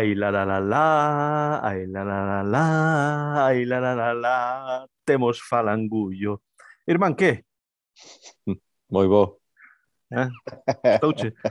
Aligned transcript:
Ay, 0.00 0.14
la, 0.14 0.30
la, 0.30 0.46
la, 0.46 0.60
la, 0.60 1.60
ay, 1.62 1.86
la, 1.86 2.02
la, 2.02 2.24
la, 2.24 2.42
la, 2.42 3.46
ay, 3.46 3.66
la, 3.66 3.80
la, 3.80 3.94
la, 3.94 4.14
la, 4.14 4.88
temos 5.04 5.42
falangullo. 5.42 6.40
Irmán, 6.86 7.14
que? 7.14 7.44
Mm, 8.46 8.56
moi 8.88 9.06
bo. 9.06 9.40
Eh? 10.10 10.28
Touche. 11.00 11.34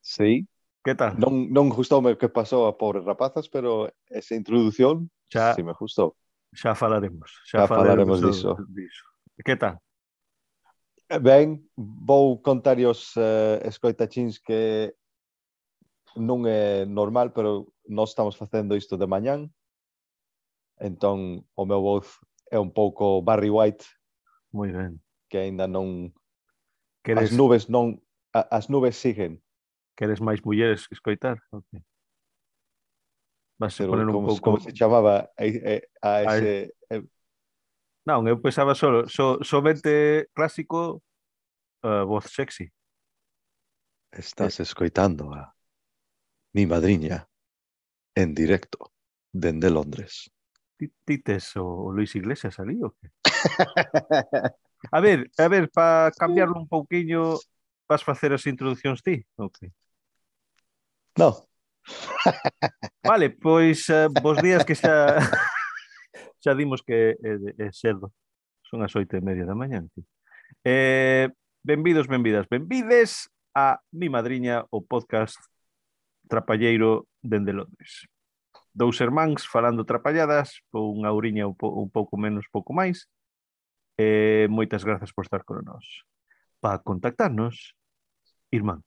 Sí. 0.00 0.46
Que 0.84 0.94
tal? 0.94 1.16
Non, 1.16 1.48
non 1.52 1.68
gustoume 1.68 2.16
que 2.16 2.28
pasou 2.28 2.64
a 2.68 2.76
pobres 2.76 3.04
rapazas, 3.04 3.48
pero 3.48 3.88
esa 4.08 4.36
introdución 4.36 5.08
xa, 5.32 5.52
si 5.52 5.62
me 5.64 5.72
gustou. 5.72 6.16
Xa 6.52 6.72
falaremos. 6.72 7.28
Xa, 7.48 7.64
xa 7.64 7.68
falaremos, 7.68 8.20
falaremos 8.20 8.36
diso. 8.36 8.56
diso. 8.68 9.04
Que 9.44 9.56
tal? 9.56 9.80
Ben, 11.20 11.60
vou 11.76 12.40
contar 12.40 12.76
os 12.84 13.16
uh, 13.16 13.60
escoitachins 13.64 14.40
que 14.40 14.92
non 16.16 16.46
é 16.46 16.86
normal, 16.86 17.34
pero 17.34 17.74
nós 17.86 18.10
estamos 18.10 18.34
facendo 18.38 18.74
isto 18.74 18.96
de 18.96 19.06
mañán. 19.06 19.52
Entón, 20.78 21.46
o 21.54 21.62
meu 21.66 21.82
voz 21.82 22.18
é 22.50 22.58
un 22.58 22.74
pouco 22.74 23.22
Barry 23.22 23.50
White. 23.50 23.86
Moi 24.50 24.70
ben. 24.70 25.02
Que 25.30 25.38
aínda 25.46 25.66
non... 25.66 26.10
Queres... 27.02 27.30
As 27.30 27.36
nubes 27.36 27.70
non... 27.70 27.98
As 28.34 28.66
nubes 28.66 28.98
siguen. 28.98 29.42
Queres 29.94 30.18
máis 30.18 30.42
mulleres 30.42 30.90
que 30.90 30.98
escoitar? 30.98 31.38
Okay. 31.50 31.82
Vas 33.58 33.78
a 33.78 33.86
poner 33.86 34.10
un 34.10 34.26
pouco... 34.26 34.42
Como 34.42 34.58
se 34.58 34.74
chamaba 34.74 35.30
a, 35.38 35.44
a 36.02 36.10
ese... 36.26 36.74
A... 36.90 36.98
Non, 38.04 38.26
eu 38.28 38.36
pensaba 38.36 38.74
solo, 38.74 39.08
so, 39.08 39.40
somente 39.40 40.28
clásico 40.34 41.00
uh, 41.86 42.04
voz 42.04 42.28
sexy. 42.28 42.68
Estás 44.12 44.60
escoitando 44.60 45.32
a 45.32 45.53
madriña, 46.62 47.28
en 48.14 48.34
directo, 48.34 48.92
dende 49.32 49.70
Londres. 49.70 50.30
Tites 51.04 51.56
o 51.56 51.90
Luis 51.90 52.14
Iglesias 52.14 52.58
ali 52.60 52.78
o 52.82 52.94
que? 52.94 53.10
A 54.92 55.00
ver, 55.00 55.30
a 55.38 55.48
ver, 55.48 55.70
para 55.70 56.10
cambiarlo 56.12 56.54
un 56.56 56.68
pouquiño, 56.68 57.34
vas 57.88 58.04
facer 58.04 58.32
as 58.32 58.46
introduccións 58.46 59.02
ti? 59.02 59.24
Ok. 59.36 59.58
No. 61.16 61.48
Vale, 63.02 63.30
pois 63.30 63.88
eh, 63.88 64.06
uh, 64.06 64.12
vos 64.22 64.40
días 64.40 64.64
que 64.64 64.74
xa 64.74 65.20
xa 66.42 66.52
dimos 66.54 66.82
que 66.82 67.16
eh, 67.16 67.38
é, 67.58 67.64
é 67.64 67.66
eh, 67.68 67.72
cedo. 67.72 68.12
Son 68.64 68.80
as 68.82 68.92
oito 68.96 69.16
e 69.16 69.20
media 69.20 69.44
da 69.44 69.54
mañan. 69.56 69.88
Ti. 69.92 70.00
Eh, 70.64 71.28
benvidos, 71.62 72.08
benvidas, 72.08 72.48
benvides 72.48 73.28
a 73.54 73.80
Mi 73.92 74.08
Madriña, 74.08 74.64
o 74.70 74.80
podcast 74.84 75.38
trapalleiro 76.28 77.06
dende 77.22 77.52
Londres. 77.52 78.08
Dous 78.74 79.00
irmáns 79.00 79.46
falando 79.46 79.86
trapalladas, 79.86 80.58
con 80.74 80.98
unha 80.98 81.14
ouriña 81.14 81.46
un, 81.46 81.54
po, 81.54 81.70
un 81.70 81.86
pouco 81.90 82.16
menos, 82.18 82.50
pouco 82.50 82.74
máis. 82.74 83.06
Eh, 83.94 84.50
moitas 84.50 84.82
grazas 84.82 85.14
por 85.14 85.22
estar 85.24 85.46
con 85.46 85.62
nós. 85.62 86.02
Para 86.58 86.82
contactarnos, 86.82 87.78
irmán. 88.50 88.82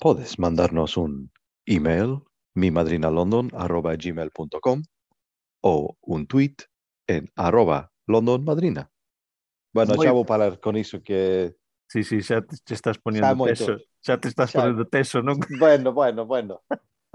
Podes 0.00 0.40
mandarnos 0.40 0.96
un 0.96 1.28
email 1.68 2.24
mimadrinalondon.gmail.com 2.56 4.78
ou 5.60 5.98
un 6.00 6.26
tweet 6.26 6.64
en 7.06 7.28
arroba 7.36 7.92
londonmadrina. 8.06 8.90
Bueno, 9.72 9.94
Moi... 9.96 10.06
xa 10.08 10.12
vou 10.16 10.24
parar 10.24 10.60
con 10.60 10.76
iso 10.76 11.02
que... 11.04 11.54
Sí, 11.86 12.02
sí, 12.02 12.22
xa 12.24 12.40
te 12.40 12.74
estás 12.74 12.98
poniendo 12.98 13.44
peso. 13.44 13.76
Moito. 13.76 13.84
Xa 14.06 14.22
te 14.22 14.30
estás 14.30 14.54
xa. 14.54 14.62
ponendo 14.62 14.86
teso, 14.86 15.18
non? 15.18 15.34
Bueno, 15.58 15.90
bueno, 15.90 16.30
bueno. 16.30 16.62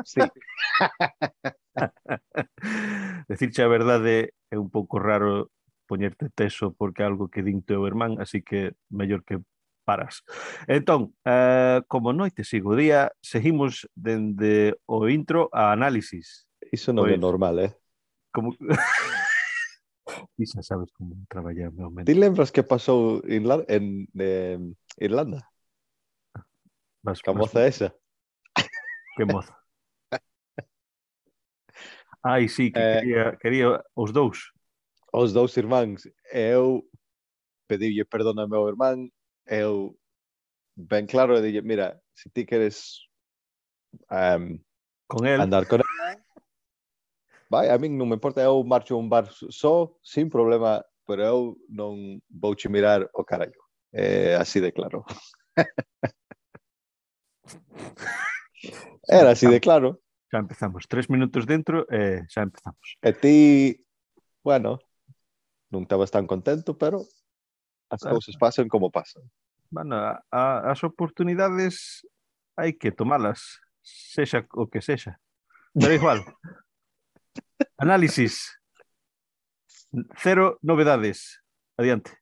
Sí. 0.03 0.19
Decirche 3.31 3.63
a 3.63 3.71
verdade 3.71 4.35
é 4.51 4.59
un 4.59 4.67
pouco 4.67 4.99
raro 4.99 5.47
poñerte 5.87 6.27
teso 6.35 6.75
porque 6.75 7.03
é 7.03 7.07
algo 7.07 7.31
que 7.31 7.47
din 7.47 7.63
teu 7.63 7.87
irmán, 7.87 8.19
así 8.19 8.43
que 8.43 8.75
mellor 8.91 9.23
que 9.23 9.39
paras. 9.87 10.27
Entón, 10.67 11.15
eh, 11.23 11.79
como 11.87 12.11
noite 12.11 12.43
sigo 12.43 12.75
día, 12.75 13.15
seguimos 13.23 13.87
dende 13.95 14.75
o 14.83 15.07
intro 15.07 15.47
a 15.55 15.71
análisis. 15.71 16.43
Iso 16.75 16.91
non 16.91 17.07
é 17.07 17.15
pois, 17.15 17.23
normal, 17.23 17.55
eh? 17.63 17.71
Como... 18.35 18.51
Ti 20.35 20.43
xa 20.43 20.59
sabes 20.59 20.91
como 20.91 21.15
traballar 21.31 21.71
meu 21.71 21.87
mente. 21.87 22.11
Ti 22.11 22.19
lembras 22.19 22.51
que 22.51 22.67
pasou 22.67 23.23
en, 23.23 23.47
en, 23.71 24.11
en 24.11 24.75
Irlanda? 24.99 25.50
Vas, 27.03 27.21
¿Qué 27.21 27.31
vas, 27.31 27.39
moza 27.39 27.67
esa? 27.67 27.95
Que 29.17 29.25
moza. 29.25 29.57
Ai, 32.23 32.47
sí, 32.47 32.71
que 32.71 32.79
eh, 32.79 32.99
quería, 32.99 33.37
quería 33.37 33.83
os 33.95 34.13
dous. 34.13 34.53
Os 35.11 35.33
dous 35.33 35.57
irmáns. 35.57 36.07
Eu 36.31 36.85
pediulle 37.67 38.05
perdón 38.05 38.37
ao 38.39 38.47
meu 38.47 38.67
irmán, 38.67 39.09
eu 39.47 39.97
ben 40.75 41.07
claro 41.07 41.37
e 41.37 41.41
dille, 41.41 41.61
mira, 41.61 41.99
se 42.13 42.29
ti 42.29 42.45
queres 42.45 43.07
um, 44.11 44.59
con 45.07 45.25
el. 45.25 45.41
andar 45.41 45.65
con 45.67 45.81
el, 45.81 45.87
vai, 47.49 47.67
a 47.69 47.77
min 47.77 47.97
non 47.97 48.07
me 48.07 48.15
importa, 48.15 48.41
eu 48.41 48.63
marcho 48.63 48.95
a 48.95 49.01
un 49.01 49.09
bar 49.09 49.27
só, 49.49 49.91
sin 50.01 50.29
problema, 50.29 50.83
pero 51.07 51.21
eu 51.23 51.39
non 51.67 52.21
vou 52.29 52.55
che 52.55 52.69
mirar 52.69 53.09
o 53.13 53.23
carallo. 53.23 53.59
É 53.91 54.31
eh, 54.31 54.35
así 54.35 54.61
de 54.61 54.71
claro. 54.71 55.03
Era 59.07 59.31
así 59.31 59.47
de 59.47 59.59
claro. 59.59 59.99
Xa 60.31 60.39
empezamos. 60.39 60.87
Tres 60.87 61.09
minutos 61.09 61.45
dentro 61.45 61.83
e 61.91 61.99
eh, 61.99 62.19
xa 62.31 62.47
empezamos. 62.47 62.95
E 63.03 63.11
ti, 63.11 63.75
bueno, 64.43 64.79
non 65.71 65.83
estabas 65.83 66.07
tan 66.07 66.23
contento, 66.23 66.79
pero 66.79 67.03
as 67.91 67.99
cousas 68.03 68.39
pasan 68.39 68.71
como 68.71 68.87
pasan. 68.87 69.27
Bueno, 69.67 69.99
a, 69.99 70.23
a, 70.31 70.71
as 70.71 70.83
oportunidades 70.87 72.07
hai 72.55 72.75
que 72.79 72.95
tomalas, 72.95 73.59
sexa 73.83 74.47
o 74.55 74.71
que 74.71 74.79
sexa. 74.79 75.19
Pero 75.75 75.91
igual. 75.91 76.23
Análisis. 77.83 78.55
Cero 80.15 80.59
novedades. 80.63 81.43
Adiante 81.75 82.20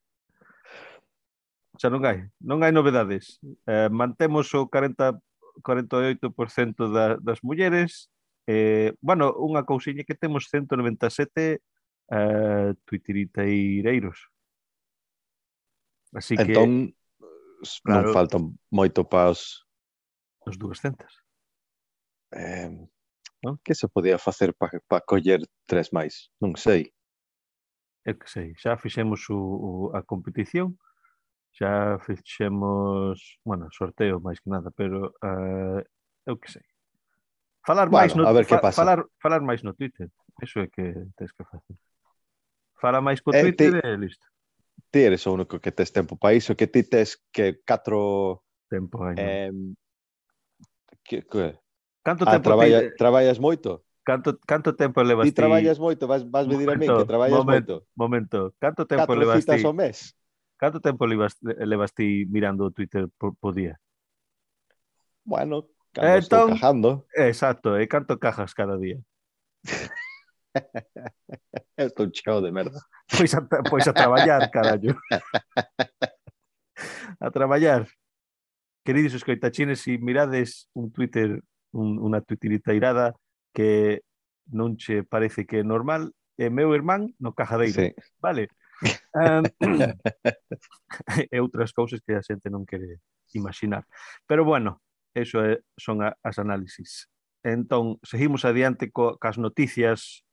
xa 1.80 1.88
non 1.88 2.04
hai, 2.04 2.28
non 2.44 2.60
hai 2.60 2.76
novedades. 2.76 3.40
Eh, 3.64 3.88
mantemos 3.88 4.52
o 4.52 4.68
40 4.68 5.16
48% 5.64 6.92
da, 6.92 7.16
das 7.16 7.40
mulleres. 7.40 8.12
Eh, 8.46 8.92
bueno, 9.00 9.32
unha 9.32 9.64
cousiña 9.64 10.04
que 10.04 10.16
temos 10.16 10.48
197 10.52 11.60
eh, 11.60 12.70
tuitiriteireiros. 12.84 14.28
Así 16.12 16.36
que... 16.36 16.52
Entón, 16.52 16.92
claro, 17.84 18.12
non 18.12 18.12
faltan 18.12 18.42
moito 18.68 19.06
pas... 19.08 19.64
Os 20.44 20.56
200. 20.60 21.00
Eh, 22.36 22.68
non? 23.40 23.56
Que 23.64 23.72
se 23.72 23.88
podía 23.88 24.20
facer 24.20 24.52
para 24.52 24.84
pa 24.84 25.00
coller 25.00 25.40
tres 25.64 25.96
máis? 25.96 26.28
Non 26.42 26.56
sei. 26.60 26.92
Eu 28.04 28.16
que 28.16 28.28
sei, 28.28 28.56
xa 28.56 28.80
fixemos 28.80 29.28
o, 29.28 29.38
o, 29.38 29.70
a 29.92 30.00
competición 30.04 30.76
xa 31.52 31.98
fixemos, 32.06 33.38
bueno, 33.44 33.68
sorteo 33.70 34.20
máis 34.20 34.38
que 34.40 34.50
nada, 34.50 34.70
pero 34.70 35.12
uh, 35.22 35.80
eu 36.26 36.36
que 36.38 36.50
sei. 36.50 36.62
Falar 37.66 37.90
máis 37.90 38.14
no, 38.14 38.24
a 38.24 38.32
ver 38.32 38.44
fa, 38.46 38.58
pasa. 38.58 38.80
Falar, 38.80 39.04
falar 39.20 39.42
máis 39.42 39.60
no 39.62 39.74
Twitter, 39.74 40.08
eso 40.40 40.60
é 40.60 40.68
que 40.68 40.94
tens 41.16 41.32
que 41.32 41.44
facer. 41.44 41.76
Fala 42.80 43.04
máis 43.04 43.20
co 43.20 43.34
eh, 43.34 43.42
Twitter 43.42 43.82
ti, 43.82 43.88
e 43.88 43.96
listo. 43.96 44.26
Ti 44.90 45.00
eres 45.04 45.26
o 45.28 45.36
único 45.36 45.60
que 45.60 45.70
tes 45.70 45.92
tempo 45.92 46.16
para 46.16 46.34
iso, 46.34 46.56
que 46.56 46.66
ti 46.66 46.82
tes 46.82 47.20
que 47.30 47.60
catro... 47.66 48.42
Tempo 48.70 49.04
hai, 49.04 49.14
eh, 49.18 49.52
que, 51.04 51.22
que? 51.28 51.58
Canto 52.00 52.24
ah, 52.24 52.32
tempo 52.32 52.48
traballa, 52.48 52.80
ti... 52.80 52.96
traballas 52.96 53.38
moito? 53.38 53.84
Canto, 54.00 54.40
canto 54.48 54.72
tempo 54.72 55.04
levas 55.04 55.28
ti? 55.28 55.36
Ti 55.36 55.36
traballas 55.36 55.76
moito, 55.76 56.08
vas, 56.08 56.24
vas 56.24 56.48
me 56.48 56.56
dir 56.56 56.70
a 56.70 56.74
mí 56.80 56.88
que 56.88 57.04
traballas 57.04 57.36
momento, 57.36 57.84
moito. 57.84 57.88
Momento, 57.92 58.38
canto 58.56 58.88
tempo 58.88 59.04
Catro 59.04 59.20
levas 59.20 59.44
ti? 59.44 59.44
Catro 59.44 59.60
citas 59.60 59.68
ao 59.68 59.76
mes? 59.76 60.16
Canto 60.60 60.76
tempo 60.80 61.06
levas 61.08 61.36
levas 61.40 61.92
ti 61.96 62.26
mirando 62.28 62.68
o 62.68 62.70
Twitter 62.70 63.08
por, 63.16 63.32
por 63.40 63.54
día? 63.56 63.80
Bueno, 65.24 65.64
cando 65.92 66.18
estou 66.20 66.38
Entón- 66.44 66.52
cajando, 66.60 66.90
Exacto, 67.16 67.68
e 67.80 67.88
canto 67.88 68.20
cajas 68.20 68.52
cada 68.52 68.76
día? 68.76 69.00
estou 71.80 72.12
cheo 72.12 72.44
de 72.44 72.52
merda. 72.52 72.76
Pois 73.08 73.32
a, 73.34 73.40
pois 73.64 73.88
a 73.88 73.92
traballar, 73.96 74.50
carallo. 74.54 74.92
a 77.20 77.30
traballar. 77.30 77.88
Queridos 78.84 79.14
escoitachines, 79.14 79.80
se 79.80 79.96
mirades 79.98 80.68
un 80.76 80.92
Twitter, 80.92 81.40
un, 81.72 81.96
unha 82.00 82.20
twitteriteirada 82.20 83.16
que 83.56 84.02
non 84.50 84.76
che 84.76 85.04
parece 85.08 85.46
que 85.46 85.60
é 85.60 85.64
normal, 85.64 86.12
é 86.40 86.48
meu 86.52 86.72
irmán 86.76 87.12
no 87.20 87.32
cajadeiro, 87.32 87.76
Sí. 87.76 87.88
vale? 88.20 88.48
Um, 89.14 89.44
e 91.32 91.36
outras 91.44 91.72
cousas 91.72 92.00
que 92.00 92.16
a 92.16 92.22
xente 92.24 92.48
non 92.48 92.64
quere 92.64 93.04
imaginar. 93.34 93.84
Pero 94.26 94.44
bueno, 94.44 94.80
eso 95.14 95.44
é, 95.44 95.60
son 95.76 96.02
a, 96.02 96.16
as 96.22 96.38
análisis. 96.38 97.08
Entón, 97.42 97.98
seguimos 98.02 98.44
adiante 98.44 98.90
co, 98.90 99.16
cas 99.16 99.36
noticias 99.36 100.24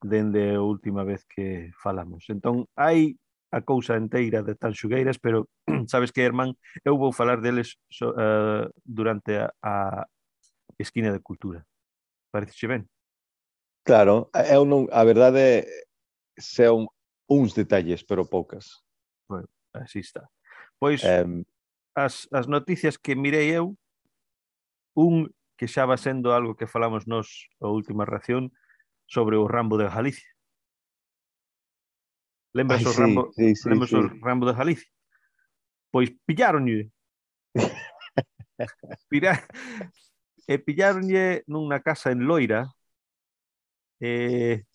dende 0.00 0.56
a 0.56 0.62
última 0.64 1.04
vez 1.04 1.24
que 1.24 1.72
falamos. 1.76 2.28
Entón, 2.28 2.68
hai 2.76 3.16
a 3.50 3.60
cousa 3.60 3.98
enteira 3.98 4.42
de 4.42 4.54
tan 4.54 4.72
xugueiras, 4.72 5.18
pero 5.18 5.48
sabes 5.92 6.12
que, 6.12 6.22
Herman, 6.22 6.56
eu 6.84 6.96
vou 6.96 7.12
falar 7.12 7.40
deles 7.40 7.76
so, 7.90 8.14
uh, 8.14 8.70
durante 8.84 9.36
a, 9.36 9.50
a 9.62 10.06
esquina 10.78 11.12
de 11.12 11.20
cultura. 11.20 11.66
Parece 12.30 12.66
ben? 12.66 12.88
Claro, 13.82 14.30
eu 14.48 14.64
non, 14.64 14.86
a 14.92 15.02
verdade 15.04 15.66
se 16.38 16.70
un, 16.70 16.86
uns 17.30 17.54
detalles, 17.54 18.02
pero 18.02 18.26
poucas. 18.26 18.82
Bueno, 19.28 19.48
así 19.72 20.00
está. 20.00 20.28
Pois 20.78 21.02
um, 21.04 21.44
as, 21.94 22.26
as 22.32 22.48
noticias 22.50 22.98
que 22.98 23.14
mirei 23.14 23.54
eu, 23.54 23.78
un 24.98 25.30
que 25.54 25.70
xa 25.70 25.86
va 25.86 25.94
sendo 25.96 26.34
algo 26.34 26.56
que 26.58 26.66
falamos 26.66 27.06
nos 27.06 27.46
a 27.62 27.70
última 27.70 28.04
reacción 28.04 28.50
sobre 29.06 29.36
o 29.36 29.46
Rambo 29.46 29.78
de 29.78 29.86
Galicia. 29.86 30.28
Lembras 32.52 32.82
Ai, 32.82 32.86
o 32.86 32.92
sí, 32.92 32.98
Rambo, 32.98 33.22
sí, 33.32 33.54
sí, 33.54 33.68
lembras 33.70 33.90
sí. 33.90 33.96
o 33.96 34.02
Rambo 34.18 34.46
de 34.50 34.58
Galicia? 34.58 34.90
Pois 35.92 36.10
pillaronlle. 36.26 36.90
Pira... 39.08 39.46
e 40.50 40.58
pillaronlle 40.58 41.46
nunha 41.46 41.78
casa 41.78 42.10
en 42.10 42.26
Loira, 42.26 42.66
eh, 44.02 44.66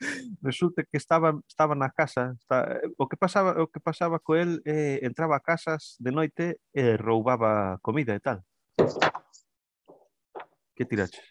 resulta 0.42 0.84
que 0.84 0.96
estaba 0.96 1.38
estaba 1.48 1.74
na 1.74 1.90
casa, 1.90 2.34
está, 2.38 2.78
eh, 2.78 2.90
o 2.98 3.08
que 3.08 3.16
pasaba 3.16 3.58
o 3.62 3.66
que 3.68 3.80
pasaba 3.80 4.18
co 4.18 4.36
el 4.36 4.62
eh, 4.64 5.00
entraba 5.02 5.36
a 5.36 5.44
casas 5.44 5.96
de 5.98 6.12
noite 6.12 6.60
e 6.72 6.94
eh, 6.94 6.96
roubaba 6.96 7.78
comida 7.82 8.14
e 8.14 8.20
tal. 8.20 8.42
Que 10.74 10.86
tiraches? 10.86 11.26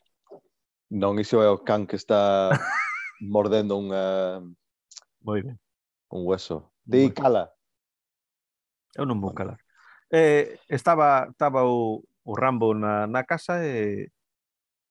Non, 0.92 1.20
iso 1.20 1.44
é 1.44 1.50
o 1.52 1.64
can 1.64 1.88
que 1.88 1.96
está 1.96 2.52
mordendo 3.24 3.80
unha 3.80 4.40
Moi 5.28 5.44
ben. 5.44 5.60
Un 6.08 6.24
hueso. 6.24 6.72
Di 6.88 7.12
cala. 7.12 7.52
Eu 8.96 9.04
non 9.04 9.20
vou 9.20 9.36
calar. 9.36 9.60
Eh, 10.08 10.56
estaba 10.72 11.28
estaba 11.28 11.68
o, 11.68 12.00
o 12.24 12.32
Rambo 12.32 12.72
na, 12.72 13.08
na 13.12 13.28
casa 13.28 13.60
e 13.60 14.08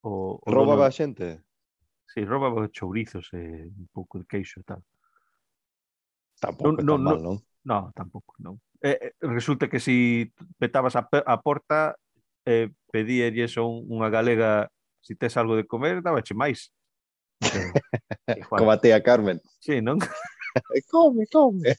o, 0.05 0.37
o 0.37 0.49
roubaba 0.53 0.85
dono... 0.85 0.93
a 0.93 0.93
xente. 0.93 1.41
Si, 2.07 2.25
róbaba 2.25 2.69
chourizos 2.71 3.29
e 3.35 3.39
eh, 3.39 3.65
un 3.67 3.89
pouco 3.93 4.19
de 4.19 4.27
queixo 4.27 4.61
e 4.61 4.65
tal. 4.65 4.83
Tampouco 6.41 6.83
non, 6.83 7.03
non, 7.03 7.03
mal, 7.03 7.19
non? 7.23 7.37
Non, 7.67 7.83
tampouco, 7.93 8.35
non. 8.39 8.57
Eh, 8.81 8.99
eh, 9.01 9.13
resulta 9.21 9.69
que 9.69 9.81
si 9.81 10.31
petabas 10.59 10.95
a, 10.97 11.09
a 11.09 11.37
porta, 11.43 11.99
eh, 12.47 12.71
pedíalles 12.93 13.59
unha 13.59 14.09
galega 14.09 14.71
si 15.03 15.15
tes 15.15 15.37
algo 15.37 15.55
de 15.55 15.67
comer, 15.67 16.03
dabache 16.03 16.35
máis. 16.35 16.71
Como 18.51 18.71
a 18.71 18.81
tía 18.81 19.03
Carmen. 19.03 19.41
Sí, 19.59 19.83
non? 19.83 19.99
come, 20.91 21.27
come. 21.31 21.77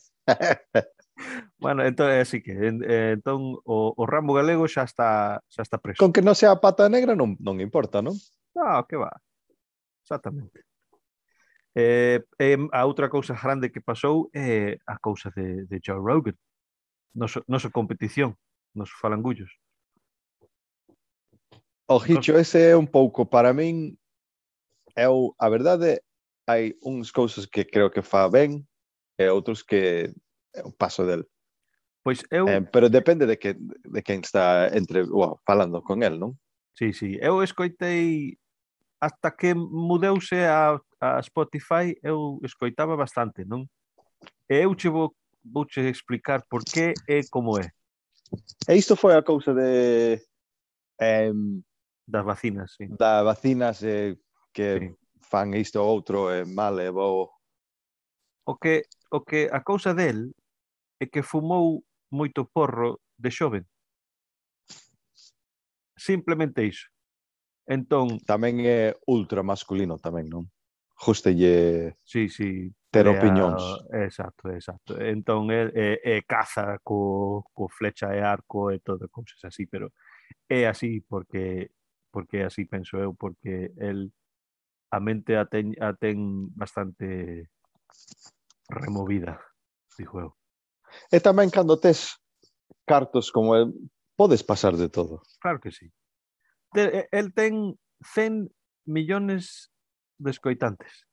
bueno, 1.57 1.83
entón 1.83 2.11
é 2.11 2.19
eh, 2.19 2.21
así 2.21 2.43
que 2.43 2.53
eh, 2.53 3.17
entón 3.17 3.57
o, 3.65 3.93
o 3.95 4.03
ramo 4.05 4.35
galego 4.37 4.67
xa 4.69 4.83
está 4.83 5.41
xa 5.49 5.61
está 5.63 5.77
preso. 5.81 5.99
Con 5.99 6.13
que 6.13 6.21
non 6.21 6.37
sea 6.37 6.61
pata 6.61 6.87
negra 6.87 7.17
non 7.17 7.35
non 7.41 7.59
importa, 7.59 7.99
non? 7.99 8.13
Ah, 8.55 8.81
no, 8.81 8.87
que 8.87 8.97
va. 8.97 9.11
Exactamente. 10.07 10.63
Eh, 11.75 12.23
eh, 12.39 12.57
a 12.71 12.85
outra 12.85 13.09
cousa 13.09 13.35
grande 13.35 13.69
que 13.69 13.83
pasou 13.83 14.31
é 14.33 14.39
eh, 14.39 14.79
a 14.87 14.97
cousa 14.97 15.29
de, 15.35 15.67
de 15.67 15.81
Joe 15.83 15.99
Rogan. 15.99 16.33
Noso, 17.13 17.43
noso 17.45 17.69
competición, 17.71 18.31
oh, 18.31 18.39
nos 18.73 18.89
falangullos. 18.91 19.51
O 21.89 21.99
Hicho, 21.99 22.37
ese 22.39 22.71
é 22.71 22.77
un 22.77 22.87
pouco, 22.87 23.25
para 23.27 23.53
min, 23.53 23.99
é 24.95 25.09
o, 25.09 25.35
a 25.37 25.49
verdade, 25.49 25.99
hai 26.47 26.75
uns 26.81 27.11
cousas 27.11 27.45
que 27.45 27.67
creo 27.67 27.91
que 27.91 28.01
fa 28.01 28.29
ben 28.29 28.63
e 29.19 29.27
outros 29.27 29.61
que 29.61 30.07
eu 30.55 30.71
paso 30.71 31.03
del. 31.03 31.27
Pois 32.01 32.23
eu... 32.31 32.47
Eh, 32.47 32.63
pero 32.71 32.87
depende 32.87 33.27
de 33.27 33.35
que 33.35 33.59
de 33.59 34.01
quen 34.03 34.23
está 34.23 34.71
entre, 34.71 35.03
wow, 35.03 35.43
falando 35.43 35.83
con 35.83 35.99
el, 35.99 36.15
non? 36.15 36.39
Sí, 36.79 36.93
sí. 36.95 37.19
Eu 37.19 37.43
escoitei 37.43 38.39
hasta 38.99 39.31
que 39.31 39.53
mudeuse 39.53 40.45
a, 40.45 40.79
a 40.99 41.21
Spotify 41.21 41.95
eu 42.01 42.39
escoitaba 42.43 42.95
bastante, 42.95 43.45
non? 43.45 43.65
E 44.49 44.63
eu 44.63 44.75
che 44.75 44.89
vou, 44.89 45.13
vou 45.43 45.65
che 45.65 45.89
explicar 45.89 46.43
por 46.49 46.63
que 46.63 46.93
e 47.07 47.21
como 47.29 47.57
é. 47.59 47.69
E 48.67 48.75
isto 48.75 48.95
foi 48.95 49.15
a 49.15 49.23
cousa 49.23 49.53
de... 49.53 50.19
Eh, 50.99 51.31
das 52.07 52.25
vacinas, 52.25 52.73
sí. 52.77 52.87
Das 52.89 53.23
vacinas 53.23 53.83
eh, 53.83 54.17
que 54.53 54.79
sí. 54.79 54.95
fan 55.21 55.53
isto 55.53 55.83
ou 55.83 55.87
outro 55.87 56.31
e 56.31 56.41
eh, 56.41 56.45
mal 56.45 56.79
e 56.79 56.89
bo. 56.89 57.29
O 58.47 58.55
que, 58.55 58.87
o 59.11 59.21
que 59.21 59.51
a 59.51 59.61
cousa 59.61 59.93
del 59.93 60.31
é 60.99 61.05
que 61.05 61.21
fumou 61.21 61.83
moito 62.09 62.47
porro 62.47 63.03
de 63.19 63.29
xoven. 63.29 63.67
Simplemente 65.97 66.63
iso. 66.63 66.87
Entón... 67.67 68.23
Tamén 68.23 68.63
é 68.63 68.95
ultra 69.05 69.43
masculino 69.43 69.99
tamén, 69.99 70.31
non? 70.31 70.47
Justelle... 70.97 71.99
Sí, 72.01 72.31
sí. 72.31 72.71
Ter 72.89 73.05
opinións. 73.05 73.61
Exacto, 73.91 74.49
exacto. 74.49 74.95
Entón, 74.97 75.51
é, 75.51 75.69
é, 75.75 75.89
é 76.01 76.15
caza 76.23 76.79
co, 76.81 77.43
co 77.53 77.67
flecha 77.67 78.09
e 78.15 78.23
arco 78.23 78.71
e 78.71 78.79
todo, 78.79 79.11
cousas 79.11 79.43
así, 79.43 79.67
pero 79.67 79.91
é 80.49 80.65
así 80.65 81.03
porque 81.03 81.75
porque 82.09 82.43
así 82.43 82.65
penso 82.65 82.97
eu, 82.97 83.13
porque 83.13 83.69
el 83.77 84.09
a 84.89 84.99
mente 84.99 85.37
a 85.37 85.45
ten, 85.45 85.75
a 85.77 85.93
ten 85.93 86.49
bastante 86.55 87.51
removida, 88.71 89.37
dixo 89.93 90.17
eu. 90.17 90.31
E 91.11 91.19
tamén 91.19 91.51
cando 91.51 91.77
tes 91.77 92.17
cartos 92.87 93.29
como 93.29 93.53
el, 93.53 93.75
podes 94.15 94.41
pasar 94.41 94.73
de 94.79 94.89
todo. 94.89 95.21
Claro 95.43 95.59
que 95.59 95.69
sí, 95.69 95.91
te, 96.77 97.09
el 97.09 97.33
ten 97.33 97.73
100 98.13 98.53
millóns 98.85 99.73
de 100.21 100.29
escoitantes. 100.29 101.07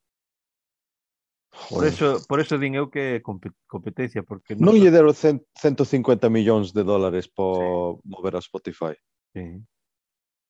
Por 1.70 1.86
eso, 1.86 2.20
por 2.28 2.40
eso 2.40 2.58
din 2.58 2.74
eu 2.74 2.90
que 2.90 3.22
competencia, 3.22 4.26
porque... 4.26 4.58
Non, 4.58 4.74
non 4.74 4.82
lle 4.82 4.92
deron 4.92 5.14
150 5.14 6.28
millóns 6.28 6.74
de 6.76 6.82
dólares 6.84 7.30
por 7.30 8.02
sí. 8.02 8.10
mover 8.10 8.34
a 8.36 8.44
Spotify. 8.44 8.92
Sí. 9.32 9.62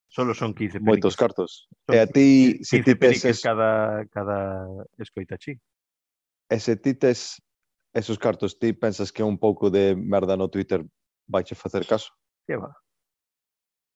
Solo 0.09 0.33
son 0.35 0.57
15 0.57 0.81
periques. 0.81 0.89
Moitos 0.89 1.15
cartos. 1.15 1.69
Son 1.87 1.95
e 1.95 2.01
a 2.01 2.09
ti, 2.09 2.59
15, 2.65 2.83
ti 2.83 2.95
peses... 2.97 3.39
cada, 3.45 4.03
cada 4.11 4.67
escoita 4.99 5.37
chi. 5.37 5.55
E 6.49 6.57
se 6.59 6.75
ti 6.81 6.97
tes 6.97 7.39
esos 7.93 8.19
cartos, 8.19 8.59
ti 8.59 8.73
pensas 8.73 9.13
que 9.13 9.23
un 9.23 9.39
pouco 9.39 9.71
de 9.71 9.95
merda 9.95 10.35
no 10.37 10.49
Twitter 10.49 10.83
vai 11.29 11.45
che 11.45 11.55
facer 11.55 11.87
caso? 11.87 12.11
Que 12.49 12.57
va. 12.57 12.73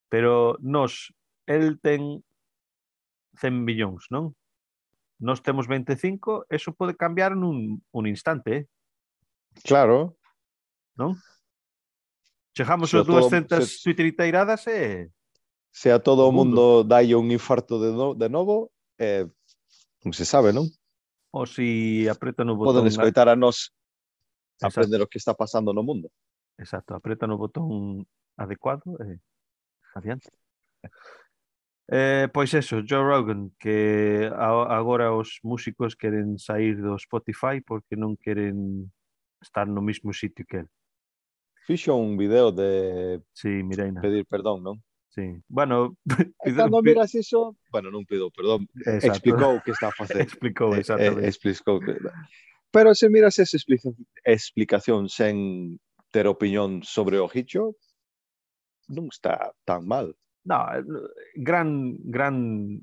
Pero 0.08 0.56
nós, 0.60 1.12
el 1.46 1.80
ten 1.80 2.24
100 3.38 3.64
millóns, 3.64 4.08
non? 4.10 4.34
Nós 5.20 5.40
temos 5.40 5.66
25, 5.66 6.46
eso 6.48 6.72
pode 6.72 6.94
cambiar 6.94 7.34
nun 7.34 7.82
un 7.90 8.04
instante. 8.06 8.50
Eh? 8.50 8.62
Claro. 9.66 10.14
Non? 10.94 11.18
Chegamos 12.54 12.90
aos 12.94 13.06
200 13.06 13.62
se... 13.62 13.82
twitteriteiradas 13.82 14.66
e... 14.66 15.10
Se 15.70 15.92
a 15.92 15.98
todo 16.02 16.26
o 16.26 16.32
mundo, 16.32 16.82
mundo 16.82 16.88
dai 16.88 17.14
un 17.14 17.30
infarto 17.30 17.78
de, 17.78 17.90
no, 17.92 18.14
de 18.14 18.28
novo, 18.30 18.72
eh, 18.98 19.26
non 20.02 20.12
se 20.14 20.24
sabe, 20.24 20.50
non? 20.50 20.66
Ou 21.34 21.46
se 21.46 21.62
si 21.62 21.68
apreta 22.08 22.42
no 22.42 22.56
botón... 22.56 22.82
Poden 22.82 22.90
escoitar 22.90 23.28
a 23.28 23.36
nós 23.36 23.70
aprender 24.58 24.98
Exacto. 24.98 25.06
o 25.06 25.10
que 25.10 25.18
está 25.18 25.34
pasando 25.34 25.70
no 25.70 25.86
mundo. 25.86 26.10
Exacto, 26.58 26.94
apreta 26.94 27.26
no 27.26 27.38
botón 27.38 28.02
adecuado 28.34 28.98
e... 29.02 29.14
Eh? 29.14 29.18
adiante. 29.94 30.28
Eh, 31.90 32.28
pois 32.32 32.52
eso, 32.52 32.82
Joe 32.86 33.00
Rogan, 33.00 33.50
que 33.58 34.30
agora 34.36 35.12
os 35.12 35.40
músicos 35.42 35.96
queren 35.96 36.36
sair 36.36 36.76
do 36.76 37.00
Spotify 37.00 37.64
porque 37.64 37.96
non 37.96 38.12
queren 38.20 38.92
estar 39.40 39.64
no 39.64 39.80
mesmo 39.80 40.12
sitio 40.12 40.44
que 40.44 40.64
el. 40.64 40.68
Fixo 41.64 41.96
un 41.96 42.16
video 42.16 42.52
de 42.52 43.20
sí, 43.32 43.64
Mireina. 43.64 44.00
pedir 44.00 44.28
perdón, 44.28 44.64
non? 44.64 44.76
Sí. 45.08 45.32
Bueno, 45.48 45.96
pido, 46.44 46.56
cando 46.56 46.84
miras 46.84 47.16
iso, 47.16 47.56
bueno, 47.72 47.88
non 47.88 48.04
pido 48.04 48.28
perdón, 48.36 48.68
exacto. 48.84 49.08
explicou 49.08 49.52
que 49.64 49.72
está 49.72 49.88
a 49.88 49.96
facer. 49.96 50.20
explicou, 50.28 50.76
eh, 50.76 50.84
exactamente. 50.84 51.24
Eh, 51.24 51.32
explicou 51.32 51.80
que... 51.80 51.96
Pero 52.68 52.92
se 52.92 53.08
miras 53.08 53.40
esa 53.40 53.56
explicación 54.28 55.08
sen 55.08 55.80
ter 56.12 56.28
opinión 56.28 56.84
sobre 56.84 57.16
o 57.16 57.32
Hicho, 57.32 57.80
non 58.88 59.12
está 59.12 59.52
tan 59.64 59.84
mal. 59.84 60.16
No, 60.48 60.64
gran 61.36 62.00
gran 62.08 62.36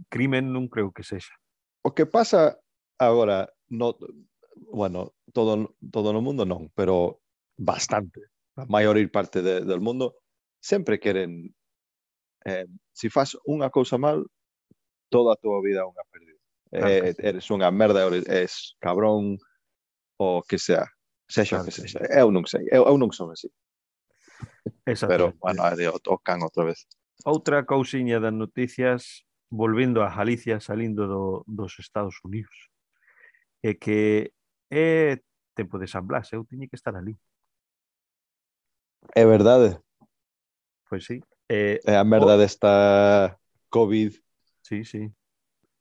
crimen 0.10 0.54
non 0.54 0.70
creo 0.70 0.94
que 0.94 1.02
sexa. 1.02 1.34
O 1.82 1.94
que 1.94 2.06
pasa 2.06 2.62
agora, 2.98 3.50
no, 3.70 3.98
bueno, 4.72 5.14
todo, 5.34 5.76
todo 5.92 6.14
no 6.14 6.22
mundo 6.22 6.46
non, 6.46 6.70
pero 6.74 7.22
bastante, 7.58 8.22
a 8.56 8.66
maior 8.66 8.96
parte 9.12 9.42
de, 9.42 9.62
del 9.62 9.82
mundo, 9.82 10.16
sempre 10.62 11.00
queren 11.00 11.54
eh, 12.46 12.66
si 12.94 13.10
faz 13.10 13.36
unha 13.50 13.74
cousa 13.74 13.98
mal, 13.98 14.24
toda 15.10 15.36
túa 15.42 15.60
vida 15.62 15.82
é 15.82 15.90
unha 15.90 16.06
pérdida. 16.10 16.42
Claro 16.70 16.88
eh, 16.88 17.14
sí. 17.14 17.22
eres 17.22 17.46
unha 17.52 17.70
merda, 17.72 18.06
eres, 18.06 18.78
cabrón, 18.80 19.38
o 20.18 20.42
que 20.46 20.58
sea. 20.58 20.86
Sexa 21.26 21.58
Claro 21.58 21.66
que 21.66 21.74
sexa. 21.74 22.00
Eu 22.14 22.30
non 22.30 22.46
sei, 22.46 22.64
eu, 22.70 22.86
eu 22.86 22.96
non 22.96 23.10
son 23.12 23.34
así. 23.34 23.50
Pero, 24.86 25.34
bueno, 25.40 25.64
adiós, 25.64 26.02
tocan 26.02 26.42
outra 26.42 26.64
vez. 26.66 26.88
Outra 27.24 27.66
cousiña 27.66 28.20
das 28.20 28.34
noticias, 28.34 29.26
volvindo 29.50 30.04
a 30.04 30.10
Galicia, 30.10 30.60
salindo 30.60 31.08
do, 31.08 31.44
dos 31.48 31.80
Estados 31.80 32.20
Unidos, 32.24 32.70
é 33.64 33.74
que 33.74 34.32
é 34.70 35.22
tempo 35.56 35.80
de 35.80 35.88
San 35.88 36.06
Blas, 36.06 36.32
eu 36.34 36.46
tiñe 36.46 36.68
que 36.68 36.76
estar 36.76 36.96
ali. 36.96 37.18
É 39.16 39.26
verdade. 39.26 39.80
Pois 40.90 41.06
sí. 41.06 41.24
Eh, 41.50 41.80
é 41.86 41.96
a 41.98 42.04
merda 42.04 42.36
o... 42.36 42.38
desta 42.38 43.40
COVID. 43.70 44.12
Sí, 44.62 44.84
sí. 44.84 45.10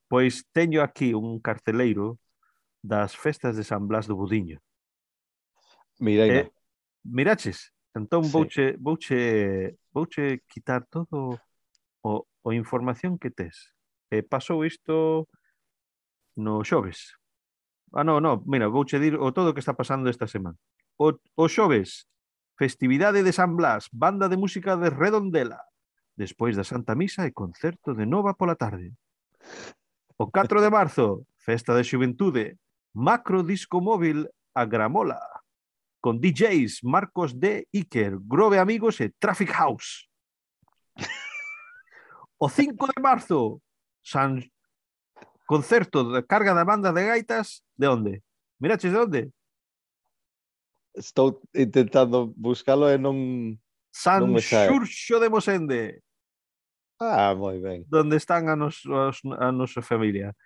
Pois 0.09 0.47
teño 0.53 0.83
aquí 0.83 1.13
un 1.13 1.41
carteleiro 1.41 2.21
das 2.81 3.17
festas 3.17 3.57
de 3.57 3.65
San 3.65 3.89
Blas 3.89 4.07
do 4.07 4.15
Budiño. 4.15 4.61
Mirai. 5.99 6.31
Eh, 6.31 6.53
miraches? 7.03 7.74
Entón 7.95 8.27
vouche, 8.31 8.73
sí. 8.73 8.77
vouche, 8.79 9.79
vouche 9.93 10.43
quitar 10.51 10.85
todo 10.91 11.39
o, 12.03 12.27
o 12.43 12.53
información 12.53 13.19
que 13.19 13.31
tes. 13.31 13.71
Eh, 14.11 14.23
pasou 14.23 14.67
isto 14.67 15.31
no 16.35 16.67
xoves. 16.67 17.15
Ah, 17.95 18.03
no, 18.03 18.19
no, 18.21 18.43
mira, 18.47 18.67
vouche 18.67 18.99
dir 18.99 19.15
o 19.15 19.31
todo 19.31 19.55
que 19.55 19.63
está 19.63 19.79
pasando 19.79 20.11
esta 20.11 20.27
semana. 20.27 20.59
O, 20.99 21.15
o 21.15 21.45
xoves, 21.47 22.11
festividade 22.59 23.23
de 23.23 23.33
San 23.33 23.55
Blas, 23.55 23.87
banda 23.95 24.29
de 24.29 24.37
música 24.37 24.77
de 24.77 24.91
Redondela, 24.91 25.63
despois 26.19 26.59
da 26.59 26.67
Santa 26.67 26.95
Misa 26.99 27.27
e 27.27 27.33
concerto 27.33 27.95
de 27.95 28.07
Nova 28.07 28.35
pola 28.35 28.59
tarde. 28.59 28.91
O 30.19 30.31
4 30.31 30.59
de 30.63 30.71
marzo, 30.71 31.27
festa 31.39 31.75
de 31.75 31.87
xuventude, 31.87 32.59
macro 32.95 33.43
disco 33.43 33.79
móvil 33.79 34.27
a 34.55 34.67
Gramola 34.67 35.34
con 36.05 36.21
DJs 36.21 36.85
Marcos 36.85 37.41
D, 37.41 37.67
Iker, 37.73 38.19
Grove 38.21 38.59
Amigos 38.59 39.01
e 39.01 39.09
Traffic 39.19 39.51
House. 39.53 40.05
O 42.37 42.51
5 42.51 42.93
de 42.93 43.01
marzo, 43.01 43.63
San... 44.05 44.45
concerto 45.47 46.13
de 46.13 46.21
carga 46.27 46.53
da 46.53 46.63
banda 46.63 46.93
de 46.93 47.09
gaitas, 47.09 47.65
de 47.73 47.89
onde? 47.89 48.23
Miraches 48.61 48.93
de 48.93 48.99
onde? 48.99 49.23
Estou 50.93 51.41
intentando 51.57 52.35
buscalo 52.37 52.93
e 52.93 53.01
non... 53.01 53.57
San 53.89 54.29
non 54.29 54.45
Xurxo 54.45 55.17
de 55.17 55.33
Mosende. 55.33 56.05
Ah, 57.01 57.33
moi 57.33 57.57
ben. 57.65 57.89
Donde 57.89 58.21
están 58.21 58.53
a, 58.53 58.57
nos, 58.61 58.85
a 59.41 59.49
nosa 59.57 59.81
familia. 59.81 60.37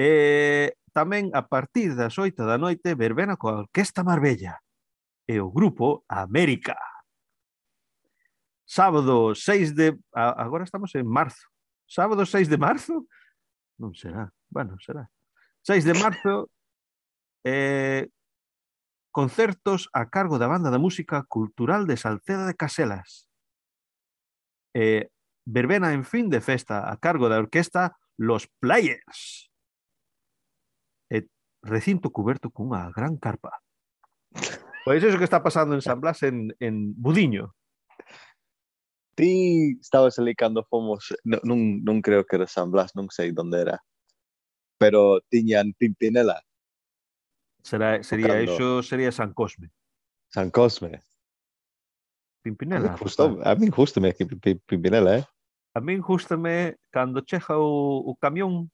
E 0.00 0.72
tamén 0.96 1.28
a 1.36 1.44
partir 1.44 1.92
das 1.92 2.16
oito 2.16 2.48
da 2.48 2.56
noite 2.56 2.96
verbena 2.96 3.36
coa 3.36 3.68
Orquesta 3.68 4.00
Marbella 4.00 4.56
e 5.26 5.40
o 5.40 5.50
grupo 5.50 6.04
América. 6.08 6.78
Sábado 8.64 9.34
6 9.34 9.74
de... 9.74 9.98
Agora 10.12 10.64
estamos 10.64 10.94
en 10.94 11.06
marzo. 11.06 11.48
Sábado 11.86 12.24
6 12.24 12.48
de 12.48 12.58
marzo? 12.58 13.06
Non 13.76 13.92
será. 13.92 14.32
Bueno, 14.48 14.80
será. 14.80 15.10
6 15.62 15.84
de 15.84 15.94
marzo, 15.94 16.50
eh, 17.44 18.08
concertos 19.10 19.90
a 19.92 20.08
cargo 20.08 20.38
da 20.38 20.48
Banda 20.48 20.70
da 20.70 20.78
Música 20.80 21.22
Cultural 21.28 21.86
de 21.86 21.96
Salceda 21.96 22.46
de 22.46 22.54
Caselas. 22.54 23.28
Eh, 24.74 25.10
verbena 25.44 25.92
en 25.92 26.04
fin 26.04 26.30
de 26.30 26.40
festa 26.40 26.90
a 26.90 26.96
cargo 26.96 27.28
da 27.28 27.38
orquesta 27.38 27.98
Los 28.16 28.48
Players. 28.58 29.50
E 31.12 31.18
eh, 31.18 31.26
recinto 31.60 32.08
cuberto 32.08 32.48
cunha 32.48 32.88
gran 32.94 33.20
carpa. 33.20 33.60
Pois 34.84 35.02
iso 35.02 35.18
que 35.18 35.24
está 35.24 35.42
pasando 35.42 35.74
en 35.74 35.82
San 35.82 36.00
Blas 36.00 36.22
en, 36.22 36.54
en 36.58 36.94
Budiño. 36.94 37.54
Ti 39.14 39.78
estabas 39.80 40.18
ali 40.18 40.34
cando 40.34 40.64
fomos, 40.64 41.12
non, 41.22 41.84
non 41.84 42.00
creo 42.00 42.24
que 42.24 42.36
era 42.36 42.48
San 42.48 42.72
Blas, 42.72 42.96
non 42.96 43.12
sei 43.12 43.30
onde 43.36 43.60
era, 43.60 43.76
pero 44.80 45.20
tiñan 45.28 45.76
Pimpinela. 45.76 46.40
Será, 47.62 48.02
sería 48.02 48.42
iso, 48.42 48.82
sería 48.82 49.12
San 49.12 49.30
Cosme. 49.36 49.70
San 50.32 50.50
Cosme. 50.50 51.04
Pimpinela. 52.42 52.88
A 52.88 52.92
mí, 52.92 52.98
justo, 52.98 53.38
a 53.44 53.54
mí 53.54 53.70
justame 53.70 54.14
que 54.14 54.26
Pimpinela, 54.26 55.18
eh? 55.18 55.24
A 55.74 55.80
mí 55.80 55.96
gustame 55.98 56.76
cando 56.90 57.22
chega 57.22 57.56
o, 57.56 58.04
o 58.04 58.16
camión 58.16 58.70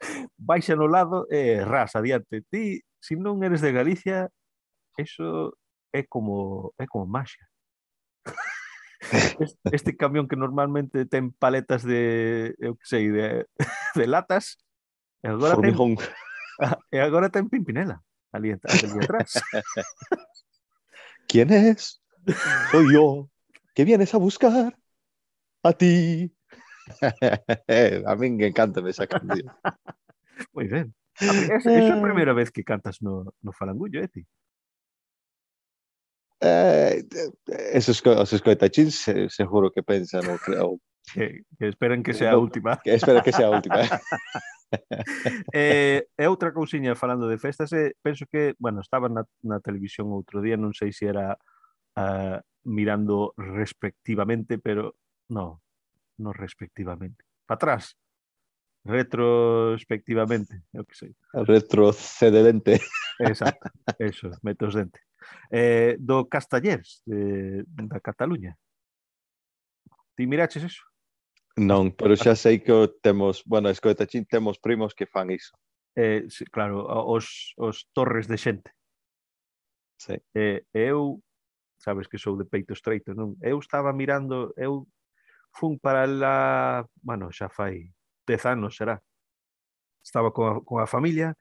baixa 0.36 0.76
no 0.76 0.86
lado 0.86 1.26
e 1.30 1.60
eh, 1.60 1.64
ras 1.64 1.96
adiante. 1.96 2.44
Ti, 2.50 2.82
se 3.00 3.16
non 3.16 3.40
eres 3.40 3.64
de 3.64 3.72
Galicia, 3.72 4.28
eso 4.96 5.56
é 5.92 6.02
como 6.02 6.72
é 6.78 6.86
como 6.86 7.06
maxia. 7.06 7.46
Es- 9.40 9.58
Este 9.72 9.96
camión 9.96 10.26
que 10.28 10.36
normalmente 10.36 11.04
ten 11.06 11.30
paletas 11.32 11.82
de, 11.84 12.54
eu 12.58 12.74
que 12.76 12.86
sei, 12.86 13.10
de, 13.10 13.46
de 13.98 14.06
latas, 14.06 14.56
e 15.22 15.28
agora 15.28 15.54
ten, 15.60 15.74
e 16.90 16.98
agora 17.00 17.28
ten 17.28 17.48
Pimpinela 17.50 18.00
ali, 18.32 18.52
at- 18.56 18.64
ali 18.64 18.98
atrás. 18.98 19.36
¿Quién 21.28 21.52
es? 21.52 22.00
Soy 22.70 22.92
yo. 22.94 23.28
¿Qué 23.74 23.84
vienes 23.84 24.14
a 24.14 24.18
buscar? 24.18 24.78
A 25.62 25.72
ti. 25.72 26.32
a 28.06 28.14
min 28.16 28.40
encanta 28.42 28.80
esa 28.88 29.06
canción. 29.06 29.50
A 29.64 29.76
pri- 30.52 30.94
Es, 31.50 31.66
es 31.66 31.90
a 31.90 32.00
primeira 32.02 32.32
vez 32.32 32.50
que 32.50 32.64
cantas 32.64 33.00
no, 33.02 33.32
no 33.42 33.52
falangullo, 33.52 34.02
eh? 34.02 34.10
eh, 36.44 37.00
esos, 37.72 38.04
os 38.04 38.40
coitachins 38.44 39.08
seguro 39.32 39.72
que 39.72 39.80
pensan 39.80 40.28
ou, 40.28 40.38
ou 40.60 40.72
que, 41.12 41.48
que 41.58 41.68
esperan 41.68 42.04
que 42.04 42.12
sea 42.12 42.32
a 42.32 42.40
última. 42.40 42.76
Que 42.84 42.94
esperan 42.94 43.24
que 43.24 43.32
sea 43.32 43.48
a 43.48 43.56
última. 43.56 43.80
eh, 45.52 46.08
e 46.16 46.24
outra 46.26 46.52
cousiña 46.52 46.94
falando 46.94 47.28
de 47.28 47.38
festas, 47.38 47.72
eh, 47.72 47.94
penso 48.02 48.26
que, 48.26 48.54
bueno, 48.58 48.80
estaba 48.80 49.08
na, 49.08 49.24
na 49.42 49.60
televisión 49.60 50.10
outro 50.10 50.42
día, 50.42 50.58
non 50.58 50.74
sei 50.74 50.90
se 50.90 51.06
era 51.10 51.36
uh, 51.98 52.38
mirando 52.66 53.34
respectivamente, 53.38 54.58
pero 54.58 54.98
no, 55.30 55.62
no 56.18 56.30
respectivamente. 56.32 57.24
Para 57.46 57.56
atrás. 57.78 57.94
Retrospectivamente, 58.84 60.68
eu 60.76 60.84
que 60.84 60.96
sei. 60.96 61.16
Retrocedente. 61.32 62.84
Exacto, 63.20 63.72
eso, 63.96 64.28
metos 64.44 64.76
dente 64.76 65.00
eh, 65.50 65.96
do 65.98 66.26
Castellers 66.28 67.02
de, 67.06 67.64
da 67.66 68.00
Cataluña. 68.00 68.56
Ti 70.16 70.26
miraches 70.26 70.64
eso? 70.64 70.82
Non, 71.54 71.94
pero 71.94 72.18
xa 72.18 72.34
sei 72.34 72.58
que 72.58 72.74
temos, 72.98 73.46
bueno, 73.46 73.70
escoita 73.70 74.06
chin, 74.10 74.26
temos 74.26 74.58
primos 74.58 74.94
que 74.94 75.06
fan 75.06 75.30
iso. 75.30 75.54
Eh, 75.94 76.26
sí, 76.26 76.44
claro, 76.50 76.82
os, 76.86 77.54
os 77.56 77.86
torres 77.94 78.26
de 78.26 78.38
xente. 78.38 78.70
Sí. 79.94 80.18
Eh, 80.34 80.66
eu, 80.74 81.22
sabes 81.78 82.10
que 82.10 82.18
sou 82.18 82.34
de 82.34 82.44
peito 82.44 82.74
estreito, 82.74 83.14
non? 83.14 83.38
Eu 83.38 83.62
estaba 83.62 83.94
mirando, 83.94 84.50
eu 84.58 84.90
fun 85.54 85.78
para 85.78 86.10
la, 86.10 86.82
bueno, 86.98 87.30
xa 87.30 87.46
fai 87.46 87.94
dez 88.26 88.42
anos 88.46 88.74
será. 88.74 88.98
Estaba 90.02 90.34
con 90.34 90.44
a, 90.50 90.60
con 90.66 90.82
a 90.82 90.90
familia 90.90 91.38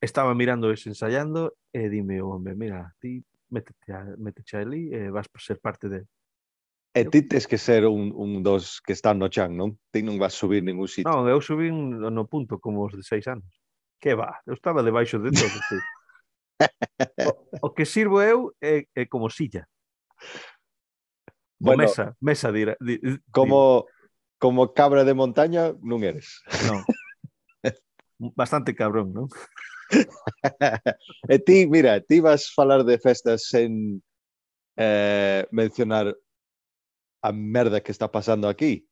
estaba 0.00 0.34
mirando 0.34 0.70
ese 0.70 0.88
ensayando 0.88 1.56
e 1.72 1.88
dime, 1.88 2.22
hombre, 2.22 2.54
mira, 2.54 2.94
ti 3.00 3.24
métete, 3.50 3.92
a, 3.92 4.04
métete 4.18 4.56
ali 4.56 4.88
e 4.92 5.06
eh, 5.06 5.10
vas 5.10 5.26
ser 5.38 5.58
parte 5.60 5.88
de 5.88 6.06
E 6.94 7.04
ti 7.04 7.22
tes 7.22 7.46
que 7.46 7.58
ser 7.58 7.86
un, 7.86 8.10
un 8.16 8.42
dos 8.42 8.80
que 8.80 8.92
están 8.92 9.18
no 9.18 9.28
chan, 9.28 9.54
non? 9.54 9.78
Ti 9.92 10.02
non 10.02 10.18
vas 10.18 10.34
subir 10.34 10.64
ningún 10.64 10.88
sitio. 10.88 11.06
Non, 11.06 11.28
eu 11.28 11.38
subín 11.38 12.00
no 12.00 12.24
punto 12.26 12.58
como 12.58 12.82
os 12.88 12.96
de 12.96 13.04
seis 13.04 13.28
anos. 13.28 13.46
Que 14.00 14.16
va, 14.16 14.40
eu 14.48 14.56
estaba 14.56 14.82
debaixo 14.82 15.20
de 15.20 15.30
todo. 15.30 15.58
Tío. 15.68 15.84
o, 17.28 17.30
o 17.68 17.74
que 17.76 17.84
sirvo 17.84 18.18
eu 18.18 18.50
é, 18.58 18.88
é 18.96 19.04
como 19.06 19.30
silla. 19.30 19.68
Bueno, 21.60 21.86
mesa, 21.86 22.16
mesa 22.18 22.50
dira, 22.50 22.74
di, 22.80 22.98
di, 22.98 23.18
como 23.30 23.86
como 24.38 24.72
cabra 24.72 25.04
de 25.04 25.14
montaña 25.14 25.74
non 25.82 26.02
eres. 26.02 26.42
Non. 26.66 26.82
Bastante 28.34 28.74
cabrón, 28.74 29.12
non? 29.14 29.26
e 31.28 31.38
ti, 31.38 31.66
mira, 31.66 32.00
ti 32.00 32.20
vas 32.20 32.52
falar 32.52 32.84
de 32.84 32.98
festas 32.98 33.48
sen 33.48 34.02
eh, 34.76 35.46
mencionar 35.50 36.14
a 37.22 37.32
merda 37.32 37.80
que 37.80 37.92
está 37.92 38.10
pasando 38.10 38.48
aquí. 38.48 38.86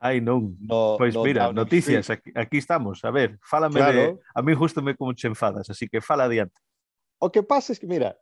Ai, 0.00 0.20
non. 0.20 0.56
No, 0.58 0.96
pois 0.96 1.14
no, 1.14 1.22
mira, 1.22 1.52
no, 1.52 1.64
noticias, 1.64 2.06
sí. 2.06 2.12
aquí, 2.12 2.32
aquí 2.34 2.58
estamos. 2.58 3.04
A 3.04 3.10
ver, 3.10 3.38
fálame 3.42 3.76
claro. 3.76 4.00
de... 4.00 4.18
A 4.34 4.40
mí 4.40 4.54
justo 4.54 4.80
me 4.80 4.96
como 4.96 5.12
che 5.12 5.28
enfadas, 5.28 5.68
así 5.68 5.88
que 5.88 6.00
fala 6.00 6.24
adiante. 6.24 6.56
O 7.18 7.30
que 7.30 7.42
pasa 7.42 7.72
es 7.72 7.78
que, 7.78 7.86
mira, 7.86 8.16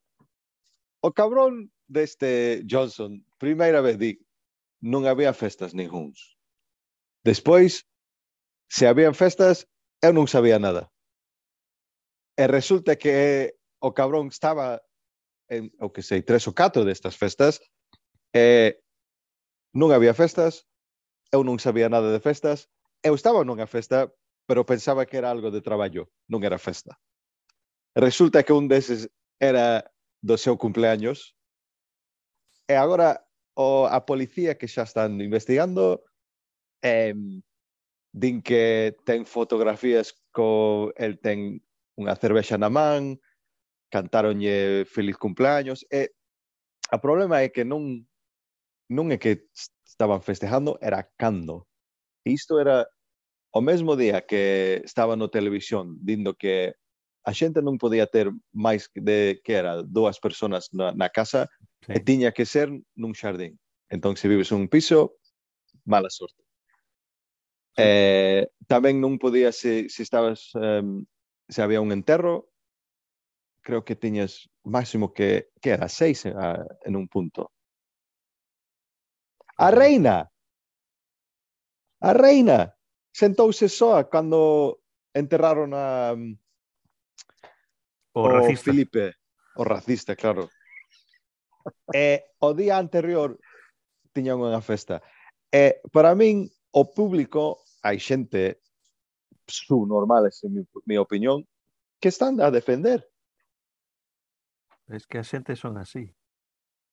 o 1.00 1.12
cabrón 1.14 1.70
deste 1.86 2.64
Johnson, 2.68 3.24
primeira 3.38 3.80
vez 3.80 3.96
di, 3.96 4.18
non 4.82 5.06
había 5.06 5.30
festas 5.30 5.70
ninguns. 5.70 6.34
Despois, 7.22 7.86
se 8.66 8.90
habían 8.90 9.14
festas, 9.14 9.70
eu 10.02 10.10
non 10.10 10.26
sabía 10.26 10.58
nada. 10.58 10.90
E 12.38 12.46
resulta 12.46 12.94
que 12.94 13.58
o 13.82 13.90
cabrón 13.98 14.30
estaba 14.30 14.78
en, 15.50 15.74
o 15.82 15.90
que 15.90 16.06
sei, 16.06 16.22
tres 16.22 16.46
ou 16.46 16.54
catro 16.54 16.86
destas 16.86 17.18
festas 17.18 17.58
e 18.30 18.78
non 19.74 19.90
había 19.90 20.14
festas, 20.14 20.70
eu 21.34 21.42
non 21.42 21.58
sabía 21.58 21.90
nada 21.90 22.14
de 22.14 22.22
festas, 22.22 22.70
eu 23.02 23.18
estaba 23.18 23.42
nunha 23.42 23.66
festa, 23.66 24.06
pero 24.46 24.62
pensaba 24.62 25.02
que 25.02 25.18
era 25.18 25.34
algo 25.34 25.50
de 25.50 25.58
traballo, 25.66 26.14
non 26.30 26.46
era 26.46 26.62
festa. 26.62 26.94
Resulta 27.98 28.46
que 28.46 28.54
un 28.54 28.70
deses 28.70 29.10
era 29.42 29.82
do 30.22 30.38
seu 30.38 30.54
cumpleaños 30.54 31.34
e 32.70 32.78
agora 32.78 33.26
o, 33.58 33.90
a 33.90 34.06
policía 34.06 34.54
que 34.54 34.70
xa 34.70 34.86
están 34.86 35.18
investigando 35.18 36.06
eh, 36.86 37.18
din 38.14 38.46
que 38.46 38.94
ten 39.02 39.26
fotografías 39.26 40.14
co 40.30 40.94
el 40.94 41.18
ten 41.18 41.66
unha 41.98 42.14
cervexa 42.14 42.54
na 42.54 42.70
man, 42.70 43.18
cantaronlle 43.90 44.86
feliz 44.86 45.18
cumpleaños 45.18 45.82
e 45.90 46.14
a 46.88 46.96
problema 47.02 47.42
é 47.42 47.50
que 47.50 47.66
non 47.66 48.06
non 48.88 49.12
é 49.12 49.20
que 49.20 49.44
estaban 49.84 50.24
festejando, 50.24 50.80
era 50.80 51.04
cando. 51.20 51.68
E 52.24 52.32
isto 52.32 52.56
era 52.56 52.88
o 53.52 53.60
mesmo 53.60 53.96
día 53.96 54.24
que 54.24 54.80
estaba 54.84 55.16
no 55.16 55.28
televisión 55.28 55.98
dindo 56.00 56.32
que 56.32 56.72
a 57.28 57.32
xente 57.36 57.60
non 57.60 57.76
podía 57.76 58.08
ter 58.08 58.32
máis 58.56 58.88
de 58.96 59.44
que 59.44 59.60
era 59.60 59.84
dúas 59.84 60.16
persoas 60.16 60.72
na, 60.72 60.96
na 60.96 61.12
casa 61.12 61.52
sí. 61.84 61.92
e 61.92 61.98
tiña 62.00 62.32
que 62.32 62.48
ser 62.48 62.72
nun 62.96 63.12
xardín. 63.12 63.60
Entón, 63.92 64.16
se 64.16 64.28
vives 64.32 64.48
un 64.52 64.68
piso, 64.72 65.20
mala 65.84 66.08
sorte. 66.08 66.40
Eh, 67.76 68.48
tamén 68.64 68.96
non 68.96 69.20
podía 69.20 69.52
se, 69.52 69.92
se 69.92 70.00
estabas 70.00 70.56
um, 70.56 71.04
se 71.48 71.62
había 71.62 71.80
un 71.80 71.92
enterro, 71.92 72.50
creo 73.60 73.84
que 73.84 73.96
tiñas 73.96 74.50
máximo 74.64 75.12
que, 75.12 75.50
que 75.60 75.70
era 75.70 75.88
seis 75.88 76.26
a, 76.26 76.64
en 76.84 76.96
un 76.96 77.08
punto. 77.08 77.52
A 79.56 79.70
reina, 79.70 80.30
a 82.00 82.12
reina, 82.12 82.76
sentouse 83.10 83.68
soa 83.68 84.08
cando 84.08 84.80
enterraron 85.12 85.74
a 85.74 86.14
mm, 86.14 86.38
o, 88.12 88.20
o 88.22 88.28
racista. 88.28 88.70
Felipe, 88.70 89.14
o 89.56 89.64
racista, 89.64 90.16
claro. 90.16 90.48
E 91.92 92.00
eh, 92.00 92.18
o 92.40 92.56
día 92.56 92.80
anterior 92.80 93.36
tiñan 94.16 94.40
unha 94.40 94.62
festa. 94.64 95.04
E 95.52 95.58
eh, 95.60 95.74
para 95.92 96.16
min 96.16 96.48
o 96.72 96.88
público, 96.88 97.60
hai 97.84 98.00
xente 98.00 98.64
subnormales, 99.48 100.42
en 100.44 100.54
mi, 100.54 100.62
mi 100.84 100.96
opinión, 100.96 101.46
que 102.00 102.08
están 102.08 102.40
a 102.40 102.50
defender. 102.50 103.08
Es 104.88 105.06
que 105.06 105.18
a 105.18 105.24
xente 105.24 105.56
son 105.56 105.76
así. 105.76 106.14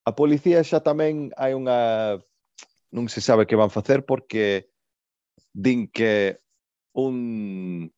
A 0.03 0.15
policía 0.15 0.63
xa 0.63 0.81
tamén 0.81 1.31
hai 1.37 1.53
unha... 1.53 2.19
Non 2.95 3.11
se 3.11 3.19
sabe 3.19 3.47
que 3.47 3.59
van 3.59 3.73
facer 3.73 4.05
porque 4.05 4.71
din 5.51 5.87
que 5.87 6.39
un... 6.95 7.91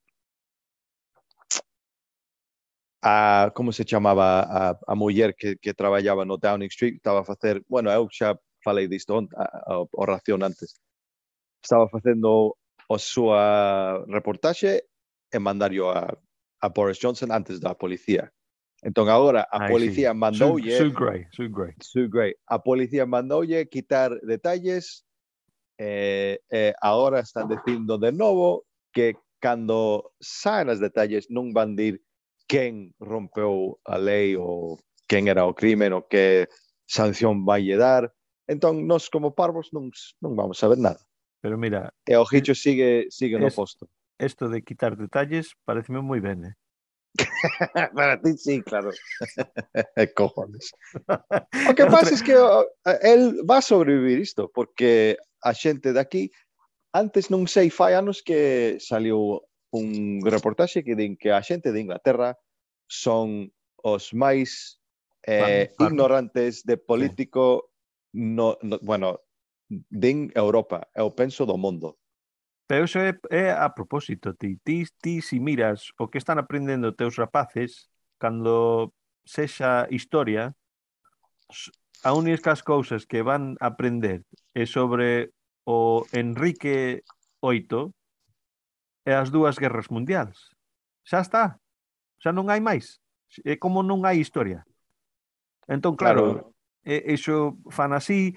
A, 3.01 3.53
como 3.53 3.71
se 3.71 3.85
chamaba 3.85 4.41
a, 4.41 4.79
a 4.85 4.93
muller 4.95 5.35
que, 5.37 5.55
que 5.61 5.73
traballaba 5.73 6.25
no 6.25 6.37
Downing 6.37 6.73
Street 6.73 6.97
estaba 6.97 7.21
a 7.21 7.29
facer, 7.29 7.61
bueno, 7.69 7.93
eu 7.93 8.09
xa 8.09 8.35
falei 8.65 8.89
disto 8.89 9.15
a, 9.15 9.21
a, 9.37 9.45
a, 9.69 9.85
oración 9.93 10.43
antes 10.43 10.81
estaba 11.61 11.87
facendo 11.89 12.57
a 12.89 12.97
súa 12.97 13.41
reportaxe 14.07 14.87
e 15.31 15.37
mandario 15.39 15.91
a, 15.91 16.07
a 16.61 16.67
Boris 16.69 16.99
Johnson 16.99 17.31
antes 17.31 17.59
da 17.59 17.75
policía. 17.75 18.31
Entón 18.83 19.09
agora 19.09 19.47
a 19.49 19.67
policía 19.67 20.13
mandoulle 20.13 20.77
Sue, 20.77 20.89
Sue 20.89 20.93
Gray, 20.93 21.21
Sue 21.33 21.49
Gray. 21.49 21.73
Sue 21.81 22.07
Gray. 22.07 22.31
A 22.45 22.61
policía 22.61 23.05
mandoulle 23.09 23.67
quitar 23.67 24.13
detalles 24.21 25.03
eh, 25.77 26.39
eh, 26.49 26.73
agora 26.81 27.19
están 27.19 27.49
dicindo 27.49 27.97
de 27.97 28.11
novo 28.11 28.65
que 28.93 29.17
cando 29.39 30.13
saen 30.21 30.69
os 30.69 30.81
detalles 30.81 31.29
non 31.29 31.53
van 31.53 31.73
dir 31.73 32.01
quen 32.49 32.93
rompeu 33.01 33.81
a 33.85 33.97
lei 33.97 34.37
ou 34.37 34.77
quen 35.09 35.25
era 35.25 35.45
o 35.45 35.53
crimen 35.53 35.93
ou 35.93 36.05
que 36.05 36.45
sanción 36.85 37.45
vai 37.45 37.65
dar. 37.77 38.13
Entón, 38.47 38.87
nós 38.87 39.09
como 39.09 39.35
parvos 39.35 39.73
non, 39.73 39.89
non 40.21 40.37
vamos 40.37 40.61
saber 40.61 40.77
nada. 40.77 41.06
Pero 41.41 41.57
mira... 41.57 41.93
E 42.05 42.17
o 42.17 42.25
Gicho 42.25 42.53
eh, 42.53 42.55
sigue, 42.55 42.89
sigue 43.09 43.39
no 43.39 43.49
posto. 43.51 43.89
Esto 44.17 44.49
de 44.49 44.63
quitar 44.63 44.97
detalles 44.97 45.53
pareceme 45.65 46.01
moi 46.01 46.19
ben, 46.19 46.45
eh? 46.45 46.55
Para 47.93 48.19
ti 48.21 48.37
sí, 48.37 48.61
claro. 48.61 48.91
Cojones. 50.15 50.71
O 51.69 51.75
que 51.75 51.85
pasa 51.85 52.13
es 52.13 52.23
que 52.23 52.33
el 53.01 53.41
va 53.49 53.57
a 53.57 53.61
sobrevivir 53.61 54.19
isto, 54.19 54.51
porque 54.53 55.17
a 55.41 55.53
xente 55.53 55.93
de 55.93 55.99
aquí 55.99 56.31
antes 56.93 57.29
non 57.29 57.45
sei 57.45 57.69
fai 57.69 57.93
anos 57.93 58.25
que 58.25 58.77
saliu 58.81 59.41
un 59.73 60.21
reportaxe 60.23 60.81
que 60.81 60.95
din 60.97 61.13
que 61.19 61.29
a 61.29 61.41
xente 61.43 61.69
de 61.69 61.81
Inglaterra 61.81 62.33
son 62.87 63.51
os 63.83 64.13
máis 64.13 64.81
eh, 65.27 65.69
ignorantes 65.77 66.63
de 66.63 66.77
político 66.77 67.69
sí. 68.09 68.23
no, 68.33 68.57
no, 68.63 68.79
bueno, 68.81 69.26
din 69.69 70.31
Europa, 70.35 70.87
é 70.95 71.03
o 71.03 71.11
penso 71.11 71.45
do 71.45 71.57
mundo. 71.57 71.99
Pero 72.67 72.83
iso 72.83 72.99
é, 72.99 73.15
é 73.31 73.51
a 73.51 73.71
propósito, 73.71 74.35
ti, 74.35 74.59
ti, 74.63 74.83
ti 74.99 75.21
si 75.23 75.39
miras 75.39 75.91
o 75.99 76.11
que 76.11 76.19
están 76.19 76.39
aprendendo 76.39 76.95
teus 76.95 77.15
rapaces 77.15 77.87
cando 78.19 78.91
sexa 79.23 79.87
historia, 79.89 80.55
a 82.03 82.13
únicas 82.13 82.63
cousas 82.63 83.07
que 83.07 83.23
van 83.23 83.55
a 83.59 83.71
aprender 83.71 84.23
é 84.53 84.67
sobre 84.67 85.31
o 85.63 86.03
Enrique 86.11 87.03
VIII 87.41 87.91
e 89.07 89.11
as 89.11 89.31
dúas 89.31 89.55
guerras 89.55 89.87
mundiais. 89.87 90.51
Xa 91.07 91.23
está. 91.23 91.45
Xa 92.19 92.35
non 92.35 92.51
hai 92.51 92.59
máis. 92.59 92.99
É 93.47 93.55
como 93.55 93.79
non 93.79 94.03
hai 94.03 94.19
historia. 94.19 94.67
Entón, 95.67 95.95
claro, 95.95 96.51
claro. 96.83 97.11
iso 97.11 97.59
fan 97.71 97.91
así, 97.91 98.35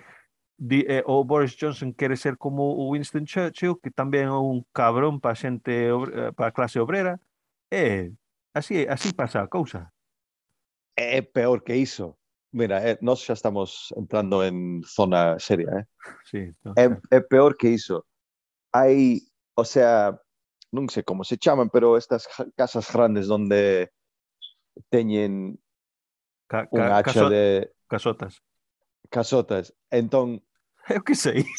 eh, 0.60 1.02
o 1.06 1.24
Boris 1.24 1.56
Johnson 1.56 1.92
quere 1.92 2.16
ser 2.16 2.36
como 2.36 2.90
Winston 2.90 3.24
Churchill, 3.24 3.80
que 3.80 3.90
tamén 3.90 4.28
é 4.28 4.36
un 4.36 4.60
cabrón 4.76 5.16
para 5.16 5.38
xente 5.38 5.88
eh, 5.88 6.32
para 6.36 6.52
a 6.52 6.54
clase 6.54 6.76
obrera. 6.76 7.16
E 7.72 8.12
así 8.52 8.84
así 8.84 9.16
pasa 9.16 9.40
a 9.40 9.48
cousa. 9.48 9.88
É 10.96 11.24
peor 11.24 11.64
que 11.64 11.76
iso. 11.76 12.20
Mira, 12.52 12.82
eh, 12.84 12.98
nós 13.00 13.24
xa 13.24 13.32
estamos 13.32 13.94
entrando 13.96 14.44
en 14.44 14.82
zona 14.84 15.38
seria, 15.38 15.70
eh? 15.80 15.84
Sí, 16.28 16.52
no, 16.60 16.74
é 16.76 17.20
peor 17.24 17.56
que 17.56 17.72
iso. 17.72 18.04
Hai, 18.74 19.22
o 19.56 19.64
sea, 19.64 20.18
non 20.70 20.86
sei 20.92 21.02
como 21.02 21.24
se 21.24 21.38
chaman, 21.38 21.70
pero 21.70 21.96
estas 21.96 22.28
casas 22.54 22.86
grandes 22.90 23.30
onde 23.30 23.90
teñen 24.90 25.58
ca, 26.46 26.66
ca, 26.66 26.74
un 26.74 26.82
hacha 26.86 27.02
caso, 27.02 27.30
de... 27.30 27.72
Casotas. 27.88 28.42
Casotas. 29.10 29.74
Entón, 29.90 30.42
Eu 30.88 31.02
que 31.02 31.14
sei. 31.14 31.44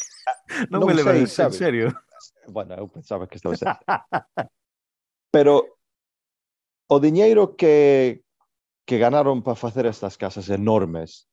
Non, 0.68 0.84
non 0.84 0.88
me 0.88 0.94
levades 0.94 1.32
en 1.38 1.52
serio. 1.52 1.86
Bueno, 2.46 2.76
eu 2.76 2.86
pensaba 2.86 3.26
que 3.26 3.40
estaba 3.40 3.56
certo. 3.56 3.82
Pero 5.32 5.80
o 6.92 7.00
diñeiro 7.00 7.56
que 7.56 8.20
que 8.84 8.98
ganaron 8.98 9.42
para 9.42 9.56
facer 9.56 9.86
estas 9.86 10.18
casas 10.18 10.50
enormes 10.50 11.28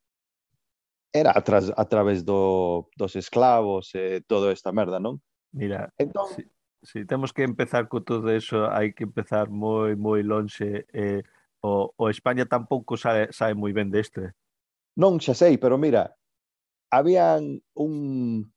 era 1.12 1.34
a, 1.36 1.42
tras, 1.42 1.74
a 1.76 1.86
través 1.86 2.24
do, 2.24 2.90
dos 2.96 3.16
esclavos 3.16 3.92
e 3.96 4.22
toda 4.22 4.54
esta 4.54 4.72
merda, 4.72 5.02
non? 5.02 5.18
Mira, 5.52 5.90
entón, 5.98 6.30
si, 6.30 6.46
si 6.86 7.06
temos 7.06 7.34
que 7.34 7.42
empezar 7.42 7.90
co 7.90 8.06
todo 8.06 8.30
eso, 8.30 8.70
hai 8.70 8.94
que 8.94 9.10
empezar 9.10 9.50
moi, 9.50 9.98
moi 9.98 10.22
lonxe. 10.22 10.86
Eh, 10.94 11.26
o, 11.66 11.90
o 11.98 12.06
España 12.14 12.46
tampouco 12.46 12.94
sabe, 12.96 13.34
sabe 13.34 13.58
moi 13.58 13.74
ben 13.74 13.90
deste. 13.90 14.38
Non, 15.02 15.18
xa 15.18 15.34
sei, 15.34 15.58
pero 15.58 15.82
mira, 15.82 16.14
habían 16.92 17.62
un, 17.74 18.52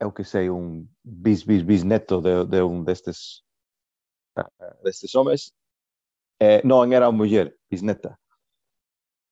eu 0.00 0.12
que 0.12 0.24
sei, 0.24 0.48
un 0.48 0.88
bis, 1.02 1.44
bis, 1.44 1.64
bis 1.64 1.84
neto 1.84 2.20
de, 2.20 2.44
de 2.44 2.62
un 2.62 2.84
destes 2.84 3.42
destes 4.84 5.14
homes, 5.16 5.54
eh, 6.38 6.60
non 6.64 6.92
era 6.92 7.08
unha 7.08 7.16
muller, 7.16 7.56
bisneta. 7.72 8.20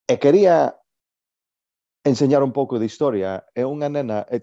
E 0.09 0.17
quería 0.17 0.73
enseñar 2.05 2.43
un 2.45 2.53
pouco 2.53 2.81
de 2.81 2.89
historia. 2.89 3.45
É 3.53 3.65
unha 3.69 3.89
nena, 3.93 4.25
e, 4.33 4.41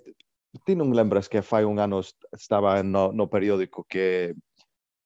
ti 0.65 0.77
non 0.77 0.93
lembras 0.93 1.29
que 1.29 1.41
fai 1.41 1.65
un 1.65 1.81
ano 1.81 2.01
estaba 2.33 2.81
no, 2.85 3.09
no 3.09 3.25
periódico 3.29 3.85
que 3.85 4.35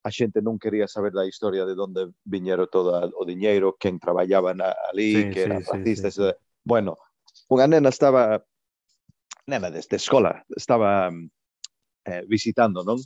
a 0.05 0.09
xente 0.11 0.43
non 0.43 0.61
quería 0.61 0.85
saber 0.85 1.15
da 1.15 1.25
historia 1.25 1.65
de 1.65 1.73
onde 1.73 2.13
viñero 2.27 2.67
todo 2.69 2.93
o 2.93 3.23
diñeiro, 3.25 3.73
quen 3.79 3.97
traballaba 3.97 4.53
na, 4.53 4.75
ali, 4.91 5.11
sí, 5.11 5.21
que 5.31 5.41
sí, 5.41 5.47
era 5.49 5.57
sí, 5.63 5.67
racista. 5.71 6.07
Sí. 6.11 6.29
Bueno, 6.61 6.99
unha 7.49 7.65
nena 7.65 7.89
estaba 7.89 8.43
nena 9.47 9.69
desta 9.69 9.95
escola 9.95 10.43
estaba 10.55 11.11
eh, 12.05 12.23
visitando, 12.27 12.83
non? 12.83 12.97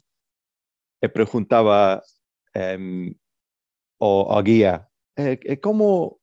E 0.99 1.07
preguntaba 1.07 2.01
eh, 2.55 3.11
o, 3.99 4.11
a 4.35 4.39
guía 4.43 4.89
e, 5.19 5.39
e 5.43 5.59
como 5.59 6.19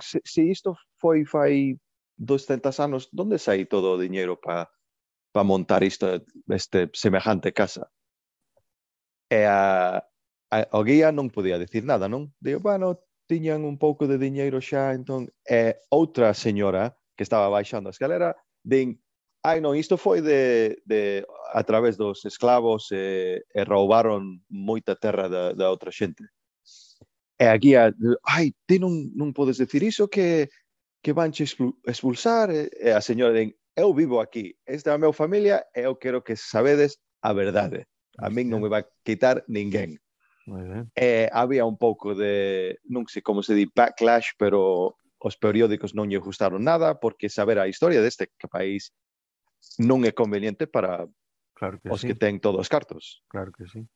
se, 0.00 0.20
se 0.24 0.42
isto 0.42 0.76
foi 0.96 1.24
fai 1.24 1.78
200 2.16 2.80
anos, 2.80 3.10
onde 3.16 3.38
sai 3.38 3.66
todo 3.66 3.92
o 3.92 4.00
diñeiro 4.00 4.40
para 4.40 4.70
pa 5.32 5.44
montar 5.44 5.82
isto, 5.84 6.24
este 6.48 6.90
semejante 6.94 7.52
casa? 7.52 7.92
E 9.30 9.44
a, 9.44 10.00
a, 10.50 10.80
guía 10.82 11.12
non 11.12 11.28
podía 11.28 11.60
decir 11.60 11.84
nada, 11.84 12.08
non? 12.08 12.32
Digo, 12.40 12.64
bueno, 12.64 13.04
tiñan 13.28 13.68
un 13.68 13.76
pouco 13.76 14.08
de 14.08 14.16
diñeiro 14.16 14.64
xa, 14.64 14.96
entón, 14.96 15.28
e 15.44 15.76
señora 16.32 16.96
que 17.14 17.22
estaba 17.22 17.52
baixando 17.52 17.92
a 17.92 17.94
escalera, 17.94 18.32
din, 18.64 18.96
ai 19.48 19.60
non, 19.64 19.72
isto 19.72 19.96
foi 19.96 20.20
de, 20.20 20.76
de 20.84 21.24
a 21.52 21.62
través 21.64 21.96
dos 21.96 22.24
esclavos 22.28 22.92
e, 22.92 23.40
e 23.40 23.60
roubaron 23.64 24.44
moita 24.52 24.92
terra 24.94 25.28
da, 25.32 25.56
da 25.56 25.72
outra 25.72 25.88
xente. 25.88 26.28
E 27.40 27.46
a 27.48 27.56
guía, 27.56 27.94
ai, 28.26 28.52
ti 28.68 28.76
non, 28.76 29.14
non 29.16 29.32
podes 29.32 29.56
decir 29.56 29.80
iso 29.80 30.10
que, 30.10 30.52
que 31.00 31.16
vanche 31.16 31.48
expulsar. 31.86 32.50
E 32.52 32.90
a 32.92 33.00
señora 33.00 33.32
den, 33.32 33.56
eu 33.72 33.94
vivo 33.94 34.20
aquí, 34.20 34.58
esta 34.66 34.90
é 34.90 34.94
a 34.94 35.00
meu 35.00 35.14
familia 35.14 35.64
e 35.72 35.86
eu 35.86 35.96
quero 35.96 36.20
que 36.20 36.36
sabedes 36.36 37.00
a 37.22 37.32
verdade. 37.32 37.86
A 38.18 38.28
min 38.28 38.50
non 38.50 38.60
me 38.60 38.68
va 38.68 38.84
quitar 39.06 39.46
ninguén. 39.46 39.96
Eh, 40.96 41.28
había 41.32 41.64
un 41.64 41.76
pouco 41.76 42.16
de, 42.16 42.80
non 42.88 43.06
sei 43.06 43.22
como 43.22 43.44
se 43.44 43.54
di, 43.54 43.68
backlash, 43.68 44.34
pero 44.36 44.96
os 45.18 45.34
periódicos 45.38 45.94
non 45.94 46.10
lle 46.10 46.22
gustaron 46.22 46.62
nada 46.62 46.98
porque 46.98 47.30
saber 47.30 47.58
a 47.58 47.70
historia 47.70 48.02
deste 48.02 48.30
país 48.50 48.90
non 49.78 50.02
é 50.06 50.12
conveniente 50.12 50.66
para 50.66 51.06
claro 51.54 51.78
que 51.82 51.90
os 51.90 52.02
sí. 52.02 52.10
que 52.10 52.16
ten 52.18 52.38
todos 52.38 52.62
os 52.62 52.70
cartos. 52.70 53.22
Claro 53.28 53.50
que 53.52 53.66
sí. 53.66 53.86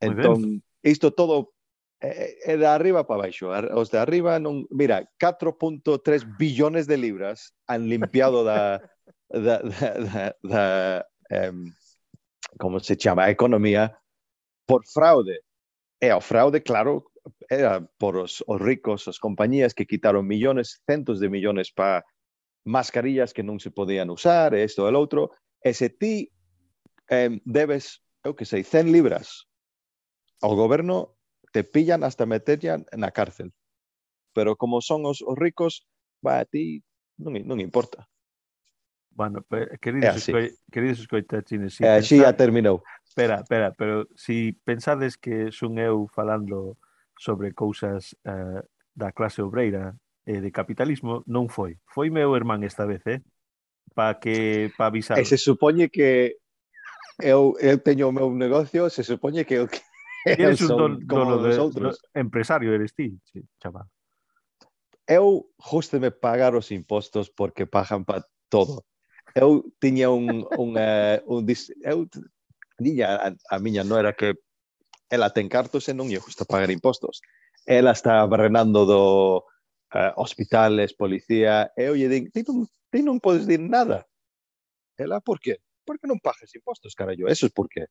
entón, 0.00 0.62
isto 0.82 1.12
todo 1.12 1.54
é, 2.02 2.36
é 2.42 2.54
de 2.56 2.66
arriba 2.66 3.06
para 3.06 3.28
baixo. 3.28 3.52
Os 3.52 3.88
de 3.88 3.98
arriba 3.98 4.42
non, 4.42 4.66
mira, 4.74 5.06
4.3 5.20 6.26
billones 6.36 6.90
de 6.90 6.98
libras 6.98 7.54
han 7.70 7.86
limpiado 7.86 8.42
da 8.42 8.82
da, 9.32 9.62
da, 9.62 9.88
da, 9.98 10.24
da 10.42 10.64
um, 11.32 11.72
como 12.58 12.80
se 12.80 12.96
chama, 12.96 13.24
a 13.24 13.30
economía 13.30 13.96
por 14.66 14.84
fraude. 14.86 15.40
E 16.00 16.12
o 16.12 16.20
fraude, 16.20 16.60
claro, 16.60 17.06
era 17.48 17.80
por 17.98 18.16
os, 18.16 18.42
os 18.46 18.60
ricos, 18.60 19.06
as 19.08 19.18
compañías 19.18 19.72
que 19.74 19.86
quitaron 19.86 20.26
millones, 20.26 20.82
centos 20.86 21.20
de 21.20 21.30
millones 21.30 21.70
para 21.70 22.04
mascarillas 22.64 23.34
que 23.34 23.42
non 23.42 23.58
se 23.58 23.70
podían 23.70 24.10
usar, 24.10 24.54
e 24.54 24.62
isto 24.62 24.86
e 24.86 24.92
outro, 24.94 25.34
e 25.62 25.74
se 25.74 25.90
ti 25.90 26.30
eh, 27.10 27.40
debes, 27.44 28.02
eu 28.22 28.34
que 28.34 28.46
sei, 28.46 28.62
100 28.62 28.92
libras 28.92 29.50
ao 30.42 30.54
goberno, 30.54 31.18
te 31.52 31.64
pillan 31.64 32.02
hasta 32.02 32.26
meterían 32.26 32.86
na 32.96 33.10
cárcel. 33.10 33.52
Pero 34.32 34.56
como 34.56 34.80
son 34.80 35.04
os, 35.04 35.20
os 35.20 35.36
ricos, 35.36 35.86
va 36.24 36.40
a 36.40 36.46
ti 36.48 36.82
non, 37.18 37.36
non 37.44 37.60
importa. 37.60 38.08
Bueno, 39.14 39.44
pues, 39.44 39.68
queridos, 39.80 40.16
é 40.16 40.18
escoi, 40.18 40.46
queridos 40.72 41.00
escoitachines, 41.00 41.76
si 41.76 41.84
eh, 41.84 42.00
así 42.00 42.16
pensad... 42.16 42.32
xa 42.32 42.36
terminou. 42.36 42.82
Espera, 43.04 43.44
espera, 43.44 43.68
pero 43.76 44.08
si 44.16 44.56
pensades 44.64 45.20
que 45.20 45.52
son 45.52 45.76
eu 45.76 46.08
falando 46.08 46.80
sobre 47.20 47.52
cousas 47.52 48.16
eh, 48.24 48.62
da 48.96 49.12
clase 49.12 49.44
obreira, 49.44 49.92
eh, 50.26 50.40
de 50.40 50.50
capitalismo 50.50 51.22
non 51.26 51.50
foi. 51.50 51.78
Foi 51.86 52.10
meu 52.10 52.34
irmán 52.38 52.62
esta 52.62 52.86
vez, 52.86 53.02
eh? 53.06 53.20
Pa 53.94 54.16
que 54.22 54.70
pa 54.78 54.88
avisar. 54.88 55.18
E 55.18 55.24
se 55.26 55.36
supoñe 55.36 55.90
que 55.90 56.38
eu, 57.18 57.54
eu 57.60 57.76
teño 57.78 58.08
o 58.08 58.14
meu 58.14 58.30
negocio, 58.32 58.88
se 58.88 59.02
supoñe 59.02 59.44
que 59.44 59.54
eu 59.58 59.66
que 59.70 59.82
eres 60.24 60.60
un 60.62 60.68
don, 60.68 60.92
como 61.06 61.36
dono 61.36 61.42
de, 61.42 61.58
outros. 61.58 61.98
empresario 62.14 62.72
eres 62.72 62.94
ti, 62.94 63.18
chaval. 63.62 63.90
Eu 65.06 65.50
justeme 65.58 66.10
pagar 66.14 66.54
os 66.54 66.70
impostos 66.70 67.28
porque 67.28 67.66
pagan 67.66 68.06
para 68.06 68.24
todo. 68.48 68.86
Eu 69.34 69.66
tiña 69.80 70.10
un, 70.10 70.46
un, 70.56 70.78
uh, 70.78 71.18
un 71.26 71.42
dis, 71.44 71.74
eu 71.82 72.06
niña, 72.78 73.18
a, 73.18 73.28
a 73.34 73.56
miña 73.58 73.82
non 73.82 73.98
era 73.98 74.14
que 74.14 74.38
ela 75.10 75.34
ten 75.34 75.50
cartos 75.50 75.90
e 75.90 75.92
non 75.92 76.08
lle 76.08 76.22
gusta 76.22 76.46
pagar 76.46 76.70
impostos. 76.70 77.20
Ela 77.66 77.92
está 77.92 78.24
barrenando 78.24 78.86
do 78.86 79.02
eh, 79.94 80.12
hospitales, 80.16 80.94
policía, 80.94 81.72
eh, 81.76 81.84
e 81.84 81.88
eu 81.88 81.94
lle 81.94 82.08
din, 82.08 82.30
ti 82.32 82.42
non, 82.42 82.66
ti 82.90 83.00
non 83.02 83.20
podes 83.20 83.46
dir 83.46 83.60
nada. 83.60 84.06
Ela, 84.96 85.18
ah, 85.18 85.24
por 85.24 85.40
qué? 85.40 85.58
Porque 85.84 86.06
non 86.06 86.20
pagas 86.22 86.54
impostos, 86.54 86.94
carallo, 86.94 87.28
eso 87.28 87.46
é 87.46 87.52
por 87.52 87.68
qué. 87.68 87.86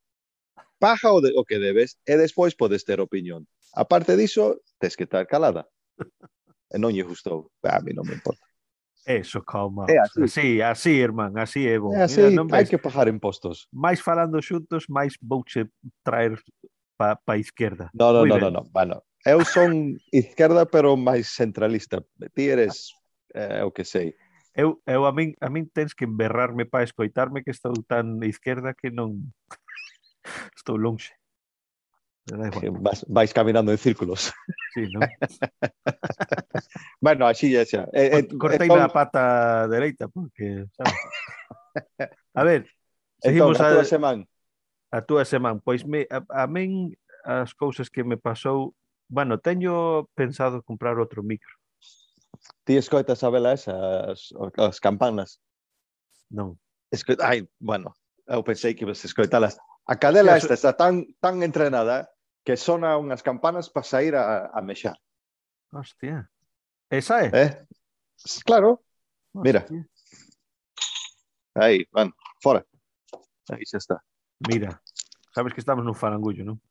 Paga 0.82 1.14
o, 1.14 1.22
de, 1.22 1.34
o 1.38 1.46
que 1.46 1.62
debes 1.62 1.98
eh, 2.06 2.14
e 2.14 2.22
despois 2.22 2.58
podes 2.58 2.84
ter 2.84 3.00
opinión. 3.02 3.46
Aparte 3.74 4.18
diso, 4.18 4.60
tes 4.80 4.98
que 4.98 5.06
estar 5.06 5.26
calada. 5.28 5.70
Eh, 6.00 6.76
e 6.76 6.80
non 6.80 6.96
lle 6.96 7.04
gustou. 7.04 7.52
Ah, 7.62 7.78
a 7.78 7.84
mí 7.84 7.92
non 7.94 8.08
me 8.08 8.16
importa. 8.16 8.42
Eso, 9.06 9.42
calma. 9.42 9.86
É 9.90 9.98
así. 9.98 10.22
así, 10.24 10.62
así, 10.62 10.92
irmán, 11.02 11.38
así 11.38 11.68
é 11.68 11.78
bon. 11.82 11.94
É 11.94 12.06
así, 12.06 12.22
Mira, 12.22 12.38
non 12.38 12.46
ves? 12.48 12.56
hai 12.56 12.66
que 12.70 12.78
pagar 12.78 13.10
impostos. 13.10 13.68
Mais 13.74 14.00
falando 14.00 14.40
xuntos, 14.40 14.86
máis 14.88 15.18
vouche 15.20 15.68
traer 16.06 16.38
pa, 16.96 17.18
pa 17.18 17.34
izquierda. 17.38 17.90
No, 17.94 18.14
no, 18.14 18.22
Muy 18.22 18.30
no, 18.30 18.36
ben. 18.38 18.44
no, 18.46 18.50
no, 18.50 18.62
bueno, 18.70 19.02
eu 19.25 19.45
son 19.45 20.01
izquierda, 20.12 20.65
pero 20.65 20.97
máis 20.97 21.29
centralista. 21.29 22.01
Ti 22.34 22.49
eres 22.49 22.97
eh, 23.34 23.62
o 23.62 23.71
que 23.71 23.86
sei. 23.86 24.17
Eu, 24.53 24.81
eu 24.86 25.05
a, 25.05 25.12
min, 25.13 25.38
a 25.39 25.47
min 25.47 25.69
tens 25.69 25.93
que 25.93 26.05
emberrarme 26.05 26.65
para 26.65 26.84
escoitarme 26.84 27.43
que 27.43 27.53
estou 27.53 27.71
tan 27.88 28.19
izquierda 28.25 28.73
que 28.73 28.91
non 28.91 29.31
estou 30.57 30.75
lonxe. 30.75 31.13
Vas, 32.81 33.05
vais 33.10 33.34
caminando 33.34 33.71
en 33.71 33.77
círculos. 33.77 34.31
Sí, 34.73 34.88
¿no? 34.93 34.99
bueno, 37.01 37.27
así 37.27 37.51
ya 37.51 37.65
xa. 37.65 37.88
Eh, 37.93 38.19
eh, 38.19 38.38
Cortei 38.38 38.67
entón... 38.67 38.81
a 38.81 38.89
pata 38.89 39.67
dereita, 39.67 40.07
porque... 40.07 40.65
Sabes? 40.77 40.93
A 42.34 42.43
ver, 42.43 42.67
entón, 43.23 43.29
seguimos 43.55 43.60
entón, 43.60 43.65
a, 43.65 43.69
a 43.69 43.73
túa 43.73 43.86
semana. 43.86 44.25
A 44.91 45.01
túa 45.01 45.25
semana. 45.25 45.62
Pois 45.63 45.86
me, 45.86 46.07
a, 46.12 46.43
a 46.43 46.47
min 46.47 46.93
as 47.23 47.53
cousas 47.53 47.89
que 47.89 48.03
me 48.03 48.17
pasou 48.17 48.75
bueno, 49.12 49.43
teño 49.43 50.08
pensado 50.15 50.63
comprar 50.63 50.95
outro 50.95 51.19
micro. 51.19 51.52
Ti 52.63 52.80
escoitas 52.80 53.19
a 53.28 53.30
vela 53.30 53.52
esa, 53.52 53.76
as, 54.15 54.32
as 54.56 54.80
campanas. 54.80 55.43
Non. 56.32 56.56
Esco... 56.88 57.19
Ai, 57.19 57.43
bueno, 57.60 57.91
eu 58.24 58.39
pensei 58.39 58.71
que 58.71 58.88
ibas 58.88 59.04
a 59.04 59.12
escoitalas. 59.12 59.60
A 59.84 60.00
cadela 60.00 60.39
esta 60.39 60.56
está 60.56 60.71
tan, 60.71 61.04
tan 61.19 61.43
entrenada 61.43 62.08
que 62.47 62.56
sona 62.56 62.95
unhas 62.95 63.19
campanas 63.19 63.67
para 63.67 63.84
sair 63.84 64.15
a, 64.15 64.47
a 64.47 64.63
mexar. 64.63 64.95
Hostia. 65.76 66.32
Esa 66.88 67.28
é? 67.28 67.30
Eh? 67.36 67.52
Claro, 68.47 68.80
mira. 69.36 69.67
Hostia. 69.67 69.84
aí, 71.60 71.84
van, 71.91 72.15
fora. 72.39 72.63
Aí 73.52 73.67
xa 73.67 73.78
está. 73.78 74.00
Mira, 74.47 74.80
sabes 75.36 75.52
que 75.52 75.60
estamos 75.60 75.84
nun 75.84 76.00
farangullo, 76.00 76.47
non? 76.47 76.63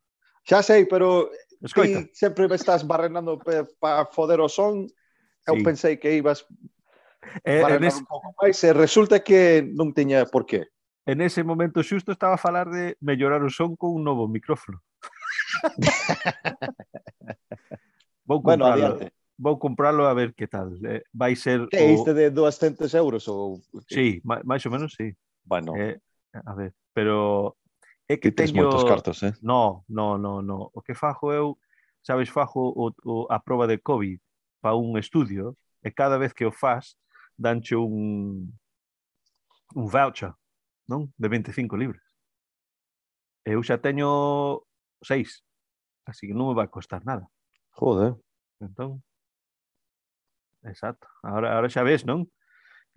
Xa 0.49 0.65
sei, 0.65 0.89
pero 0.89 1.29
Escoita. 1.61 2.05
Ti 2.05 2.11
sempre 2.13 2.49
me 2.49 2.57
estás 2.57 2.87
barrenando 2.87 3.39
para 3.79 4.07
foder 4.07 4.41
o 4.41 4.49
son. 4.49 4.89
Eu 5.47 5.57
sí. 5.57 5.65
pensei 5.65 5.97
que 5.97 6.17
ibas 6.17 6.47
eh, 7.45 7.63
barrenar 7.63 7.89
ese... 7.89 8.01
un 8.01 8.07
pouco 8.07 8.35
máis 8.41 8.63
e 8.65 8.73
resulta 8.73 9.21
que 9.21 9.63
non 9.65 9.93
tiña 9.93 10.25
por 10.29 10.45
qué. 10.45 10.69
En 11.05 11.21
ese 11.21 11.45
momento 11.45 11.83
xusto 11.83 12.13
estaba 12.13 12.37
a 12.37 12.41
falar 12.41 12.71
de 12.71 12.97
mellorar 13.01 13.43
o 13.45 13.51
son 13.51 13.77
con 13.77 13.93
un 13.93 14.05
novo 14.05 14.29
micrófono. 14.29 14.81
vou 18.29 18.41
compralo, 18.41 18.45
bueno, 18.45 18.67
adiante. 18.67 19.13
Vou 19.41 19.57
compralo 19.57 20.07
a 20.07 20.13
ver 20.13 20.37
que 20.37 20.47
tal. 20.47 20.77
Eh, 20.85 21.03
vai 21.13 21.37
ser... 21.37 21.69
Que 21.69 21.81
o... 21.81 21.97
este 21.97 22.13
de 22.13 22.31
200 22.31 22.93
euros? 22.95 23.29
Ou... 23.29 23.61
Sí, 23.89 24.21
máis 24.25 24.65
ou 24.65 24.73
menos, 24.73 24.93
sí. 24.93 25.17
Bueno. 25.45 25.73
Eh, 25.77 25.97
a 26.33 26.55
ver, 26.55 26.73
pero 26.93 27.57
É 28.11 28.17
que, 28.19 28.35
que 28.35 28.43
teño... 28.43 28.67
moitos 28.67 28.83
cartos, 28.83 29.23
eh? 29.23 29.35
No, 29.41 29.85
no, 29.87 30.19
no, 30.19 30.43
no. 30.43 30.71
O 30.75 30.83
que 30.83 30.99
fajo 30.99 31.31
eu, 31.31 31.55
sabes, 32.03 32.29
fajo 32.29 32.59
o, 32.75 32.91
o, 33.07 33.15
a 33.31 33.39
proba 33.39 33.71
de 33.71 33.79
COVID 33.79 34.19
para 34.61 34.75
un 34.75 34.99
estudio 34.99 35.55
e 35.79 35.95
cada 35.95 36.19
vez 36.19 36.35
que 36.35 36.45
o 36.45 36.51
faz 36.51 36.99
danche 37.39 37.77
un 37.77 38.51
un 39.75 39.87
voucher, 39.87 40.35
non? 40.91 41.15
De 41.15 41.29
25 41.29 41.79
libras. 41.79 42.03
Eu 43.47 43.63
xa 43.63 43.79
teño 43.79 44.67
seis, 44.99 45.47
así 46.03 46.27
que 46.27 46.35
non 46.35 46.51
me 46.51 46.59
vai 46.59 46.67
costar 46.67 47.07
nada. 47.07 47.31
Joder. 47.79 48.19
Entón, 48.59 49.07
exacto. 50.67 51.07
Ahora, 51.23 51.55
ahora 51.55 51.71
xa 51.71 51.87
ves, 51.87 52.03
non? 52.03 52.27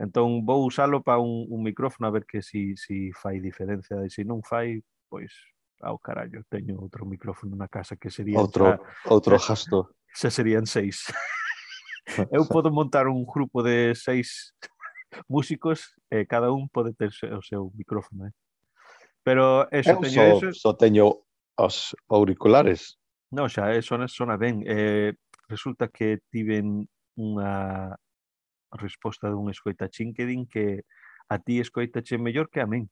Entón 0.01 0.41
vou 0.43 0.65
usalo 0.65 1.05
para 1.05 1.21
un, 1.21 1.45
un 1.53 1.61
micrófono 1.61 2.09
a 2.09 2.11
ver 2.11 2.25
que 2.25 2.41
si, 2.41 2.75
si 2.75 3.13
fai 3.13 3.37
diferencia 3.39 4.01
e 4.01 4.09
se 4.09 4.25
si 4.25 4.27
non 4.27 4.41
fai, 4.41 4.81
pois 5.13 5.29
ao 5.77 5.89
ah, 5.89 5.93
oh, 5.93 5.99
carallo, 5.99 6.41
teño 6.49 6.81
outro 6.81 7.05
micrófono 7.05 7.53
na 7.53 7.69
casa 7.69 7.93
que 7.93 8.09
eh, 8.09 8.15
sería 8.17 8.39
outro 8.41 8.65
xa, 8.65 8.81
outro 9.13 9.37
gasto. 9.37 9.93
Se 10.09 10.33
serían 10.33 10.65
seis. 10.65 11.05
Eu 12.33 12.47
podo 12.49 12.73
montar 12.73 13.05
un 13.05 13.21
grupo 13.21 13.61
de 13.61 13.93
seis 13.93 14.57
músicos 15.29 15.93
e 16.09 16.23
eh, 16.23 16.25
cada 16.25 16.49
un 16.49 16.65
pode 16.65 16.97
ter 16.97 17.13
o 17.29 17.43
seu 17.45 17.69
micrófono, 17.77 18.25
eh? 18.25 18.33
Pero 19.21 19.69
eso 19.69 19.93
Eu 19.93 20.01
teño 20.01 20.23
só, 20.23 20.25
eso. 20.33 20.49
Só 20.57 20.71
teño 20.73 21.05
os 21.61 21.93
auriculares. 22.09 22.97
Non, 23.29 23.45
xa, 23.45 23.69
eh, 23.75 23.85
sona, 23.85 24.09
sona 24.09 24.33
ben. 24.33 24.65
Eh, 24.65 25.13
resulta 25.45 25.93
que 25.93 26.25
tiven 26.33 26.89
unha 27.19 27.93
resposta 28.73 29.29
dun 29.29 29.53
escoitachín 29.53 30.15
que 30.17 30.25
din 30.25 30.49
que 30.49 30.89
a 31.29 31.37
ti 31.37 31.61
escoitache 31.61 32.17
mellor 32.17 32.49
que 32.49 32.63
a 32.63 32.67
min 32.67 32.89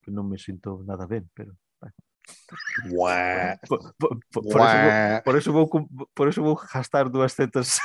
que 0.00 0.10
non 0.10 0.26
me 0.26 0.40
sinto 0.40 0.82
nada 0.84 1.06
ben, 1.06 1.28
pero 1.36 1.54
Buah, 2.88 3.58
Por, 3.66 3.94
por, 3.98 4.20
por, 4.30 4.42
por, 5.24 5.36
Eso 5.36 5.52
vou, 5.52 5.66
por 5.66 5.78
eso 5.78 5.82
vou 5.92 6.06
por 6.14 6.28
eso 6.28 6.42
vou 6.42 6.56
gastar 6.56 7.08
200 7.08 7.78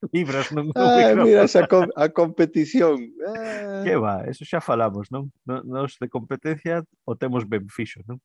libras 0.14 0.50
non 0.54 0.70
ah, 0.74 0.96
micrófono. 0.96 1.24
mira 1.26 1.44
esa 1.44 1.66
com 1.66 1.86
a 1.96 2.08
competición. 2.08 3.02
Ah. 3.26 3.82
Que 3.82 3.96
va, 3.98 4.24
eso 4.30 4.44
xa 4.44 4.60
falamos, 4.62 5.10
non? 5.10 5.30
Nos 5.46 5.98
de 5.98 6.08
competencia 6.08 6.86
o 7.04 7.16
temos 7.18 7.44
ben 7.44 7.66
fixo, 7.68 8.02
non? 8.06 8.22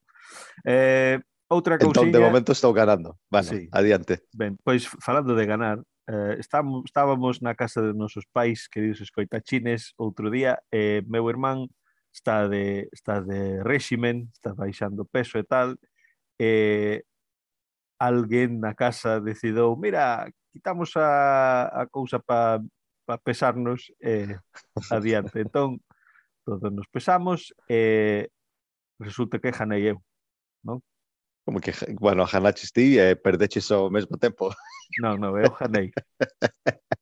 Eh, 0.65 1.17
outra 1.49 1.77
cousiña... 1.77 2.09
Entón, 2.09 2.13
de 2.13 2.21
momento 2.21 2.51
estou 2.53 2.73
ganando. 2.73 3.17
Vale, 3.29 3.49
sí. 3.49 3.61
adiante. 3.73 4.21
Ben, 4.33 4.57
pois 4.61 4.85
falando 5.01 5.33
de 5.33 5.45
ganar, 5.45 5.81
eh, 6.09 6.37
estábamos 6.39 7.41
na 7.41 7.57
casa 7.57 7.81
dos 7.81 7.97
nosos 7.97 8.25
pais, 8.29 8.69
queridos 8.69 9.01
escoitachines, 9.01 9.97
outro 9.97 10.29
día, 10.29 10.61
eh, 10.69 11.01
meu 11.09 11.25
irmán 11.29 11.69
está 12.13 12.47
de, 12.47 12.87
está 12.93 13.19
de 13.21 13.63
réximen, 13.63 14.29
está 14.31 14.53
baixando 14.53 15.05
peso 15.05 15.37
e 15.39 15.43
tal, 15.43 15.75
e 16.39 17.03
alguén 17.97 18.59
na 18.61 18.77
casa 18.77 19.19
decidou, 19.19 19.75
mira, 19.75 20.29
quitamos 20.53 20.93
a, 20.95 21.65
a 21.73 21.87
cousa 21.87 22.19
para 22.19 22.61
pa 23.05 23.17
pesarnos 23.17 23.91
e 23.99 24.37
adiante. 24.91 25.41
Entón, 25.41 25.81
todos 26.45 26.71
nos 26.71 26.87
pesamos 26.87 27.53
e 27.67 28.29
resulta 28.99 29.39
que 29.39 29.51
ganei 29.51 29.89
eu, 29.89 29.99
non? 30.63 30.79
Como 31.43 31.59
que, 31.59 31.75
bueno, 31.99 32.23
ganaches 32.23 32.71
ti 32.71 32.95
e 32.95 33.15
perdeches 33.19 33.67
ao 33.71 33.89
mesmo 33.89 34.15
tempo. 34.17 34.53
Non, 35.01 35.17
non, 35.17 35.33
eu 35.41 35.49
ganei. 35.57 35.89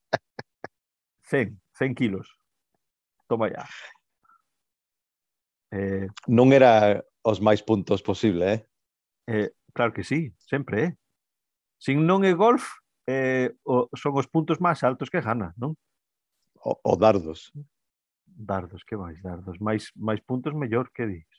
100, 1.27 1.59
100 1.75 1.93
kilos. 1.93 2.27
Toma 3.27 3.51
ya. 3.51 3.67
Eh, 5.71 6.11
non 6.27 6.51
era 6.51 6.99
os 7.23 7.39
máis 7.39 7.63
puntos 7.63 8.03
posible, 8.03 8.43
eh? 8.43 8.59
eh 9.27 9.49
claro 9.71 9.95
que 9.95 10.03
sí, 10.03 10.35
sempre, 10.43 10.75
eh? 10.83 10.91
Sin 11.79 12.03
non 12.03 12.27
é 12.27 12.35
golf, 12.35 12.83
eh, 13.07 13.55
o, 13.63 13.87
son 13.95 14.19
os 14.19 14.27
puntos 14.27 14.59
máis 14.59 14.83
altos 14.83 15.07
que 15.07 15.23
gana, 15.23 15.55
non? 15.55 15.79
O, 16.59 16.75
o 16.75 16.93
dardos. 16.99 17.55
Dardos, 18.27 18.83
que 18.83 18.99
máis 18.99 19.17
dardos? 19.23 19.57
Máis, 19.63 19.89
máis 19.95 20.19
puntos 20.21 20.51
mellor, 20.53 20.91
que 20.91 21.07
dis? 21.07 21.31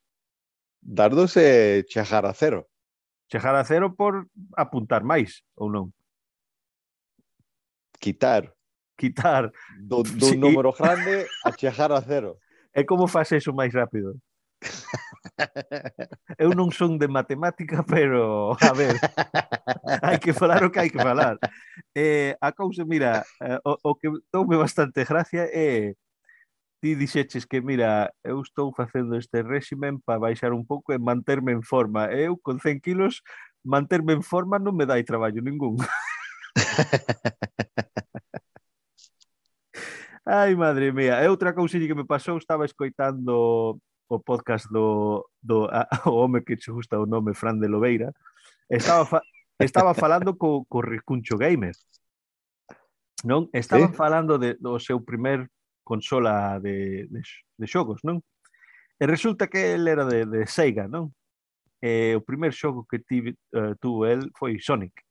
Dardos 0.82 1.36
é 1.36 1.84
chegar 1.86 2.26
a 2.26 2.34
cero. 2.34 2.66
Chegar 3.30 3.54
a 3.54 3.64
cero 3.68 3.94
por 3.94 4.26
apuntar 4.56 5.04
máis, 5.04 5.46
ou 5.54 5.70
non? 5.70 5.94
Quitar. 8.02 8.50
Quitar. 8.98 9.54
Do, 9.78 10.02
do 10.02 10.34
sí. 10.34 10.36
número 10.36 10.74
grande 10.74 11.30
a 11.46 11.54
chegar 11.54 11.94
a 11.94 12.02
cero. 12.02 12.41
E 12.74 12.84
como 12.84 13.06
faz 13.06 13.32
eso 13.32 13.52
máis 13.52 13.72
rápido? 13.72 14.16
Eu 16.38 16.52
non 16.56 16.70
son 16.72 16.96
de 16.96 17.08
matemática, 17.08 17.84
pero 17.88 18.54
a 18.56 18.72
ver, 18.72 18.96
hai 20.02 20.18
que 20.18 20.32
falar 20.32 20.64
o 20.64 20.70
que 20.72 20.80
hai 20.80 20.90
que 20.90 21.00
falar. 21.00 21.36
Eh, 21.94 22.36
a 22.40 22.52
cousa, 22.52 22.84
mira, 22.84 23.24
eh, 23.40 23.60
o, 23.64 23.92
o 23.92 23.94
que 23.96 24.08
toume 24.32 24.56
bastante 24.56 25.04
gracia 25.04 25.48
é 25.52 25.92
eh, 25.92 25.94
ti 26.82 26.96
dixeches 26.98 27.46
que, 27.46 27.60
mira, 27.62 28.10
eu 28.24 28.42
estou 28.42 28.74
facendo 28.74 29.16
este 29.16 29.42
réximen 29.42 30.00
para 30.02 30.18
baixar 30.18 30.52
un 30.52 30.66
pouco 30.66 30.92
e 30.92 30.98
manterme 30.98 31.52
en 31.52 31.62
forma. 31.62 32.10
Eu, 32.10 32.36
con 32.42 32.58
100 32.58 32.80
kilos, 32.82 33.22
manterme 33.62 34.12
en 34.18 34.22
forma 34.22 34.58
non 34.58 34.74
me 34.74 34.86
dai 34.86 35.04
traballo 35.06 35.40
ningún. 35.42 35.78
Ai, 40.24 40.54
madre 40.54 40.92
mía. 40.92 41.18
É 41.18 41.28
outra 41.28 41.52
cousinha 41.52 41.86
que 41.86 41.94
me 41.94 42.06
pasou, 42.06 42.38
estaba 42.38 42.64
escoitando 42.64 43.80
o 44.08 44.20
podcast 44.20 44.68
do, 44.70 45.28
do 45.42 45.66
a, 45.66 45.88
o 46.06 46.14
home 46.14 46.44
que 46.44 46.56
che 46.56 46.70
gusta 46.70 47.00
o 47.00 47.06
nome 47.06 47.34
Fran 47.34 47.58
de 47.58 47.66
Lobeira. 47.66 48.12
Estaba, 48.70 49.04
fa, 49.04 49.20
estaba 49.58 49.94
falando 49.94 50.36
co, 50.36 50.64
co 50.68 50.80
Recuncho 50.80 51.36
Gamer. 51.36 51.74
Non? 53.24 53.48
Estaban 53.52 53.90
sí. 53.90 53.96
falando 53.96 54.38
de, 54.38 54.54
do 54.60 54.78
seu 54.78 55.02
primer 55.02 55.50
consola 55.82 56.58
de, 56.60 57.06
de, 57.10 57.22
de 57.58 57.66
xogos, 57.66 58.02
non? 58.06 58.22
E 59.02 59.06
resulta 59.06 59.50
que 59.50 59.74
el 59.74 59.86
era 59.88 60.06
de, 60.06 60.26
de 60.26 60.46
Sega, 60.46 60.86
non? 60.86 61.10
E 61.82 62.14
o 62.14 62.22
primer 62.22 62.54
xogo 62.54 62.86
que 62.86 63.02
tive, 63.02 63.34
uh, 63.58 63.74
tuvo 63.82 64.06
el 64.06 64.30
foi 64.38 64.62
Sonic. 64.62 65.02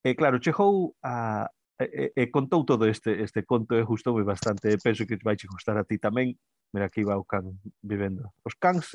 E 0.00 0.16
claro, 0.16 0.40
chegou 0.40 0.96
a, 1.04 1.44
e, 1.78 2.12
e 2.14 2.30
contou 2.30 2.64
todo 2.64 2.86
este, 2.86 3.22
este 3.22 3.42
conto 3.42 3.74
e 3.74 3.82
gustoume 3.82 4.22
bastante 4.22 4.70
e 4.70 4.78
penso 4.78 5.06
que 5.06 5.18
vai 5.22 5.36
che 5.36 5.46
gustar 5.46 5.76
a 5.76 5.84
ti 5.84 5.98
tamén 5.98 6.34
mira 6.70 6.86
aquí 6.86 7.02
va 7.02 7.18
o 7.18 7.24
can 7.24 7.50
vivendo 7.82 8.30
os 8.46 8.54
cans 8.54 8.94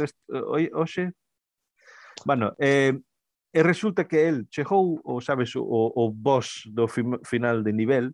hoxe 0.74 1.12
bueno, 2.26 2.52
eh, 2.60 3.00
e 3.52 3.64
resulta 3.64 4.04
que 4.04 4.28
el 4.28 4.48
chegou 4.52 5.00
o, 5.04 5.22
sabes, 5.22 5.56
o, 5.56 5.64
o 5.64 6.12
boss 6.12 6.68
do 6.68 6.88
final 6.88 7.64
de 7.64 7.72
nivel 7.72 8.12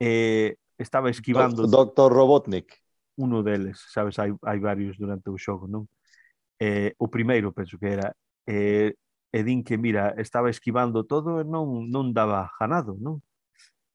eh, 0.00 0.56
estaba 0.76 1.08
esquivando 1.08 1.64
Do 1.64 1.68
Doctor 1.68 2.12
Robotnik 2.12 2.84
uno 3.16 3.42
deles, 3.42 3.84
sabes, 3.92 4.18
hai, 4.18 4.34
hai 4.42 4.58
varios 4.58 4.98
durante 4.98 5.30
o 5.30 5.38
xogo, 5.38 5.66
non? 5.68 5.86
Eh, 6.58 6.94
o 6.98 7.06
primeiro, 7.06 7.52
penso 7.52 7.78
que 7.78 7.86
era, 7.86 8.14
eh, 8.46 8.94
e 9.30 9.40
din 9.42 9.62
que, 9.62 9.78
mira, 9.78 10.14
estaba 10.18 10.50
esquivando 10.50 11.06
todo 11.06 11.40
e 11.40 11.44
non, 11.44 11.90
non 11.90 12.10
daba 12.10 12.50
ganado, 12.58 12.98
non? 12.98 13.22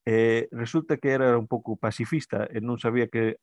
eh, 0.09 0.47
resulta 0.51 0.97
que 0.97 1.09
era 1.11 1.37
un 1.37 1.45
pouco 1.45 1.77
pacifista 1.77 2.49
e 2.49 2.57
non 2.65 2.81
sabía 2.81 3.05
que 3.13 3.37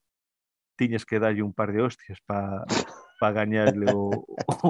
tiñas 0.74 1.07
que 1.07 1.22
darlle 1.22 1.46
un 1.46 1.55
par 1.55 1.70
de 1.70 1.79
hostias 1.87 2.18
para 2.26 2.66
pa 3.22 3.31
gañarle 3.31 3.87
o, 3.94 4.11
o, 4.66 4.68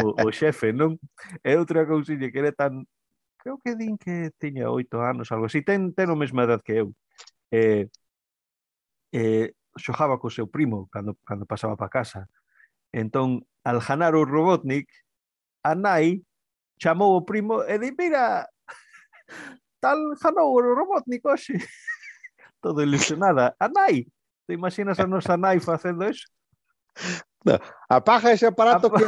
o, 0.00 0.04
o 0.22 0.26
xefe, 0.30 0.70
non? 0.70 0.94
E 1.42 1.58
outra 1.58 1.82
cousinha 1.82 2.30
que 2.30 2.38
era 2.38 2.54
tan... 2.54 2.86
Creo 3.42 3.58
que 3.58 3.74
din 3.74 3.98
que 3.98 4.30
tiña 4.38 4.70
oito 4.70 5.02
anos, 5.02 5.34
algo 5.34 5.50
así. 5.50 5.66
Ten, 5.66 5.92
ten 5.98 6.08
a 6.08 6.16
mesma 6.16 6.46
edad 6.46 6.62
que 6.62 6.80
eu. 6.80 6.94
E, 7.50 7.90
eh, 9.12 9.52
xojaba 9.76 10.22
co 10.22 10.30
seu 10.30 10.46
primo 10.46 10.86
cando, 10.94 11.18
cando 11.26 11.44
pasaba 11.44 11.76
pa 11.76 11.90
casa. 11.90 12.30
Entón, 12.94 13.44
al 13.66 13.82
janar 13.82 14.14
o 14.14 14.24
Robotnik, 14.24 14.88
a 15.66 15.74
nai 15.74 16.22
chamou 16.78 17.18
o 17.18 17.26
primo 17.26 17.66
e 17.66 17.76
di, 17.82 17.90
mira, 17.92 18.46
tal 19.84 20.16
ganou 20.16 20.56
o 20.56 20.64
robot 20.64 21.04
hoxe. 21.28 21.52
Todo 22.64 22.80
ilusionada. 22.80 23.52
A 23.60 23.68
nai! 23.68 24.08
Te 24.48 24.56
imaginas 24.56 24.96
a 25.00 25.06
nosa 25.06 25.36
nai 25.36 25.60
facendo 25.60 26.08
iso? 26.08 26.24
No, 27.44 27.60
apaga 27.88 28.32
ese 28.32 28.48
aparato 28.48 28.88
Apa... 28.88 28.96
que... 28.96 29.04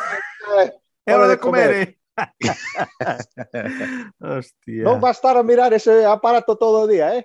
É 1.08 1.08
hora 1.16 1.28
de 1.28 1.38
comer, 1.40 1.72
comer. 1.72 1.88
eh? 1.88 1.96
Hostia. 4.20 4.84
Non 4.84 5.00
va 5.00 5.08
a 5.12 5.16
estar 5.16 5.36
a 5.36 5.44
mirar 5.44 5.72
ese 5.72 6.04
aparato 6.04 6.56
todo 6.56 6.84
o 6.84 6.88
día, 6.88 7.16
eh? 7.16 7.24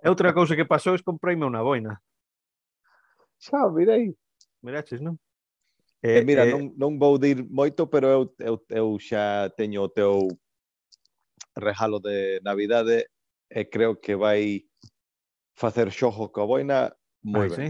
E 0.00 0.08
outra 0.08 0.32
cousa 0.32 0.56
que 0.56 0.64
pasou 0.64 0.96
é 0.96 1.04
compreime 1.04 1.44
unha 1.44 1.60
boina. 1.60 2.00
Xa, 3.36 3.68
mirei. 3.68 4.16
Miraches, 4.64 5.04
non? 5.04 5.20
Eh, 6.00 6.20
e 6.20 6.24
mira, 6.24 6.48
eh, 6.48 6.52
non, 6.52 6.72
non 6.76 6.92
vou 6.96 7.20
dir 7.20 7.44
moito, 7.44 7.84
pero 7.88 8.08
eu, 8.08 8.22
eu, 8.40 8.56
eu 8.72 8.96
xa 8.96 9.52
teño 9.52 9.84
o 9.84 9.92
teu 9.92 10.32
regalo 11.58 12.00
de 12.00 12.40
Navidade 12.42 13.10
e 13.50 13.68
creo 13.68 14.00
que 14.00 14.14
vai 14.14 14.64
facer 15.56 15.90
xojo 15.90 16.30
coa 16.30 16.46
boina 16.46 16.94
moi 17.22 17.46
ah, 17.46 17.50
ben. 17.50 17.56
Sí? 17.56 17.68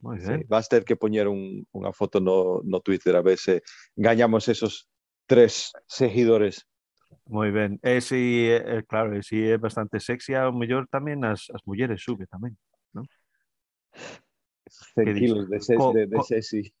Moi 0.00 0.18
ben. 0.18 0.40
Sí, 0.40 0.46
vas 0.48 0.68
ter 0.68 0.84
que 0.84 0.96
poñer 0.96 1.28
un, 1.28 1.64
unha 1.72 1.92
foto 1.92 2.20
no, 2.20 2.62
no 2.64 2.80
Twitter 2.80 3.16
a 3.16 3.22
ver 3.22 3.38
se 3.38 3.62
gañamos 3.96 4.48
esos 4.48 4.88
tres 5.26 5.72
seguidores. 5.86 6.64
Moi 7.28 7.50
ben. 7.52 7.78
E 7.82 8.00
si, 8.00 8.48
eh, 8.48 8.82
claro, 8.88 9.12
e 9.16 9.22
si 9.22 9.44
é 9.44 9.58
bastante 9.58 10.00
sexy, 10.00 10.34
ao 10.34 10.54
mellor 10.54 10.88
tamén 10.88 11.24
as, 11.26 11.50
as 11.52 11.62
mulleres 11.66 12.00
sube 12.00 12.24
tamén, 12.30 12.56
non? 12.94 13.04
100 14.66 15.14
kilos 15.14 15.48
de, 15.48 15.60
ses, 15.60 15.76
co, 15.76 15.92
de, 15.92 16.06
de 16.06 16.16
co, 16.16 16.24
sexy. 16.24 16.72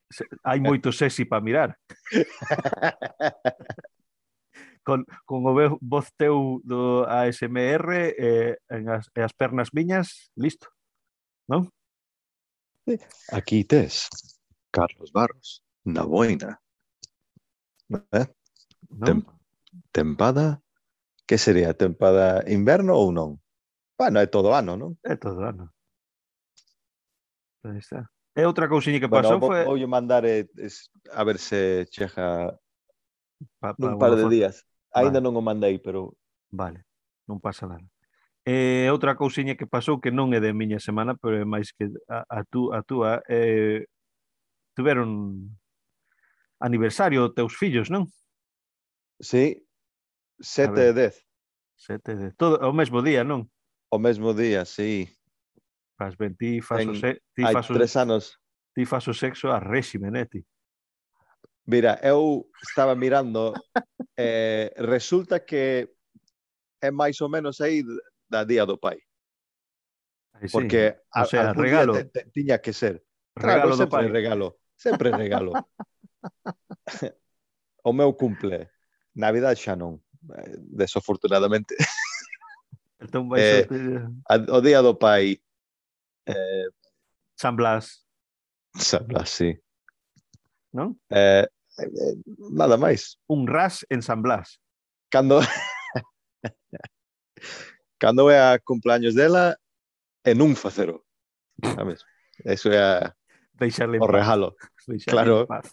Hai 0.42 0.58
moito 0.58 0.90
sexy 0.92 1.24
para 1.24 1.44
mirar. 1.44 1.70
con, 4.86 5.02
con 5.26 5.42
o 5.42 5.78
voz 5.82 6.06
teu 6.14 6.62
do 6.62 7.02
ASMR 7.10 8.14
eh, 8.14 8.54
en 8.70 8.86
as, 8.86 9.10
e 9.10 9.20
as 9.26 9.34
pernas 9.34 9.74
miñas, 9.74 10.30
listo. 10.38 10.70
Non? 11.50 11.66
Aquí 13.34 13.66
tes 13.66 14.06
Carlos 14.70 15.10
Barros 15.10 15.66
na 15.82 16.06
boina. 16.06 16.62
Eh? 17.90 18.30
Non? 18.94 19.06
Tem, 19.10 19.18
tempada 19.90 20.62
que 21.26 21.34
sería? 21.34 21.74
Tempada 21.74 22.46
inverno 22.46 22.94
ou 22.94 23.10
non? 23.10 23.42
Bueno, 23.98 24.22
é 24.22 24.30
todo 24.30 24.54
ano, 24.54 24.78
non? 24.78 24.94
É 25.02 25.18
todo 25.18 25.42
ano. 25.42 25.74
Aí 27.66 27.82
está. 27.82 28.06
E 28.38 28.46
outra 28.46 28.70
cousinha 28.70 29.02
que 29.02 29.10
pasou 29.10 29.42
bueno, 29.42 29.50
foi... 29.50 29.60
Vou, 29.66 29.88
mandar 29.90 30.22
eh, 30.22 30.46
es, 30.62 30.94
a 31.10 31.26
ver 31.26 31.42
se 31.42 31.90
chega 31.90 32.54
pa, 33.58 33.74
pa, 33.74 33.82
nun 33.82 33.98
par 33.98 34.14
de 34.14 34.22
foto. 34.22 34.30
días. 34.30 34.62
Ainda 34.96 35.20
vale. 35.20 35.24
non 35.28 35.36
o 35.36 35.44
mandei, 35.44 35.76
pero... 35.76 36.16
Vale, 36.48 36.88
non 37.28 37.36
pasa 37.36 37.68
nada. 37.68 37.84
E 38.46 38.86
eh, 38.86 38.90
outra 38.94 39.18
cousiña 39.18 39.58
que 39.58 39.68
pasou 39.68 40.00
que 40.00 40.14
non 40.14 40.32
é 40.32 40.40
de 40.40 40.56
miña 40.56 40.80
semana, 40.80 41.18
pero 41.18 41.36
é 41.36 41.44
máis 41.44 41.74
que 41.76 41.92
a, 42.08 42.24
a 42.24 42.40
tú, 42.48 42.72
a 42.72 42.80
túa, 42.80 43.20
eh, 43.28 43.84
tuveron 44.72 45.36
aniversario 46.62 47.34
teus 47.34 47.58
fillos, 47.58 47.90
non? 47.90 48.06
Sí, 49.20 49.66
sete 50.40 50.88
e 50.88 50.92
dez. 50.94 51.14
Sete 51.74 52.14
e 52.14 52.16
dez. 52.16 52.32
Todo, 52.38 52.62
o 52.64 52.72
mesmo 52.72 53.02
día, 53.02 53.26
non? 53.26 53.50
O 53.90 53.98
mesmo 53.98 54.32
día, 54.32 54.64
sí. 54.64 55.10
Fas 55.98 56.16
ben, 56.16 56.36
ti 56.36 56.60
fas, 56.60 56.86
en, 56.86 56.90
o, 56.90 56.94
se, 56.94 57.20
ti 57.34 57.42
fas 57.42 57.68
o, 57.68 57.74
tres 57.74 57.96
anos. 57.96 58.38
Ti 58.72 58.84
fas 58.84 59.04
o 59.08 59.14
sexo 59.16 59.50
a 59.50 59.58
réxime, 59.58 60.08
né, 60.08 60.24
ti? 60.24 60.46
Mira, 61.66 61.98
eu 62.02 62.46
estaba 62.62 62.94
mirando, 62.94 63.52
eh, 64.16 64.72
resulta 64.78 65.40
que 65.40 65.90
é 66.80 66.90
máis 66.90 67.20
ou 67.20 67.28
menos 67.28 67.60
aí 67.60 67.82
da 68.30 68.44
Día 68.44 68.64
do 68.64 68.78
Pai. 68.78 68.98
Aí 70.34 70.48
sí. 70.48 70.52
Porque 70.52 70.96
O 71.14 71.24
sea, 71.24 71.52
regalo. 71.52 71.92
te, 71.94 72.04
te, 72.04 72.30
tiña 72.30 72.58
que 72.60 72.72
ser. 72.72 73.02
regalo 73.34 73.70
do 73.76 73.76
sempre 73.76 73.90
pai. 73.90 74.08
regalo. 74.08 74.58
Sempre 74.76 75.10
regalo. 75.10 75.52
o 77.82 77.92
meu 77.92 78.12
cumple. 78.14 78.70
Navidad 79.14 79.56
xa 79.56 79.74
non. 79.74 79.98
eh, 80.36 80.54
Desafortunadamente. 80.70 81.74
Entón 83.00 83.28
vai 83.28 83.40
Eh, 83.42 83.66
A- 84.28 84.48
O 84.56 84.60
Día 84.60 84.80
do 84.82 84.94
Pai, 84.98 85.40
eh, 86.26 86.68
San 87.36 87.56
Blas, 87.56 88.06
sabla, 88.76 89.24
sí. 89.26 89.56
non? 90.72 90.96
Eh, 91.10 91.44
eh, 91.44 91.48
nada 92.52 92.76
máis. 92.76 93.20
Un 93.28 93.46
ras 93.46 93.84
en 93.88 94.02
San 94.02 94.22
Blas. 94.22 94.60
Cando 95.10 95.40
Cando 97.98 98.30
é 98.30 98.38
a 98.40 98.58
cumpleaños 98.58 99.14
dela 99.14 99.56
e 100.24 100.34
non 100.36 100.52
facero. 100.56 101.04
Sabes? 101.62 102.04
Eso 102.44 102.68
é 102.68 102.80
a... 102.80 103.16
Deixarle 103.56 103.96
o 103.96 104.06
regalo. 104.06 104.56
Deixarle 104.88 105.12
claro. 105.12 105.46
Paz. 105.48 105.72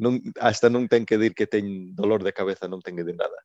Non, 0.00 0.16
hasta 0.40 0.72
non 0.72 0.88
ten 0.88 1.04
que 1.04 1.20
dir 1.20 1.36
que 1.36 1.44
ten 1.44 1.92
dolor 1.92 2.24
de 2.24 2.32
cabeza, 2.32 2.64
non 2.64 2.80
ten 2.80 2.96
que 2.96 3.04
dir 3.04 3.16
nada. 3.16 3.36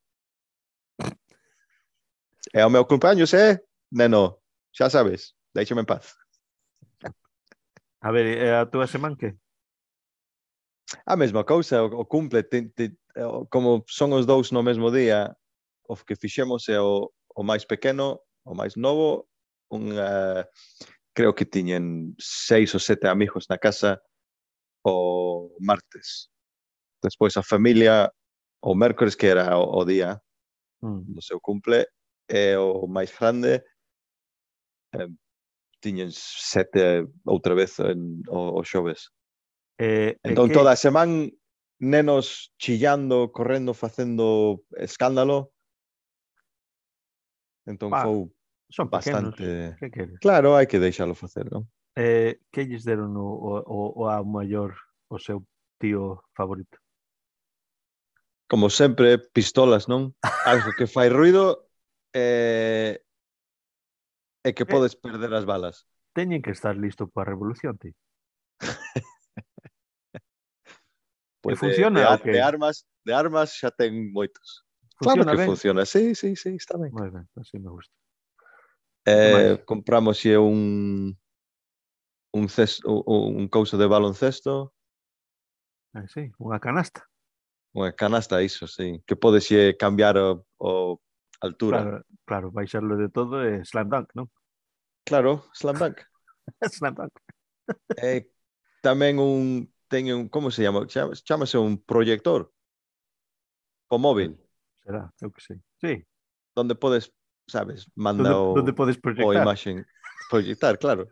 É 2.56 2.64
o 2.64 2.72
meu 2.72 2.88
cumpleaños, 2.88 3.36
é? 3.36 3.60
Neno, 3.92 4.40
xa 4.72 4.88
sabes, 4.88 5.36
deixame 5.52 5.84
en 5.84 5.90
paz. 5.92 6.16
A 8.00 8.10
ver, 8.16 8.40
a 8.56 8.64
túa 8.72 8.88
semana 8.88 9.20
que? 9.20 9.36
A 11.06 11.16
mesma 11.16 11.44
cousa, 11.44 11.84
o, 11.84 12.02
o 12.02 12.06
cumple, 12.06 12.44
te, 12.44 12.70
te, 12.70 12.96
como 13.50 13.84
son 13.88 14.14
os 14.14 14.26
dous 14.26 14.52
no 14.52 14.64
mesmo 14.64 14.92
día, 14.92 15.36
o 15.88 15.96
que 15.96 16.16
fixemos 16.16 16.70
é 16.70 16.80
o, 16.80 17.12
o 17.36 17.44
máis 17.44 17.66
pequeno, 17.66 18.22
o 18.46 18.54
máis 18.56 18.76
novo, 18.76 19.28
unha, 19.72 20.48
creo 21.14 21.34
que 21.36 21.46
tiñen 21.46 22.16
seis 22.20 22.74
ou 22.74 22.80
sete 22.80 23.08
amigos 23.08 23.48
na 23.50 23.58
casa 23.58 24.00
o 24.84 25.52
martes. 25.60 26.30
Despois 27.04 27.36
a 27.36 27.44
familia 27.44 28.12
o 28.62 28.76
mércores 28.76 29.16
que 29.16 29.28
era 29.28 29.58
o, 29.58 29.82
o 29.82 29.86
día 29.86 30.22
mm. 30.82 31.14
do 31.14 31.22
seu 31.22 31.40
cumple 31.40 31.86
e 32.30 32.56
o 32.56 32.88
máis 32.88 33.12
grande 33.12 33.64
eh, 34.96 35.10
tiñen 35.82 36.12
sete 36.12 37.06
outra 37.26 37.54
vez 37.56 37.80
en, 37.80 38.24
o, 38.30 38.60
o 38.60 38.64
xoves. 38.64 39.12
Eh, 39.78 40.18
entón, 40.24 40.50
que... 40.50 40.54
toda 40.54 40.74
a 40.74 40.80
semana 40.80 41.30
nenos 41.80 42.54
chillando, 42.58 43.32
correndo, 43.32 43.74
facendo 43.74 44.62
escándalo. 44.78 45.54
Entón 47.66 47.94
ah, 47.94 48.04
foi 48.04 48.32
son 48.70 48.90
bastante... 48.90 49.76
Que 49.80 49.92
queres? 49.92 50.20
Claro, 50.20 50.56
hai 50.58 50.68
que 50.68 50.80
deixalo 50.80 51.16
facer, 51.16 51.48
non? 51.48 51.70
Eh, 51.96 52.44
que 52.52 52.68
lles 52.68 52.84
deron 52.84 53.16
o, 53.16 53.64
o, 53.64 53.80
o 53.96 54.02
a 54.12 54.22
maior 54.24 54.76
o 55.08 55.18
seu 55.18 55.48
tío 55.80 56.20
favorito? 56.36 56.78
Como 58.48 58.70
sempre, 58.70 59.20
pistolas, 59.20 59.88
non? 59.88 60.16
Algo 60.48 60.76
que 60.76 60.88
fai 60.88 61.08
ruido 61.08 61.68
eh, 62.12 63.04
e 64.44 64.50
que 64.52 64.64
eh, 64.64 64.72
podes 64.72 64.96
perder 64.96 65.32
as 65.36 65.48
balas. 65.48 65.88
Teñen 66.12 66.42
que 66.44 66.52
estar 66.52 66.76
listo 66.76 67.08
para 67.08 67.30
a 67.30 67.32
revolución, 67.36 67.78
ti. 67.78 67.92
Pues 71.48 71.60
funciona. 71.60 72.18
De, 72.18 72.24
de, 72.26 72.32
de, 72.34 72.42
armas, 72.42 72.86
de 73.06 73.14
armas 73.14 73.56
xa 73.56 73.72
ten 73.72 74.12
moitos. 74.12 74.68
Funciona 75.00 75.24
claro 75.24 75.32
que 75.32 75.38
ben. 75.38 75.48
funciona. 75.48 75.86
Sí, 75.86 76.14
sí, 76.14 76.36
sí, 76.36 76.60
está 76.60 76.76
ben. 76.76 76.92
Moi 76.92 77.08
ben, 77.08 77.24
así 77.40 77.56
me 77.56 77.72
gusta. 77.72 77.96
Eh, 79.08 79.64
compramos 79.64 80.20
un 80.26 81.16
un 82.36 82.50
cesto, 82.50 83.02
un 83.08 83.48
couso 83.48 83.78
de 83.78 83.88
baloncesto. 83.88 84.76
Ah, 85.96 86.04
sí, 86.12 86.36
unha 86.36 86.60
canasta. 86.60 87.08
Unha 87.72 87.96
canasta, 87.96 88.44
iso, 88.44 88.68
sí. 88.68 89.00
Que 89.08 89.16
podes 89.16 89.48
cambiar 89.80 90.20
o, 90.20 90.44
o 90.60 91.00
altura. 91.40 91.80
Claro, 91.80 92.04
claro, 92.28 92.48
baixarlo 92.52 93.00
de 93.00 93.08
todo 93.08 93.40
é 93.40 93.64
slam 93.64 93.88
dunk, 93.88 94.12
non? 94.20 94.28
Claro, 95.08 95.48
slam 95.56 95.80
dunk. 95.80 96.04
slam 96.76 96.92
dunk. 96.92 97.16
eh, 98.04 98.28
tamén 98.84 99.16
un 99.24 99.64
ten 99.88 100.14
un, 100.14 100.30
como 100.30 100.52
se 100.52 100.64
chama? 100.64 100.86
Chámase 100.88 101.58
un 101.58 101.78
proyector 101.78 102.52
o 103.90 103.98
móvil. 103.98 104.38
Será, 104.84 105.12
eu 105.22 105.32
que 105.32 105.42
sei. 105.42 105.60
Sí. 105.82 106.06
Donde 106.56 106.76
podes, 106.76 107.12
sabes, 107.50 107.90
manda 107.96 108.24
donde, 108.24 108.36
o, 108.36 108.54
donde 108.54 108.74
podes 108.74 108.98
proyectar. 108.98 109.48
o. 109.48 109.86
Proyectar, 110.30 110.78
claro. 110.78 111.08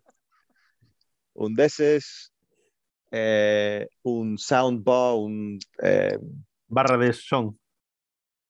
Un 1.34 1.54
deses, 1.56 2.34
eh, 3.12 3.88
un 4.04 4.38
soundbar, 4.38 5.16
un... 5.16 5.60
Eh, 5.82 6.18
barra 6.68 6.98
de 6.98 7.14
son. 7.14 7.58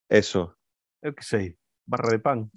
Eso. 0.09 0.55
Eu 1.01 1.13
que 1.13 1.23
sei, 1.23 1.57
barra 1.85 2.11
de 2.11 2.19
pan. 2.19 2.49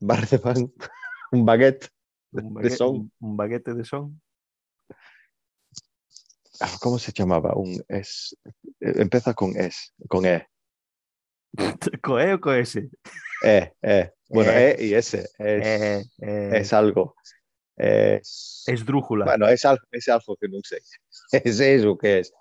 Barra 0.00 0.26
de 0.26 0.38
pan. 0.38 0.56
un 1.32 1.44
baguette. 1.44 1.88
Un 2.32 2.54
baguette 2.54 2.72
de 2.72 2.76
son. 2.76 3.12
Un 3.20 3.36
baguette 3.36 3.74
de 3.74 3.84
son. 3.84 4.20
Ah, 6.60 6.76
¿Cómo 6.80 6.98
se 6.98 7.12
llamaba? 7.12 7.54
Un 7.56 7.82
es. 7.88 8.36
Eh, 8.80 8.92
empieza 8.96 9.32
con 9.34 9.56
es, 9.56 9.94
con 10.08 10.26
E. 10.26 10.46
¿Con 12.02 12.20
E 12.20 12.34
o 12.34 12.40
con 12.40 12.56
S? 12.56 12.88
E, 13.42 13.72
E. 13.82 14.12
Bueno, 14.28 14.52
E, 14.52 14.76
e 14.78 14.86
y 14.86 14.94
S. 14.94 15.18
Es, 15.18 15.30
e, 15.38 16.04
e. 16.18 16.58
es 16.58 16.72
algo. 16.72 17.14
Es, 17.76 18.64
esdrújula. 18.66 19.24
Bueno, 19.24 19.48
es, 19.48 19.64
es 19.90 20.08
algo 20.08 20.36
que 20.36 20.48
non 20.48 20.60
sei. 20.62 20.80
Es 21.32 21.60
eso 21.60 21.96
que 21.96 22.20
es. 22.20 22.32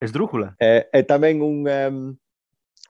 Esdrújula. 0.00 0.56
É, 0.58 0.66
eh, 0.66 0.88
e 0.92 0.98
eh, 0.98 1.04
tamén 1.06 1.38
un, 1.38 1.62
um, 1.62 2.18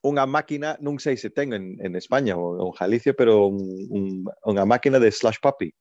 unha 0.01 0.25
máquina, 0.25 0.81
non 0.81 0.97
sei 0.97 1.21
se 1.21 1.29
ten 1.29 1.53
en, 1.53 1.77
en 1.85 1.93
España 2.01 2.33
ou 2.41 2.57
en 2.57 2.73
Galicia, 2.73 3.13
pero 3.13 3.53
un, 3.53 3.61
un, 3.93 4.05
unha 4.49 4.65
máquina 4.65 4.97
de 4.97 5.13
slash 5.13 5.37
puppy. 5.37 5.77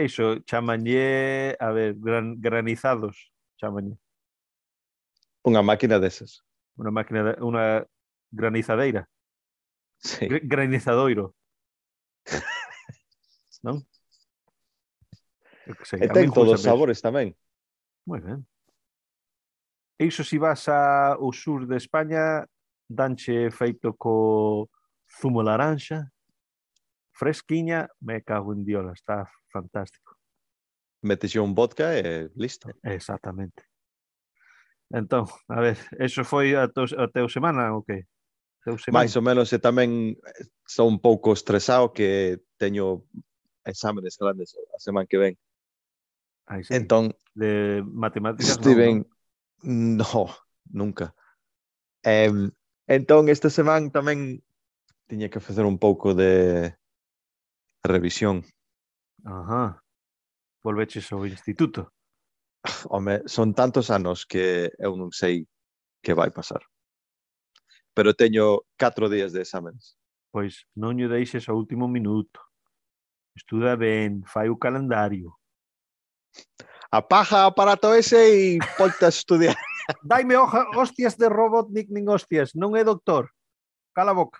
Eixo, 0.00 0.40
chamanlle, 0.48 1.56
a 1.60 1.68
ver, 1.72 1.92
gran, 1.92 2.40
granizados, 2.40 3.28
chamanlle. 3.60 4.00
Unha 5.44 5.60
máquina 5.60 6.00
desas. 6.00 6.40
Unha 6.80 6.88
máquina, 6.88 7.20
de, 7.20 7.32
unha 7.44 7.84
granizadeira. 8.32 9.04
Sí. 10.00 10.24
Gr 10.24 10.40
granizadoiro. 10.48 11.36
non? 13.60 13.84
Sei, 15.84 16.00
e 16.00 16.08
ten 16.08 16.32
todos 16.32 16.56
os 16.56 16.64
sabores 16.64 17.04
tamén. 17.04 17.36
Moi 18.08 18.24
ben. 18.24 18.40
Iso 20.00 20.24
si 20.24 20.40
vas 20.40 20.64
ao 20.72 21.28
sur 21.36 21.68
de 21.68 21.76
España, 21.76 22.48
danche 22.88 23.52
feito 23.52 23.92
co 23.92 24.64
zumo 25.04 25.44
laranxa, 25.44 26.08
fresquiña, 27.12 27.84
me 28.00 28.24
cago 28.24 28.56
en 28.56 28.64
diola, 28.64 28.96
está 28.96 29.28
fantástico. 29.50 30.16
Metes 31.02 31.34
un 31.36 31.54
vodka 31.54 31.96
e 31.96 32.30
listo. 32.36 32.70
Exactamente. 32.82 33.64
Entón, 34.90 35.26
a 35.48 35.60
ver, 35.60 35.78
eso 35.98 36.24
foi 36.24 36.54
a, 36.54 36.66
to, 36.68 36.84
a 36.98 37.06
teu 37.08 37.28
semana 37.28 37.74
ou 37.74 37.82
que? 37.82 38.06
Teu 38.64 38.76
semana? 38.78 39.04
Mais 39.04 39.14
ou 39.14 39.22
menos, 39.22 39.52
e 39.52 39.58
tamén 39.58 40.18
eh, 40.18 40.44
estou 40.66 40.90
un 40.90 40.98
pouco 40.98 41.32
estresado 41.32 41.94
que 41.94 42.42
teño 42.58 43.06
exámenes 43.64 44.18
grandes 44.18 44.54
a 44.74 44.78
semana 44.82 45.06
que 45.06 45.18
ven. 45.18 45.34
Ai, 46.50 46.66
sí. 46.66 46.74
Entón, 46.74 47.14
de 47.34 47.82
matemáticas 47.86 48.58
Steven, 48.58 49.06
non, 49.62 49.96
no. 49.96 50.26
no 50.26 50.50
nunca. 50.72 51.14
Eh, 52.02 52.32
entón 52.86 53.28
esta 53.28 53.50
semana 53.50 53.86
tamén 53.92 54.42
tiña 55.06 55.30
que 55.30 55.42
facer 55.42 55.66
un 55.66 55.78
pouco 55.78 56.14
de 56.14 56.74
revisión 57.82 58.42
Ajá. 59.24 59.82
Volveches 60.62 61.12
ao 61.12 61.26
instituto. 61.26 61.92
Home, 62.90 63.22
son 63.26 63.54
tantos 63.54 63.90
anos 63.90 64.26
que 64.26 64.70
eu 64.78 64.96
non 64.96 65.10
sei 65.10 65.48
que 66.04 66.12
vai 66.12 66.30
pasar. 66.30 66.60
Pero 67.96 68.14
teño 68.14 68.64
catro 68.76 69.08
días 69.08 69.32
de 69.32 69.42
exámenes. 69.42 69.96
Pois 70.30 70.64
non 70.76 70.96
lle 70.96 71.08
deixes 71.08 71.48
ao 71.48 71.56
último 71.56 71.88
minuto. 71.88 72.40
Estuda 73.36 73.76
ben, 73.76 74.22
fai 74.28 74.48
o 74.48 74.60
calendario. 74.60 75.36
Apaga 76.90 77.46
aparato 77.46 77.94
ese 77.94 78.18
e 78.18 78.58
volta 78.78 79.06
a 79.06 79.14
estudiar. 79.14 79.56
Daime 80.02 80.36
hoja, 80.36 80.66
hostias 80.76 81.16
de 81.16 81.28
Robotnik 81.28 81.90
nin 81.90 82.08
hostias, 82.08 82.54
non 82.54 82.76
é 82.76 82.84
doctor. 82.84 83.30
Cala 83.94 84.14
boca. 84.14 84.38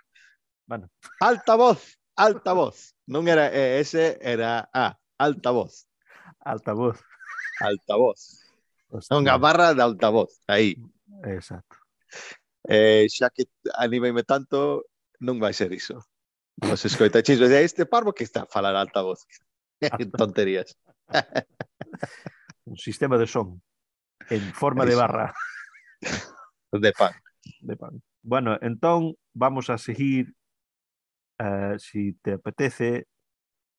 Bueno. 0.66 0.86
Alta 1.20 1.56
voz 1.56 1.99
altavoz. 2.20 2.92
Non 3.08 3.24
era 3.26 3.48
eh, 3.48 3.80
ese 3.80 4.20
era 4.20 4.68
A, 4.76 5.00
altavoz. 5.16 5.88
Altavoz. 6.44 7.00
Altavoz. 7.60 8.44
Hostia. 8.92 9.16
Non, 9.16 9.24
a 9.32 9.40
barra 9.40 9.72
de 9.72 9.82
altavoz, 9.82 10.44
aí. 10.44 10.76
Exacto. 11.24 11.80
Eh, 12.68 13.08
xa 13.08 13.32
que 13.32 13.48
animeime 13.80 14.22
tanto, 14.22 14.84
non 15.24 15.40
vai 15.40 15.56
ser 15.56 15.72
iso. 15.72 16.04
Os 16.60 16.84
escoitachis, 16.84 17.40
este 17.40 17.88
parvo 17.88 18.12
que 18.12 18.24
está 18.24 18.44
a 18.44 18.50
falar 18.52 18.76
altavoz. 18.76 19.24
Tonterías. 20.20 20.76
Un 22.68 22.76
sistema 22.76 23.16
de 23.16 23.26
son 23.26 23.62
en 24.28 24.44
forma 24.52 24.84
de 24.84 24.94
barra. 24.94 25.32
De 26.70 26.92
pan. 26.92 27.14
De 27.60 27.76
pan. 27.76 28.02
Bueno, 28.22 28.58
entón 28.60 29.16
vamos 29.32 29.70
a 29.70 29.78
seguir 29.78 30.34
eh, 31.40 31.76
si 31.78 32.12
te 32.22 32.34
apetece, 32.34 33.06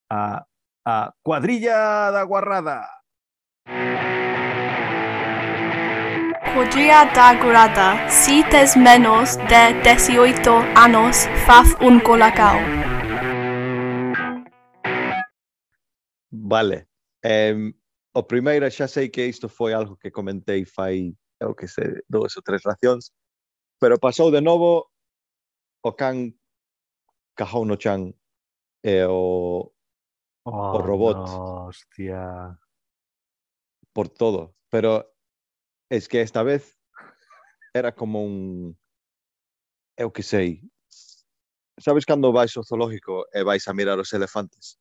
a, 0.09 0.45
a 0.85 1.13
Cuadrilla 1.21 2.11
da 2.11 2.23
Guarrada. 2.23 2.89
Cuadrilla 6.53 7.05
da 7.13 7.35
Guarrada, 7.41 8.09
si 8.09 8.43
tes 8.49 8.75
menos 8.75 9.37
de 9.47 9.79
18 9.83 10.51
años, 10.75 11.27
faz 11.45 11.75
un 11.81 11.99
colacao. 11.99 12.59
Vale. 16.31 16.87
Um, 17.23 17.71
o 18.13 18.23
primeiro 18.23 18.69
xa 18.71 18.87
sei 18.87 19.09
que 19.09 19.25
isto 19.25 19.47
foi 19.47 19.73
algo 19.73 19.95
que 19.95 20.11
comentei 20.11 20.65
fai, 20.65 21.13
eu 21.39 21.53
que 21.53 21.67
sei, 21.67 22.01
dous 22.09 22.35
ou 22.35 22.43
tres 22.43 22.63
racións, 22.65 23.11
pero 23.79 23.99
pasou 23.99 24.31
de 24.31 24.41
novo 24.41 24.89
o 25.83 25.91
can 25.93 26.33
Kahouno-chan 27.35 28.13
e 28.83 28.97
eh, 28.97 29.07
o, 29.07 29.71
oh, 30.43 30.75
o 30.75 30.77
robot. 30.81 31.17
No, 31.17 31.67
hostia. 31.67 32.57
Por 33.93 34.09
todo. 34.09 34.55
Pero 34.69 35.13
es 35.89 36.07
que 36.07 36.21
esta 36.21 36.43
vez 36.43 36.79
era 37.73 37.93
como 37.93 38.23
un... 38.23 38.77
Eu 39.97 40.11
que 40.11 40.23
sei. 40.23 40.63
Sabes 41.77 42.05
cando 42.05 42.31
vais 42.31 42.55
ao 42.57 42.63
zoológico 42.63 43.27
e 43.33 43.43
vais 43.43 43.67
a 43.67 43.73
mirar 43.73 43.99
os 43.99 44.13
elefantes? 44.13 44.79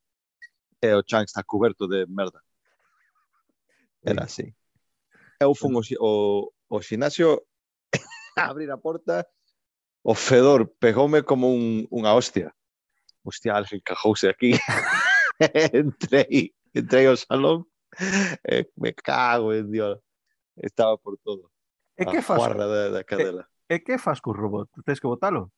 E 0.81 0.93
o 0.93 1.03
Chan 1.03 1.23
está 1.23 1.43
coberto 1.43 1.87
de 1.87 2.05
merda. 2.07 2.41
Era 4.03 4.23
así. 4.23 4.55
Eu 5.39 5.53
fun 5.53 5.75
o, 5.77 5.81
o, 5.99 6.51
o 6.69 6.81
xinasio 6.81 7.45
a 8.37 8.49
abrir 8.49 8.71
a 8.71 8.77
porta 8.77 9.27
o 10.03 10.13
fedor 10.15 10.67
pegoume 10.79 11.23
como 11.23 11.53
un, 11.53 11.85
unha 11.91 12.13
hostia. 12.13 12.53
Hostia, 13.23 13.53
alguén 13.53 13.81
cajouse 13.85 14.29
aquí. 14.29 14.57
entrei, 15.73 16.53
entrei 16.73 17.05
ao 17.05 17.17
salón, 17.17 17.65
e 18.45 18.65
me 18.77 18.93
cago 18.93 19.53
en 19.53 19.69
Dios. 19.71 19.99
Estaba 20.57 20.97
por 20.97 21.17
todo. 21.21 21.51
E 21.97 22.05
que 22.05 22.21
fas? 22.21 22.41
Da, 22.57 22.89
da 22.89 23.03
cadela. 23.03 23.45
E, 23.69 23.75
e 23.75 23.79
que 23.79 23.97
fas 23.97 24.19
co 24.21 24.33
robot? 24.33 24.69
Tens 24.85 24.99
que 24.99 25.07
botalo? 25.07 25.53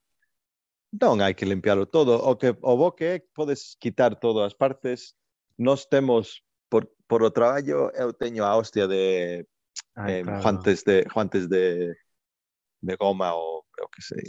Non 0.94 1.24
hai 1.24 1.34
que 1.34 1.48
limpiarlo 1.48 1.88
todo. 1.88 2.20
O 2.20 2.36
que 2.36 2.54
o 2.54 2.74
bo 2.78 2.94
que 2.94 3.18
é, 3.18 3.24
podes 3.34 3.80
quitar 3.80 4.20
todas 4.20 4.52
as 4.52 4.56
partes. 4.56 5.16
Nós 5.58 5.86
temos, 5.86 6.44
por, 6.70 6.90
por 7.08 7.24
o 7.24 7.32
traballo, 7.32 7.90
eu 7.94 8.14
teño 8.14 8.44
a 8.44 8.58
hostia 8.58 8.88
de 8.88 9.46
Ai, 9.96 10.20
eh, 10.20 10.24
claro. 10.24 10.42
guantes 10.42 10.84
de 10.84 11.06
guantes 11.06 11.48
de, 11.48 11.96
de 12.82 12.94
goma 12.98 13.34
ou 13.34 13.63
eu 13.80 13.88
que 13.90 14.02
sei, 14.02 14.24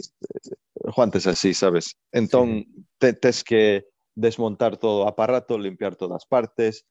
guantes 0.95 1.27
así, 1.27 1.55
sabes? 1.55 1.97
Entón, 2.13 2.65
sí. 2.65 2.87
te, 2.99 3.13
tes 3.13 3.45
que 3.45 3.89
desmontar 4.15 4.77
todo 4.77 5.05
o 5.05 5.09
aparato, 5.09 5.59
limpiar 5.59 5.97
todas 5.97 6.23
as 6.23 6.27
partes, 6.27 6.87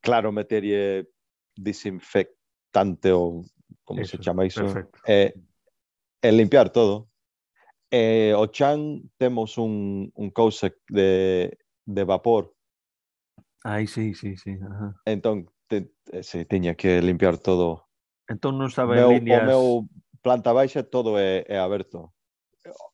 claro, 0.00 0.32
meterlle 0.32 1.08
desinfectante 1.56 3.12
ou 3.12 3.44
como 3.84 4.02
eso, 4.02 4.16
se 4.16 4.22
chama 4.22 4.46
iso, 4.46 4.62
perfecto. 4.62 5.00
e, 5.06 5.34
e 6.22 6.28
limpiar 6.32 6.70
todo. 6.70 7.08
Eh, 7.90 8.30
e, 8.30 8.34
o 8.34 8.46
chan 8.46 9.02
temos 9.18 9.58
un, 9.58 10.10
un 10.14 10.30
cousa 10.30 10.72
de, 10.88 11.58
de 11.84 12.04
vapor. 12.04 12.54
Ai, 13.64 13.86
sí, 13.86 14.14
sí, 14.14 14.36
sí. 14.36 14.58
Ajá. 14.58 14.94
Entón, 15.04 15.50
te, 15.68 15.92
se 16.22 16.44
tiña 16.44 16.74
que 16.74 17.00
limpiar 17.00 17.38
todo. 17.38 17.88
Entón 18.28 18.58
non 18.58 18.68
estaba 18.70 18.96
meu, 18.96 19.12
en 19.12 19.24
líneas... 19.24 19.44
O 19.44 19.46
meu 19.46 19.64
planta 20.22 20.52
baixa 20.52 20.82
todo 20.82 21.18
é, 21.18 21.44
é 21.48 21.58
aberto. 21.58 22.14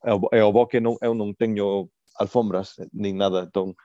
E 0.05 0.11
o, 0.11 0.19
e 0.33 0.41
o 0.41 0.53
bo 0.53 0.67
que 0.67 0.81
non, 0.81 0.97
eu 1.05 1.13
non 1.13 1.37
teño 1.37 1.93
alfombras 2.19 2.81
nin 2.93 3.21
nada, 3.21 3.47
entón 3.47 3.77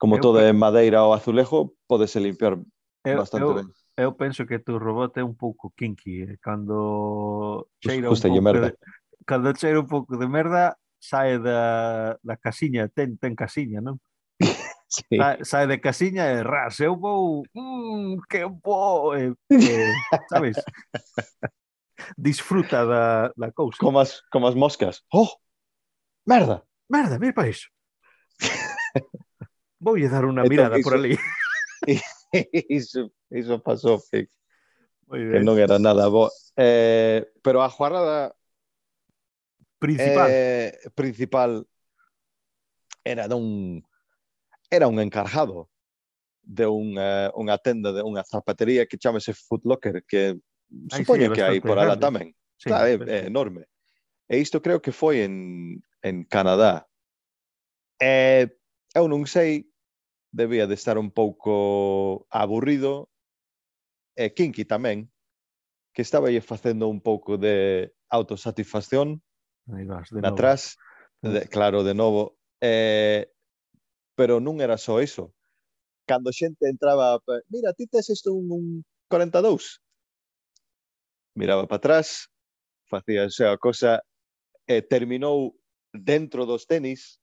como 0.00 0.16
eu, 0.16 0.22
toda 0.22 0.40
é 0.40 0.52
madeira 0.52 1.04
ou 1.04 1.12
azulejo, 1.12 1.76
podese 1.84 2.22
limpiar 2.22 2.56
eu, 3.04 3.16
bastante 3.18 3.50
eu, 3.50 3.54
ben. 3.54 3.68
Eu 4.00 4.14
penso 4.16 4.46
que 4.46 4.58
tu 4.58 4.78
robot 4.78 5.20
é 5.20 5.24
un 5.24 5.36
pouco 5.36 5.74
kinky, 5.76 6.22
eh? 6.22 6.36
cando 6.40 7.68
cheira 7.84 8.08
Just, 8.08 8.24
un 8.24 8.30
pouco 8.32 8.42
merda. 8.42 8.70
De, 8.70 8.78
cando 9.26 9.52
cheira 9.52 9.80
un 9.80 9.86
pouco 9.86 10.16
de 10.16 10.26
merda, 10.26 10.78
sae 10.98 11.38
da, 11.38 12.16
da 12.22 12.36
casiña, 12.36 12.88
ten, 12.88 13.18
ten 13.18 13.36
casiña, 13.36 13.84
non? 13.84 14.00
sí. 14.88 15.20
Sa, 15.20 15.36
sae 15.44 15.66
de 15.66 15.80
casiña 15.84 16.32
e 16.32 16.40
ras, 16.40 16.80
eu 16.80 16.96
vou, 16.96 17.44
mmm, 17.52 18.24
que 18.24 18.48
bo, 18.48 19.12
eh, 19.12 19.36
eh, 19.52 19.92
sabes? 20.32 20.56
disfruta 22.16 22.84
da, 22.84 23.32
da 23.36 23.52
cousa. 23.52 23.78
Como 23.78 24.00
as, 24.00 24.22
como 24.30 24.46
as 24.46 24.54
moscas. 24.54 25.02
Oh, 25.12 25.28
merda! 26.26 26.64
Merda, 26.88 27.18
mira 27.18 27.34
para 27.34 27.48
iso. 27.48 27.68
Voulle 29.80 30.08
dar 30.08 30.26
unha 30.28 30.44
entón, 30.44 30.52
mirada 30.52 30.76
iso, 30.76 30.84
por 30.84 30.94
ali. 30.98 31.16
iso, 32.68 33.08
iso 33.30 33.62
pasou, 33.62 33.96
Fic. 33.98 34.28
Que 35.10 35.42
non 35.42 35.58
era 35.58 35.78
nada 35.78 36.06
bo. 36.06 36.30
Eh, 36.54 37.26
pero 37.42 37.62
a 37.62 37.70
juarada 37.70 38.30
principal 39.80 40.28
eh, 40.30 40.70
principal 40.94 41.66
era 43.02 43.26
dun 43.26 43.82
era 44.70 44.86
un 44.86 45.00
encargado 45.00 45.70
de 46.42 46.66
un, 46.66 46.94
eh, 46.98 47.30
unha 47.34 47.58
tenda 47.58 47.90
de 47.94 48.02
unha 48.02 48.22
zapatería 48.26 48.86
que 48.86 48.98
chamase 48.98 49.34
Footlocker, 49.34 50.02
que 50.06 50.38
supoño 50.90 51.28
sí, 51.28 51.34
que 51.34 51.42
hai 51.42 51.58
por 51.60 51.78
alá 51.78 51.98
tamén. 51.98 52.34
Sí, 52.60 52.70
claro, 52.70 52.86
é, 52.86 53.26
é 53.26 53.26
enorme. 53.26 53.66
E 54.30 54.38
isto 54.38 54.62
creo 54.62 54.78
que 54.78 54.94
foi 54.94 55.26
en, 55.26 55.82
en 56.02 56.24
Canadá. 56.24 56.86
E 57.98 58.46
eu 58.94 59.04
non 59.10 59.26
sei, 59.26 59.70
debía 60.30 60.66
de 60.70 60.78
estar 60.78 60.96
un 60.98 61.10
pouco 61.10 62.26
aburrido, 62.30 63.10
e 64.14 64.30
Kinky 64.30 64.64
tamén, 64.64 65.10
que 65.94 66.02
estaba 66.02 66.28
aí 66.28 66.38
facendo 66.40 66.86
un 66.86 67.00
pouco 67.02 67.36
de 67.36 67.90
autosatisfacción 68.10 69.22
Aí 69.72 69.84
vas, 69.84 70.10
de 70.10 70.26
atrás, 70.26 70.76
de, 71.22 71.46
claro, 71.48 71.84
de 71.84 71.94
novo. 71.94 72.38
Eh, 72.60 73.30
pero 74.14 74.40
non 74.40 74.60
era 74.60 74.76
só 74.76 75.00
iso. 75.00 75.32
Cando 76.04 76.34
xente 76.34 76.68
entraba, 76.68 77.16
mira, 77.48 77.72
ti 77.72 77.86
tes 77.86 78.10
isto 78.10 78.34
un, 78.34 78.50
un 78.50 78.64
42, 79.08 79.80
miraba 81.34 81.66
para 81.66 81.76
atrás, 81.76 82.28
facíase 82.88 83.46
a 83.46 83.56
cosa 83.58 84.02
e 84.66 84.82
terminou 84.82 85.54
dentro 85.92 86.46
dos 86.46 86.66
tenis 86.66 87.20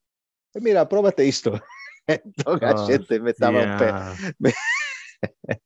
e 0.57 0.59
mira, 0.59 0.89
próbate 0.89 1.25
isto. 1.25 1.53
entón 2.07 2.63
a 2.63 2.71
ah, 2.71 2.77
xente 2.87 3.19
me 3.19 3.31
estaba 3.31 3.61
yeah. 3.61 3.77
pé. 3.77 3.87
Me... 4.39 4.51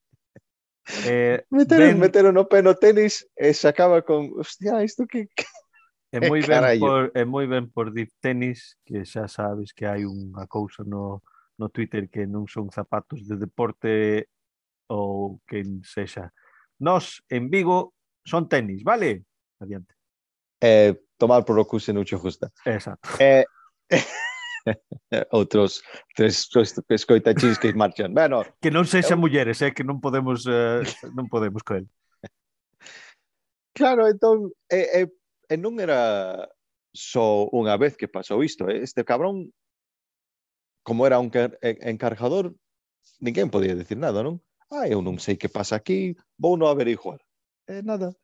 eh, 1.08 1.46
meteron, 1.50 1.96
ben... 1.96 2.00
meteron 2.00 2.36
o 2.38 2.46
pé 2.50 2.60
no 2.60 2.76
tenis 2.76 3.24
e 3.38 3.54
sacaba 3.54 4.02
con, 4.02 4.34
hostia, 4.36 4.84
isto 4.84 5.06
que... 5.08 5.30
É 6.12 6.20
moi 6.28 6.42
ben 6.50 6.60
Carallo. 6.60 6.84
por 6.84 7.02
é 7.16 7.24
moi 7.24 7.46
ben 7.48 7.72
por 7.72 7.94
Deep 7.94 8.12
Tennis, 8.20 8.76
que 8.84 9.06
xa 9.08 9.32
sabes 9.32 9.72
que 9.72 9.88
hai 9.88 10.04
unha 10.04 10.44
cousa 10.50 10.84
no 10.84 11.24
no 11.56 11.70
Twitter 11.70 12.10
que 12.10 12.26
non 12.26 12.50
son 12.50 12.74
zapatos 12.74 13.24
de 13.30 13.38
deporte 13.38 14.26
ou 14.90 15.40
quen 15.48 15.86
sexa. 15.86 16.34
Nos, 16.82 17.22
en 17.30 17.54
Vigo 17.54 17.94
son 18.24 18.48
tenis, 18.48 18.84
vale? 18.84 19.26
Adiante. 19.60 19.96
Eh, 20.62 20.94
tomar 21.18 21.46
por 21.46 21.58
ocasión 21.60 21.98
uche 21.98 22.18
justa. 22.18 22.52
Exacto. 22.66 23.10
Eh, 23.20 23.46
outros 25.32 25.82
tres 26.16 26.48
escoitachins 26.90 27.58
que 27.58 27.74
marchan. 27.74 28.14
Bueno, 28.14 28.46
que 28.62 28.70
non 28.70 28.86
sexan 28.86 29.18
eu... 29.18 29.24
mulleres, 29.24 29.62
eh, 29.62 29.74
que 29.74 29.84
non 29.84 30.00
podemos 30.00 30.46
eh, 30.46 30.86
non 31.18 31.28
podemos 31.28 31.66
coel. 31.66 31.90
Claro, 33.74 34.06
entón 34.06 34.54
eh, 34.70 35.06
eh, 35.06 35.10
e 35.50 35.56
non 35.58 35.82
era 35.82 36.46
só 36.94 37.48
unha 37.50 37.76
vez 37.80 37.98
que 37.98 38.12
pasou 38.12 38.44
isto, 38.46 38.68
eh? 38.70 38.84
este 38.84 39.02
cabrón 39.08 39.50
como 40.84 41.06
era 41.06 41.20
un 41.20 41.30
encargador, 41.62 42.56
ninguén 43.20 43.54
podía 43.54 43.76
decir 43.78 43.98
nada, 43.98 44.26
non? 44.26 44.42
Ah, 44.72 44.90
eu 44.90 45.02
non 45.06 45.22
sei 45.22 45.38
que 45.38 45.52
pasa 45.52 45.78
aquí, 45.78 46.18
vou 46.42 46.58
non 46.58 46.72
averiguar. 46.72 47.22
E 47.68 47.82
nada. 47.82 48.16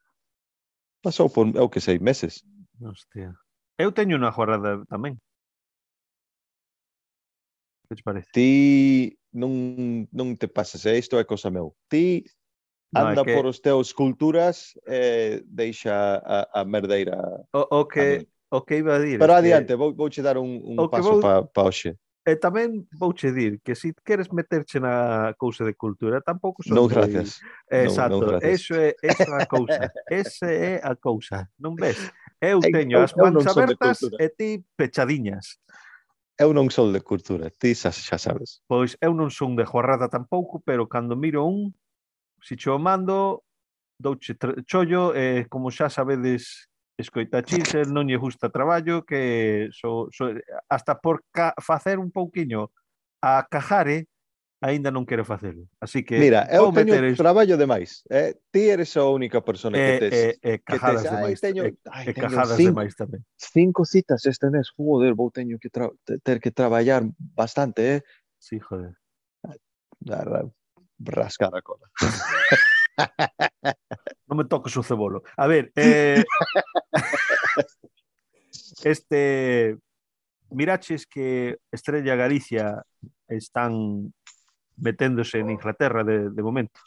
Pasou 1.02 1.30
por, 1.30 1.48
eu 1.56 1.70
que 1.70 1.80
sei, 1.80 2.00
meses. 2.00 2.44
Hostia. 2.82 3.34
Eu 3.78 3.92
teño 3.92 4.18
unha 4.18 4.34
jornada 4.34 4.82
tamén. 4.90 5.18
Que 7.88 7.96
te 7.96 8.04
parece? 8.04 8.30
Ti 8.34 8.52
non, 9.32 10.10
non 10.12 10.36
te 10.36 10.50
pasas, 10.50 10.84
eh? 10.86 10.98
isto 10.98 11.16
é 11.22 11.24
cosa 11.24 11.54
meu. 11.54 11.78
Ti 11.88 12.26
anda 12.92 13.22
no, 13.22 13.26
que... 13.26 13.34
por 13.38 13.46
os 13.46 13.60
teus 13.62 13.94
culturas 13.94 14.74
e 14.88 15.44
deixa 15.46 16.20
a, 16.20 16.62
a 16.62 16.66
merdeira. 16.66 17.16
O, 17.54 17.82
o 17.82 17.86
que... 17.86 18.28
O 18.50 18.64
que 18.64 18.80
iba 18.80 18.96
a 18.96 19.00
dir. 19.00 19.20
Pero 19.20 19.36
adiante, 19.36 19.76
que... 19.76 19.76
vou, 19.76 19.94
vou 19.94 20.10
che 20.10 20.24
dar 20.24 20.38
un, 20.38 20.64
un 20.64 20.80
o 20.80 20.88
paso 20.88 21.20
vou... 21.20 21.20
para 21.20 21.44
pa 21.44 21.68
oxe. 21.68 22.00
E 22.28 22.36
tamén 22.36 22.84
vouche 22.92 23.32
dir 23.32 23.64
que 23.64 23.72
se 23.72 23.96
si 23.96 23.96
queres 24.04 24.36
meterche 24.36 24.84
na 24.84 25.32
cousa 25.40 25.64
de 25.64 25.80
cultura, 25.80 26.20
tampouco 26.20 26.60
son 26.60 26.76
Non, 26.76 26.92
gracias. 26.92 27.40
Exacto, 27.72 28.20
non, 28.20 28.36
non 28.36 28.44
gracias. 28.44 28.68
eso 28.68 28.74
é 28.76 28.92
esa 29.00 29.32
a 29.40 29.48
cousa. 29.48 29.88
Ese 30.12 30.50
é 30.52 30.76
a 30.84 30.92
cousa, 31.00 31.48
non 31.56 31.80
ves? 31.80 31.96
Eu 32.44 32.60
teño 32.60 33.00
as 33.00 33.16
mans 33.16 33.48
abertas 33.48 34.04
e 34.20 34.28
ti 34.28 34.60
pechadiñas. 34.76 35.56
Eu 36.36 36.52
non 36.52 36.68
son 36.68 36.92
de 36.92 37.00
cultura, 37.00 37.48
ti 37.48 37.72
xa, 37.72 37.96
xa 37.96 38.20
sabes. 38.20 38.60
Pois 38.68 39.00
eu 39.00 39.16
non 39.16 39.32
son 39.32 39.56
de 39.56 39.64
jorrada 39.64 40.12
tampouco, 40.12 40.60
pero 40.60 40.84
cando 40.84 41.16
miro 41.16 41.48
un, 41.48 41.72
se 42.44 42.60
si 42.60 42.68
cho 42.68 42.76
mando, 42.76 43.48
douche 43.96 44.36
chollo, 44.68 45.16
eh, 45.16 45.48
como 45.48 45.72
xa 45.72 45.88
sabedes 45.88 46.68
escoita 46.98 47.46
Chisel, 47.46 47.94
non 47.94 48.10
lle 48.10 48.18
gusta 48.18 48.50
traballo, 48.50 49.06
que 49.06 49.70
so, 49.70 50.10
so, 50.10 50.34
hasta 50.68 50.98
por 50.98 51.22
ca, 51.30 51.54
facer 51.62 52.02
un 52.02 52.10
pouquiño 52.10 52.74
a 53.22 53.46
cajare, 53.46 54.10
aínda 54.58 54.90
non 54.90 55.06
quero 55.06 55.22
facelo. 55.22 55.70
Así 55.78 56.02
que 56.02 56.18
Mira, 56.18 56.50
eu 56.50 56.74
teño 56.74 56.98
meteres... 56.98 57.18
traballo 57.18 57.54
demais. 57.54 58.02
Eh, 58.10 58.34
ti 58.50 58.74
eres 58.74 58.98
a 58.98 59.06
única 59.06 59.46
persona 59.46 59.78
que 59.78 59.94
tes 60.02 60.14
eh, 60.14 60.34
eh, 60.42 60.60
cajadas 60.66 61.06
que 61.06 61.10
tes... 61.10 61.14
demais. 61.14 61.38
Ai, 61.38 61.46
teño, 61.46 61.62
eh, 61.70 61.74
ai, 61.94 62.06
cajadas 62.18 62.58
cinco, 62.58 62.74
demais 62.74 62.94
tamén. 62.98 63.22
Cinco 63.38 63.82
citas 63.86 64.26
este 64.26 64.50
mes, 64.50 64.74
joder, 64.74 65.14
vou 65.14 65.30
teño 65.30 65.62
que 65.62 65.70
tra... 65.70 65.94
ter 66.26 66.42
que 66.42 66.50
traballar 66.50 67.06
bastante, 67.16 68.02
eh. 68.02 68.02
Sí, 68.42 68.58
joder. 68.58 68.98
Dar 70.02 70.50
rascar 70.98 71.54
a 71.54 71.62
cola. 71.62 71.86
non 74.28 74.36
me 74.38 74.46
toques 74.46 74.74
o 74.78 74.84
cebolo. 74.84 75.24
A 75.38 75.46
ver, 75.48 75.72
eh... 75.76 76.24
este 78.84 79.78
miraches 80.50 81.06
que 81.08 81.58
Estrella 81.72 82.16
Galicia 82.16 82.84
están 83.28 84.14
meténdose 84.78 85.40
en 85.40 85.50
Inglaterra 85.50 86.04
de, 86.04 86.30
de 86.30 86.44
momento. 86.44 86.80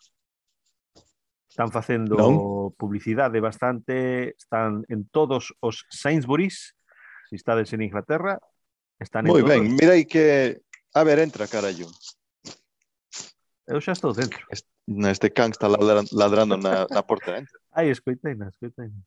Están 1.50 1.70
facendo 1.70 2.16
non. 2.16 2.72
publicidade 2.78 3.42
bastante, 3.42 4.32
están 4.38 4.86
en 4.88 5.10
todos 5.10 5.52
os 5.60 5.84
Sainsburys, 5.90 6.78
se 7.28 7.34
estades 7.36 7.74
en 7.74 7.82
Inglaterra, 7.82 8.38
están 9.02 9.26
en 9.26 9.34
Moi 9.34 9.42
todos... 9.42 9.50
ben, 9.50 9.74
mirei 9.74 10.06
que... 10.06 10.62
A 10.94 11.02
ver, 11.02 11.18
entra, 11.18 11.50
carallo. 11.50 11.90
Eu 13.66 13.82
xa 13.82 13.92
estou 13.92 14.14
dentro. 14.14 14.46
Est 14.50 14.69
Este 14.86 15.32
can 15.32 15.50
está 15.50 15.68
ladrando, 15.68 16.10
ladrando 16.12 16.56
na, 16.56 16.86
na 16.90 17.02
porta 17.02 17.32
dentro. 17.32 17.58
¿eh? 17.58 17.62
Ai, 17.72 17.90
escoitei, 17.90 18.34
na, 18.34 18.48
escoitei. 18.48 18.88
Na. 18.88 19.02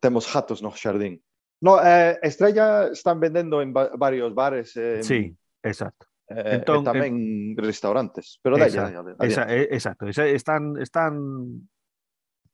Temos 0.00 0.26
jatos 0.26 0.62
no 0.62 0.70
xardín. 0.70 1.20
No, 1.60 1.76
eh, 1.82 2.18
Estrella 2.22 2.88
están 2.88 3.20
vendendo 3.20 3.60
en 3.60 3.72
ba 3.72 3.90
varios 3.96 4.34
bares. 4.34 4.76
Eh, 4.76 5.02
sí, 5.02 5.36
exacto. 5.62 6.06
Eh, 6.28 6.34
eh 6.34 6.54
entón, 6.56 6.80
e 6.80 6.88
tamén 6.88 7.12
en... 7.12 7.58
restaurantes, 7.58 8.40
pero 8.40 8.56
dai, 8.56 8.70
esa, 8.70 9.44
eh, 9.50 9.68
exacto, 9.68 10.08
esa, 10.08 10.24
están 10.24 10.80
están 10.80 11.68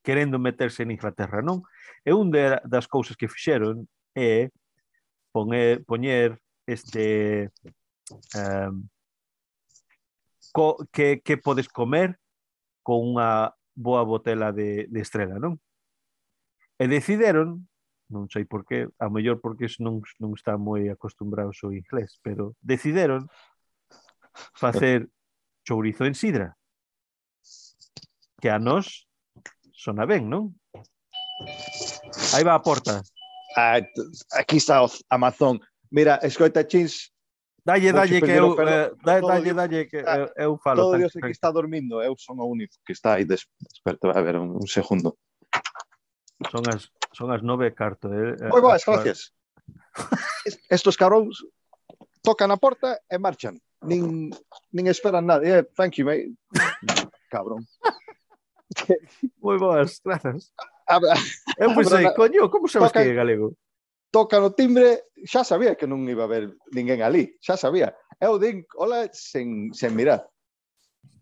querendo 0.03 0.39
meterse 0.39 0.82
en 0.82 0.91
Inglaterra, 0.91 1.39
non? 1.45 1.62
E 2.03 2.11
un 2.11 2.34
de, 2.34 2.59
das 2.66 2.91
cousas 2.91 3.14
que 3.14 3.30
fixeron 3.30 3.87
é 4.16 4.51
poner, 5.30 5.84
poñer 5.84 6.41
este 6.66 7.53
um, 8.34 8.89
co, 10.57 10.89
que, 10.91 11.21
que 11.21 11.37
podes 11.37 11.69
comer 11.69 12.17
con 12.81 13.05
unha 13.13 13.53
boa 13.77 14.09
botela 14.09 14.57
de, 14.57 14.89
de 14.89 15.01
estrela, 15.05 15.37
non? 15.37 15.61
E 16.81 16.89
decideron, 16.89 17.69
non 18.09 18.25
sei 18.33 18.49
por 18.49 18.65
qué, 18.65 18.89
a 18.97 19.13
mellor 19.13 19.45
porque 19.45 19.69
non, 19.85 20.01
non 20.17 20.33
está 20.33 20.57
moi 20.57 20.89
acostumbrados 20.89 21.61
ao 21.61 21.77
inglés, 21.77 22.17
pero 22.25 22.57
decideron 22.65 23.29
facer 24.57 25.13
chourizo 25.69 26.09
en 26.09 26.17
sidra, 26.17 26.57
que 28.41 28.49
a 28.49 28.57
nós 28.57 29.05
sona 29.77 30.09
ben, 30.09 30.25
non? 30.25 30.57
Aí 32.33 32.41
va 32.49 32.57
a 32.57 32.65
porta. 32.65 33.05
Ah, 33.61 33.85
aquí 34.33 34.57
está 34.57 34.81
o 34.81 34.89
Amazon. 35.13 35.61
Mira, 35.93 36.17
escoita, 36.25 36.65
Chins, 36.65 37.13
Dalle, 37.67 37.91
dalle 37.91 38.23
que 38.23 38.31
eu, 38.31 38.55
eh, 38.62 38.93
dalle, 39.03 39.53
dalle 39.53 39.87
que 39.91 39.97
eu, 39.97 40.07
eh, 40.07 40.33
eu 40.47 40.57
falo. 40.57 40.83
Todo 40.83 40.99
Dios 40.99 41.12
que 41.12 41.35
está 41.35 41.51
dormindo, 41.51 41.99
eh, 41.99 42.07
eu 42.07 42.14
son 42.14 42.39
o 42.39 42.47
único 42.47 42.79
que 42.87 42.95
está 42.95 43.19
aí 43.19 43.27
des, 43.27 43.43
desperto. 43.59 44.07
A 44.14 44.23
ver, 44.23 44.39
un, 44.39 44.55
un 44.55 44.69
segundo. 44.71 45.19
Son 46.47 46.62
as 46.71 46.95
son 47.11 47.35
as 47.35 47.43
nove 47.43 47.75
carto. 47.75 48.07
Eh, 48.14 48.39
eh, 48.39 48.51
Moi 48.55 48.62
boas, 48.62 48.87
gracias. 48.87 49.35
Estos 50.71 50.95
caróns 50.95 51.43
tocan 52.23 52.55
a 52.55 52.57
porta 52.57 53.03
e 53.11 53.19
marchan. 53.19 53.59
Nin, 53.83 54.31
nin 54.71 54.87
esperan 54.87 55.27
nada. 55.27 55.43
Yeah, 55.43 55.67
thank 55.75 55.99
you, 55.99 56.07
mate. 56.07 56.39
Cabrón. 57.35 57.67
Moi 59.43 59.59
boas, 59.59 59.99
grazas. 60.07 60.55
Eu 61.59 61.75
pensei, 61.75 62.14
coño, 62.14 62.47
como 62.47 62.71
sabes 62.71 62.95
tocan, 62.95 63.03
que 63.03 63.11
é 63.11 63.19
galego? 63.19 63.59
toca 64.17 64.41
no 64.41 64.57
timbre, 64.57 65.12
xa 65.29 65.45
sabía 65.45 65.77
que 65.77 65.85
non 65.85 66.09
iba 66.09 66.25
a 66.25 66.29
haber 66.33 66.57
ninguén 66.73 67.05
ali, 67.05 67.37
xa 67.45 67.61
sabía. 67.61 67.93
Eu 68.17 68.41
din, 68.41 68.64
hola, 68.81 69.12
sen, 69.12 69.77
sen 69.77 69.93
mirar. 69.93 70.25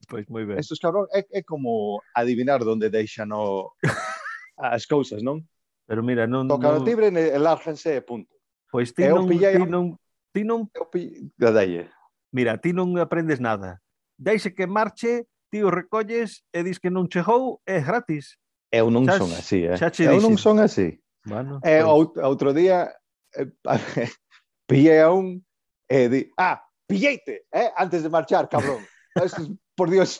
Pois 0.06 0.30
moi 0.30 0.46
ben. 0.46 0.62
Estos 0.62 0.78
cabrón 0.78 1.10
é, 1.10 1.26
é 1.26 1.42
como 1.42 1.98
adivinar 2.14 2.62
onde 2.62 2.94
deixan 2.94 3.34
o, 3.34 3.74
as 4.62 4.86
cousas, 4.86 5.26
non? 5.26 5.42
Pero 5.90 6.06
mira, 6.06 6.30
non... 6.30 6.46
Toca 6.46 6.70
non... 6.70 6.78
no 6.78 6.86
timbre 6.86 7.10
e 7.10 7.38
lárganse 7.42 7.98
e 7.98 8.02
punto. 8.06 8.30
Pois 8.70 8.94
ti 8.94 9.10
eu 9.10 9.18
non... 9.18 9.26
Pillei... 9.26 9.58
Ti 9.58 9.66
non... 9.66 9.84
Ti 10.30 10.42
non... 10.46 10.70
Eu 10.70 10.86
pillei... 10.86 11.90
Mira, 12.30 12.62
ti 12.62 12.70
non 12.70 12.94
aprendes 13.02 13.42
nada. 13.42 13.82
Deixe 14.14 14.54
que 14.54 14.70
marche, 14.70 15.26
ti 15.50 15.66
o 15.66 15.70
recolles 15.74 16.46
e 16.54 16.62
dis 16.62 16.78
que 16.78 16.94
non 16.94 17.10
chegou, 17.10 17.58
é 17.66 17.82
gratis. 17.82 18.38
Eu 18.70 18.86
non 18.86 19.02
xa, 19.02 19.18
son 19.18 19.34
así, 19.34 19.66
eh? 19.66 19.74
Xa 19.74 19.90
eu 19.98 20.14
dixen. 20.14 20.22
non 20.22 20.38
son 20.38 20.62
así. 20.62 21.02
Bueno, 21.24 21.58
E 21.64 21.80
pois, 21.82 21.88
out- 21.88 22.18
outro 22.20 22.52
día 22.52 22.92
eh, 23.36 23.48
pillei 24.68 25.00
a 25.00 25.10
un 25.10 25.40
e 25.88 26.08
di, 26.08 26.30
ah, 26.36 26.60
pilleite, 26.86 27.46
eh, 27.52 27.72
antes 27.76 28.02
de 28.02 28.08
marchar, 28.08 28.48
cabrón. 28.48 28.84
Estos, 29.14 29.48
por 29.76 29.88
Dios, 29.90 30.18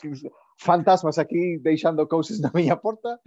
fantasmas 0.57 1.17
aquí 1.19 1.57
deixando 1.59 2.07
cousas 2.07 2.39
na 2.39 2.49
miña 2.53 2.79
porta. 2.79 3.19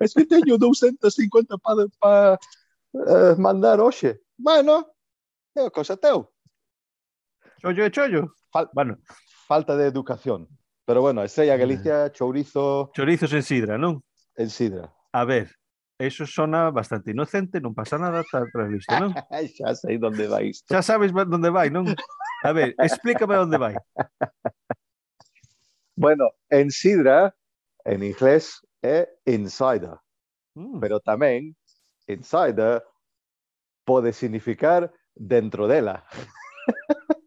es 0.00 0.14
que 0.14 0.24
teño 0.26 0.56
250 0.58 1.58
para 1.58 1.86
pa, 1.98 2.38
eh, 2.94 3.34
mandar 3.38 3.80
hoxe. 3.80 4.20
Bueno, 4.38 4.86
é 5.56 5.68
cosa 5.70 5.96
teu. 5.96 6.30
chollo 7.60 7.84
e 7.84 7.90
chollo. 7.90 8.32
Fal- 8.52 8.70
Bueno, 8.72 8.96
Falta 9.46 9.76
de 9.76 9.86
educación. 9.86 10.46
Pero 10.86 11.02
bueno, 11.02 11.22
Estrella 11.24 11.56
Galicia, 11.56 12.10
chourizo 12.12 12.90
chorizos 12.94 13.32
en 13.34 13.42
sidra, 13.42 13.76
non? 13.78 14.02
en 14.36 14.48
sidra. 14.48 14.94
A 15.12 15.24
ver, 15.26 15.50
eso 16.00 16.24
sona 16.24 16.70
bastante 16.72 17.12
inocente, 17.12 17.60
non 17.60 17.76
pasa 17.76 18.00
nada, 18.00 18.24
está 18.24 18.40
previsto, 18.48 18.96
non? 18.96 19.12
Xa 19.12 19.76
sei 19.84 20.00
onde 20.00 20.24
vai 20.24 20.48
isto. 20.48 20.72
Xa 20.72 20.80
sabes 20.80 21.12
onde 21.12 21.52
vai, 21.52 21.68
non? 21.68 21.84
A 22.40 22.50
ver, 22.56 22.72
explícame 22.80 23.36
onde 23.36 23.60
vai. 23.60 23.76
Bueno, 25.92 26.32
en 26.48 26.72
sidra, 26.72 27.36
en 27.84 28.00
inglés, 28.00 28.64
é 28.80 29.12
insider. 29.28 30.00
Mm, 30.56 30.80
pero 30.80 31.04
tamén 31.04 31.52
insider 32.08 32.80
pode 33.84 34.16
significar 34.16 34.88
dentro 35.12 35.68
dela. 35.68 36.00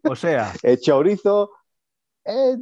o 0.02 0.18
sea, 0.18 0.50
E 0.66 0.74
chourizo 0.82 1.54
é, 2.26 2.58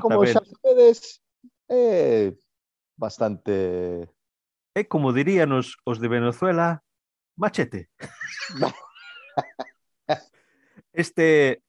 como 0.00 0.24
xa 0.24 0.40
exactamente. 0.40 0.48
sabedes, 0.64 1.20
é 1.68 2.32
bastante... 2.96 4.08
É 4.74 4.82
como 4.82 5.14
diríanos 5.14 5.78
os 5.86 6.02
de 6.02 6.08
Venezuela, 6.08 6.82
machete. 7.36 7.88
este, 10.92 11.62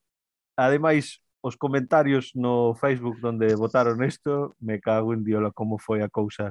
ademais, 0.57 1.21
os 1.45 1.55
comentarios 1.55 2.33
no 2.33 2.73
Facebook 2.73 3.21
onde 3.21 3.53
votaron 3.53 4.01
isto, 4.01 4.57
me 4.57 4.81
cago 4.81 5.13
en 5.13 5.21
diola 5.21 5.53
como 5.53 5.77
foi 5.77 6.01
a 6.01 6.09
cousa. 6.09 6.49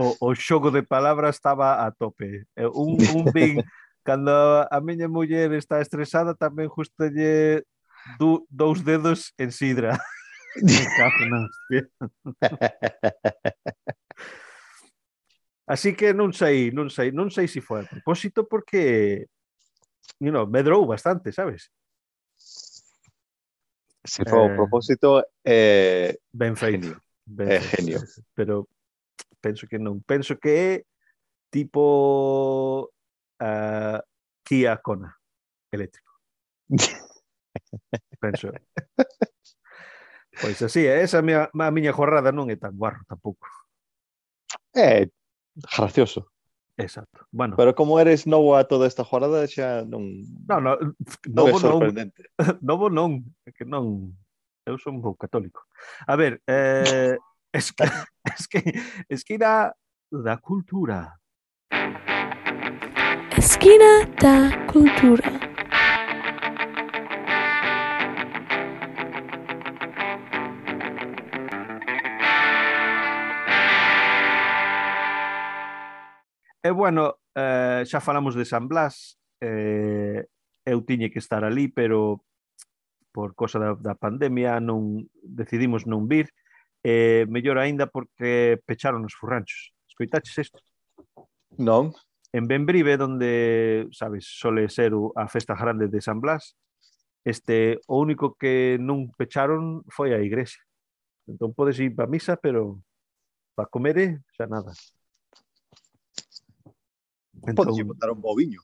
O, 0.00 0.16
o 0.24 0.32
xogo 0.32 0.72
de 0.72 0.80
palabras 0.80 1.36
estaba 1.36 1.84
a 1.84 1.92
tope. 1.92 2.48
Un, 2.56 2.96
un 3.12 3.28
bin, 3.36 3.60
cando 4.02 4.64
a 4.64 4.80
miña 4.80 5.12
muller 5.12 5.52
está 5.52 5.84
estresada, 5.84 6.32
tamén 6.32 6.72
justo 6.72 7.12
lle 7.12 7.68
du, 8.16 8.48
dous 8.48 8.80
dedos 8.80 9.36
en 9.36 9.52
sidra. 9.52 10.00
me 10.64 10.80
cago 10.96 11.22
na 11.28 11.44
hostia. 11.44 11.84
Así 15.70 15.94
que 15.94 16.10
non 16.10 16.34
sei, 16.34 16.74
non 16.74 16.90
sei, 16.90 17.14
non 17.14 17.30
sei 17.30 17.46
se 17.46 17.62
foi 17.62 17.86
a 17.86 17.86
propósito 17.86 18.42
porque 18.42 19.30
you 20.18 20.34
know, 20.34 20.42
medrou 20.50 20.82
bastante, 20.82 21.30
sabes? 21.30 21.70
Se 24.02 24.26
foi 24.26 24.50
Eh, 24.50 24.50
o 24.50 24.56
propósito, 24.58 25.22
eh, 25.46 26.18
Ben 26.34 26.58
feito. 26.58 26.90
Genio. 26.90 27.02
Ben 27.22 27.62
feito, 27.62 27.76
genio. 27.76 28.00
Pero 28.34 28.66
penso 29.38 29.70
que 29.70 29.78
non. 29.78 30.02
Penso 30.02 30.34
que 30.42 30.50
é 30.50 30.70
tipo 31.54 32.90
uh, 33.38 34.00
Kia 34.42 34.74
Kona 34.82 35.14
eléctrico. 35.70 36.18
Penso. 38.18 38.50
Pois 40.42 40.58
así, 40.66 40.82
é, 40.82 41.06
esa 41.06 41.18
a 41.18 41.22
miña, 41.22 41.46
a 41.46 41.70
miña 41.70 41.94
jorrada 41.94 42.34
non 42.34 42.50
é 42.50 42.58
tan 42.58 42.74
guarro 42.74 43.06
tampouco. 43.06 43.46
é 44.74 45.06
gracioso. 45.54 46.30
Exacto. 46.76 47.26
Bueno. 47.30 47.56
Pero 47.56 47.74
como 47.74 48.00
eres 48.00 48.26
novo 48.26 48.56
a 48.56 48.64
toda 48.64 48.86
esta 48.86 49.04
jornada 49.04 49.46
xa 49.46 49.84
non 49.84 50.24
Non, 50.48 50.64
non, 50.64 50.96
novo 51.28 51.58
non. 51.60 52.12
Novo 52.60 52.86
non, 52.88 53.10
é 53.44 53.52
que 53.52 53.64
non. 53.64 54.16
Eu 54.64 54.78
son 54.78 54.96
un 54.96 55.02
pouco 55.02 55.20
católico. 55.20 55.66
A 56.06 56.16
ver, 56.16 56.40
eh, 56.46 57.18
es 57.52 57.72
que 57.72 57.84
es 58.24 58.48
que 58.48 58.60
es 59.08 59.24
que 59.24 59.36
da 59.38 59.74
da 60.10 60.36
cultura. 60.38 61.20
Esquina 63.36 64.04
da 64.20 64.66
cultura. 64.66 65.39
E 76.62 76.70
bueno, 76.70 77.16
eh, 77.34 77.84
xa 77.88 78.04
falamos 78.04 78.36
de 78.36 78.44
San 78.44 78.68
Blas, 78.68 79.16
eh, 79.40 80.28
eu 80.68 80.84
tiñe 80.84 81.08
que 81.08 81.18
estar 81.18 81.40
ali, 81.40 81.72
pero 81.72 82.20
por 83.12 83.34
cosa 83.34 83.58
da, 83.58 83.72
da 83.74 83.94
pandemia 83.96 84.60
non 84.60 85.08
decidimos 85.24 85.88
non 85.88 86.04
vir, 86.04 86.28
eh, 86.84 87.24
mellor 87.32 87.56
aínda 87.56 87.88
porque 87.88 88.60
pecharon 88.68 89.08
os 89.08 89.16
furranchos. 89.16 89.72
Escoitaches 89.88 90.36
isto? 90.36 90.60
Non. 91.56 91.96
En 92.30 92.44
Benbrive, 92.46 93.00
onde, 93.00 93.88
sabes, 93.90 94.28
sole 94.28 94.68
ser 94.68 94.92
a 95.16 95.26
festa 95.32 95.56
grande 95.56 95.88
de 95.88 96.00
San 96.04 96.20
Blas, 96.20 96.60
este, 97.24 97.80
o 97.88 97.98
único 97.98 98.36
que 98.36 98.76
non 98.76 99.08
pecharon 99.16 99.80
foi 99.88 100.12
a 100.12 100.20
igrexa. 100.20 100.60
Entón 101.24 101.56
podes 101.56 101.80
ir 101.80 101.96
pa 101.96 102.04
misa, 102.04 102.36
pero 102.36 102.84
pa 103.56 103.64
comer 103.64 103.96
eh, 103.96 104.12
xa 104.36 104.44
nada. 104.44 104.76
Podes 107.40 107.86
botar 107.86 108.10
un 108.10 108.20
boviño. 108.20 108.60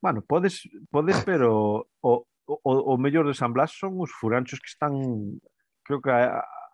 Bueno, 0.00 0.22
podes, 0.22 0.68
podes 0.90 1.22
pero 1.24 1.88
o, 2.00 2.26
o, 2.46 2.56
o 2.62 2.98
mellor 2.98 3.26
de 3.26 3.34
San 3.34 3.52
Blas 3.52 3.72
son 3.72 4.00
os 4.00 4.12
furanchos 4.12 4.60
que 4.60 4.70
están, 4.70 5.40
creo 5.82 6.00
que 6.00 6.10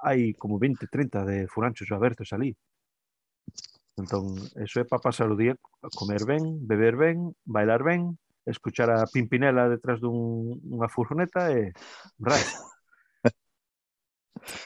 hai 0.03 0.35
como 0.35 0.59
20, 0.59 0.87
30 0.87 1.25
de 1.25 1.47
furanchos 1.47 1.91
abertos 1.91 2.33
ali. 2.33 2.57
Entón, 3.97 4.35
eso 4.57 4.81
é 4.81 4.85
para 4.85 5.03
pasar 5.03 5.31
o 5.31 5.37
día 5.37 5.55
comer 5.95 6.25
ben, 6.25 6.67
beber 6.67 6.97
ben, 6.97 7.37
bailar 7.45 7.85
ben, 7.85 8.19
escuchar 8.47 8.91
a 8.91 9.07
Pimpinela 9.07 9.69
detrás 9.69 10.01
dun, 10.01 10.59
dunha 10.65 10.89
furgoneta 10.89 11.53
e 11.53 11.73
rai. 12.19 12.43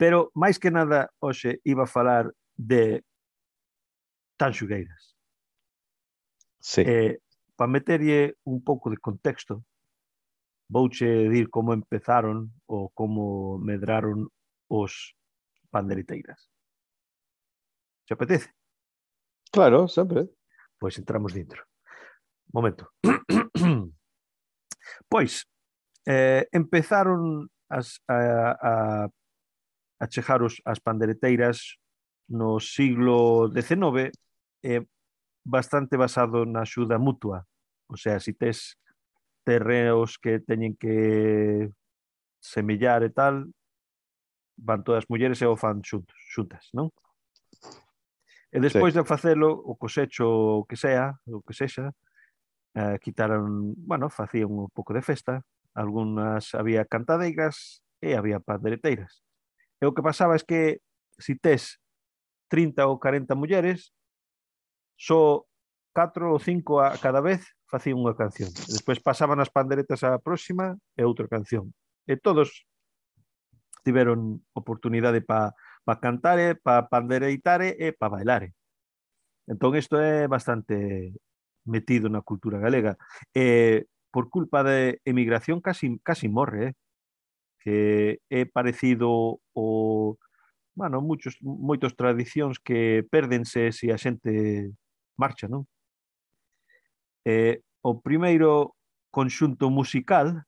Pero 0.00 0.30
máis 0.32 0.56
que 0.56 0.70
nada 0.70 1.10
hoxe 1.20 1.60
iba 1.66 1.84
a 1.84 1.90
falar 1.90 2.32
de 2.56 3.04
Tanxugueiras. 4.38 5.15
Sí. 6.66 6.82
Eh, 6.84 7.20
para 7.54 7.70
meterlle 7.70 8.34
un 8.42 8.58
pouco 8.64 8.90
de 8.90 8.96
contexto, 8.96 9.62
vouche 10.68 11.06
dir 11.30 11.46
como 11.48 11.72
empezaron 11.72 12.50
ou 12.66 12.90
como 12.90 13.54
medraron 13.62 14.26
os 14.66 15.14
panderiteiras. 15.70 16.50
Se 18.02 18.14
apetece? 18.14 18.50
Claro, 19.54 19.86
sempre. 19.86 20.26
Pois 20.74 20.98
entramos 20.98 21.32
dentro. 21.32 21.62
Momento. 22.50 22.90
pois, 25.08 25.46
eh, 26.02 26.50
empezaron 26.50 27.46
as, 27.70 28.02
a, 28.10 28.18
a, 28.58 28.72
a 30.02 30.04
chejaros 30.10 30.58
as 30.66 30.82
pandereteiras 30.82 31.78
no 32.26 32.58
siglo 32.58 33.46
XIX 33.54 34.10
e 34.66 34.82
eh, 34.82 34.86
bastante 35.46 35.94
basado 35.96 36.42
na 36.42 36.66
axuda 36.66 36.98
mutua. 36.98 37.46
O 37.86 37.94
sea, 37.94 38.18
si 38.18 38.34
tes 38.34 38.74
terreos 39.46 40.18
que 40.18 40.42
teñen 40.42 40.74
que 40.74 41.70
semillar 42.42 43.06
e 43.06 43.14
tal, 43.14 43.54
van 44.58 44.82
todas 44.82 45.06
as 45.06 45.08
mulleres 45.08 45.38
e 45.38 45.46
o 45.46 45.54
fan 45.54 45.86
xuntos, 45.86 46.18
xuntas, 46.34 46.66
non? 46.74 46.90
E 48.50 48.58
despois 48.58 48.90
sí. 48.90 48.98
de 48.98 49.06
facelo, 49.06 49.54
o 49.54 49.78
cosecho 49.78 50.26
o 50.26 50.66
que 50.66 50.74
sea, 50.74 51.14
o 51.30 51.46
que 51.46 51.54
sexa, 51.54 51.94
eh, 52.74 52.98
quitaron, 52.98 53.78
bueno, 53.78 54.10
facían 54.10 54.50
un 54.50 54.66
pouco 54.74 54.98
de 54.98 55.02
festa, 55.06 55.46
algunhas 55.78 56.58
había 56.58 56.82
cantadeiras 56.82 57.86
e 58.02 58.18
había 58.18 58.42
pandereteiras. 58.42 59.22
E 59.78 59.86
o 59.86 59.94
que 59.94 60.02
pasaba 60.02 60.34
é 60.34 60.42
que 60.42 60.82
si 61.22 61.38
tes 61.38 61.78
30 62.50 62.90
ou 62.90 62.98
40 62.98 63.38
mulleres, 63.38 63.94
só 64.96 65.44
catro 65.92 66.32
ou 66.32 66.40
cinco 66.40 66.80
a 66.80 66.96
cada 66.98 67.20
vez 67.20 67.44
facían 67.68 68.00
unha 68.00 68.16
canción. 68.16 68.50
E 68.52 68.72
despois 68.76 69.00
pasaban 69.00 69.40
as 69.40 69.52
panderetas 69.52 70.04
á 70.04 70.16
próxima 70.20 70.76
e 70.96 71.04
outra 71.04 71.28
canción. 71.28 71.72
E 72.08 72.16
todos 72.16 72.64
tiveron 73.84 74.42
oportunidade 74.52 75.22
para 75.22 75.54
pa 75.86 76.02
cantare, 76.02 76.58
para 76.58 76.90
pandereitare 76.90 77.78
e 77.78 77.94
para 77.94 78.18
bailare. 78.18 78.48
Entón, 79.46 79.78
isto 79.78 79.96
é 80.02 80.26
bastante 80.26 81.14
metido 81.64 82.10
na 82.10 82.24
cultura 82.24 82.58
galega. 82.58 82.98
E 83.30 83.86
por 84.10 84.28
culpa 84.28 84.66
de 84.66 84.98
emigración 85.06 85.62
casi, 85.62 86.00
casi 86.02 86.26
morre, 86.26 86.72
eh? 86.72 86.72
que 87.62 87.76
é 88.30 88.44
parecido 88.46 89.40
o 89.54 90.18
Bueno, 90.76 91.00
muchos, 91.00 91.40
moitos 91.40 91.96
tradicións 91.96 92.60
que 92.60 93.00
pérdense 93.08 93.72
se 93.72 93.88
a 93.88 93.96
xente 93.96 94.76
marcha, 95.16 95.48
non? 95.48 95.64
Eh, 97.24 97.60
o 97.82 97.98
primeiro 98.00 98.76
conxunto 99.10 99.70
musical, 99.70 100.44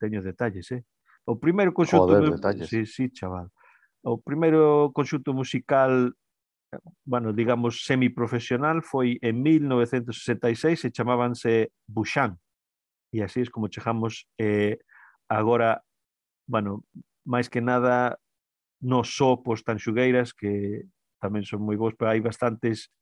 teño 0.00 0.22
detalles, 0.22 0.72
eh? 0.72 0.82
O 1.26 1.36
primeiro 1.36 1.72
conxunto... 1.72 2.06
Joder, 2.06 2.30
mu... 2.30 2.36
detalles. 2.36 2.68
Sí, 2.68 2.86
sí, 2.86 3.10
chaval. 3.10 3.50
O 4.02 4.18
primeiro 4.18 4.90
conxunto 4.94 5.34
musical, 5.34 6.14
bueno, 7.04 7.32
digamos, 7.32 7.84
semiprofesional 7.84 8.82
foi 8.82 9.18
en 9.22 9.42
1966 9.42 10.86
e 10.86 10.90
chamábanse 10.90 11.72
Buxán. 11.86 12.38
E 13.12 13.22
así 13.22 13.42
é 13.42 13.50
como 13.50 13.68
chegamos 13.68 14.26
eh, 14.38 14.78
agora, 15.28 15.82
bueno, 16.46 16.86
máis 17.26 17.50
que 17.50 17.60
nada, 17.60 18.18
non 18.82 19.02
só 19.02 19.42
pos 19.42 19.66
tanxugueiras, 19.66 20.30
que 20.30 20.86
tamén 21.18 21.42
son 21.42 21.66
moi 21.66 21.74
bons, 21.74 21.98
pero 21.98 22.14
hai 22.14 22.22
bastantes 22.22 22.94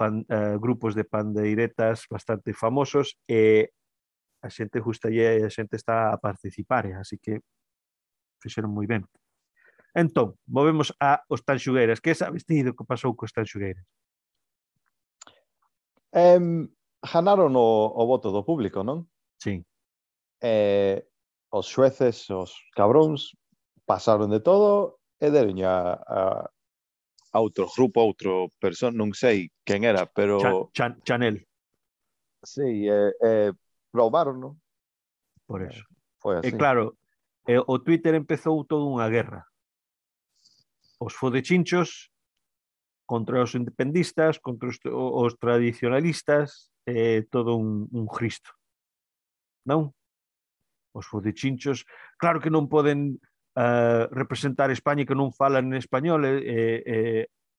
pan, 0.00 0.24
uh, 0.32 0.56
grupos 0.56 0.96
de 0.96 1.04
pandeiretas 1.04 2.08
bastante 2.08 2.56
famosos 2.56 3.20
e 3.28 3.68
a 4.40 4.48
xente 4.48 4.80
justa 4.80 5.12
e 5.12 5.20
a 5.20 5.52
xente 5.52 5.76
está 5.76 6.08
a 6.08 6.16
participar, 6.16 6.88
eh? 6.88 6.96
así 6.96 7.20
que 7.20 7.44
fixeron 8.40 8.72
moi 8.72 8.88
ben. 8.88 9.04
Entón, 9.92 10.40
movemos 10.48 10.96
a 10.96 11.20
os 11.28 11.44
tanxugueiras. 11.44 12.00
Que 12.00 12.16
sabes 12.16 12.48
ti 12.48 12.64
do 12.64 12.72
que 12.72 12.88
pasou 12.88 13.12
cos 13.12 13.36
tanxugueiras? 13.36 13.84
Um, 16.16 16.72
ganaron 17.04 17.52
o, 17.52 17.68
o 17.92 18.02
voto 18.08 18.32
do 18.32 18.40
público, 18.40 18.80
non? 18.80 19.04
Sí. 19.36 19.60
Eh, 20.40 21.04
os 21.52 21.68
xueces, 21.68 22.24
os 22.32 22.56
cabróns, 22.72 23.36
pasaron 23.84 24.32
de 24.32 24.40
todo 24.40 24.96
e 25.20 25.28
deron 25.28 25.60
a, 25.66 26.00
a, 26.00 26.20
a 27.30 27.38
outro 27.38 27.70
grupo, 27.70 28.00
a 28.00 28.06
outro 28.06 28.50
persona, 28.58 28.96
non 28.96 29.14
sei 29.14 29.50
quen 29.62 29.86
era, 29.86 30.06
pero... 30.06 30.40
Chan, 30.42 30.70
Chan, 30.74 30.92
Chanel. 31.06 31.36
Sí, 32.42 32.88
eh, 32.88 33.14
eh, 33.22 33.52
roubaron, 33.92 34.36
non? 34.40 34.54
Por 35.46 35.62
eso. 35.62 35.82
Eh, 35.82 35.90
Foi 36.18 36.34
eh, 36.36 36.38
así. 36.38 36.48
E 36.48 36.58
claro, 36.58 36.98
eh, 37.46 37.62
o 37.62 37.78
Twitter 37.78 38.14
empezou 38.14 38.64
toda 38.64 38.84
unha 38.84 39.08
guerra. 39.08 39.46
Os 41.00 41.14
fodechinchos 41.16 42.12
contra 43.06 43.42
os 43.42 43.54
independistas, 43.54 44.38
contra 44.38 44.68
os, 44.68 44.78
os 44.86 45.32
tradicionalistas, 45.38 46.70
eh, 46.86 47.26
todo 47.30 47.56
un, 47.56 47.88
un 47.90 48.06
Cristo. 48.06 48.54
Non? 49.66 49.90
Os 50.94 51.06
fodechinchos, 51.06 51.86
claro 52.18 52.38
que 52.38 52.50
non 52.50 52.70
poden 52.70 53.18
uh, 53.60 54.08
representar 54.10 54.72
España 54.72 55.04
que 55.04 55.18
non 55.18 55.36
falan 55.36 55.68
en 55.68 55.76
español 55.76 56.24
e, 56.24 56.32
e, 56.40 56.58
e, 56.86 56.98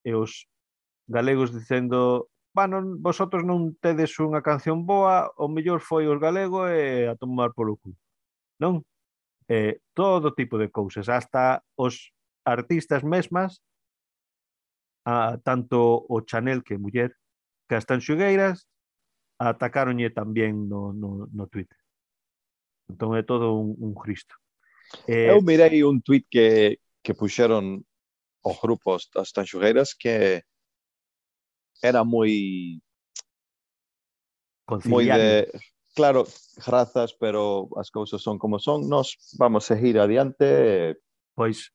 e 0.02 0.10
os 0.18 0.50
galegos 1.06 1.54
dicendo 1.54 2.32
bueno, 2.54 2.84
vosotros 3.00 3.44
non 3.48 3.72
tedes 3.80 4.12
unha 4.20 4.44
canción 4.44 4.84
boa, 4.84 5.32
o 5.40 5.48
mellor 5.48 5.80
foi 5.80 6.04
os 6.04 6.20
galego 6.20 6.68
e 6.68 7.08
a 7.08 7.16
tomar 7.16 7.56
polo 7.56 7.80
cu. 7.80 7.96
Non? 8.60 8.84
Eh, 9.48 9.80
todo 9.96 10.36
tipo 10.36 10.60
de 10.60 10.68
cousas, 10.68 11.08
hasta 11.08 11.64
os 11.80 12.12
artistas 12.44 13.00
mesmas, 13.02 13.64
a, 15.08 15.40
tanto 15.40 16.04
o 16.08 16.20
Chanel 16.28 16.60
que 16.60 16.76
muller, 16.76 17.16
que 17.68 17.74
as 17.80 17.88
tan 17.88 18.04
xogueiras, 18.04 18.68
atacáronlle 19.40 20.12
tamén 20.12 20.68
no, 20.68 20.92
no, 20.92 21.24
no 21.32 21.44
Twitter. 21.48 21.80
Entón 22.92 23.16
é 23.16 23.24
todo 23.24 23.56
un, 23.56 23.72
un 23.80 23.96
Cristo. 23.96 24.36
Eh, 25.06 25.30
Eu 25.30 25.42
mirei 25.42 25.82
un 25.82 26.02
tweet 26.02 26.26
que, 26.30 26.78
que 27.02 27.14
puxeron 27.14 27.84
os 28.42 28.56
grupos 28.60 29.08
das 29.14 29.32
tanxugueiras 29.32 29.94
que 29.94 30.42
era 31.82 32.04
moi 32.04 32.80
moi 34.86 35.04
de, 35.04 35.50
claro, 35.94 36.24
razas, 36.66 37.12
pero 37.12 37.68
as 37.76 37.90
cousas 37.90 38.22
son 38.22 38.38
como 38.38 38.58
son. 38.58 38.88
Nos 38.88 39.16
vamos 39.38 39.64
seguir 39.64 39.98
adiante. 39.98 40.96
Pois, 41.34 41.72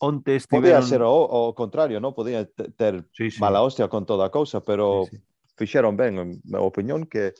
onte 0.00 0.36
estiveron... 0.36 0.80
Podía 0.80 0.82
ser 0.82 1.02
o, 1.02 1.14
o 1.14 1.54
contrario, 1.54 2.00
non? 2.00 2.14
Podía 2.14 2.44
ter 2.48 3.06
sí, 3.14 3.30
sí. 3.30 3.38
mala 3.38 3.62
hostia 3.62 3.88
con 3.88 4.06
toda 4.06 4.26
a 4.26 4.34
cousa, 4.34 4.60
pero 4.64 5.06
sí, 5.06 5.16
sí. 5.16 5.22
fixeron 5.56 5.96
ben, 5.96 6.18
en 6.18 6.28
mi 6.42 6.58
opinión, 6.58 7.06
que 7.06 7.34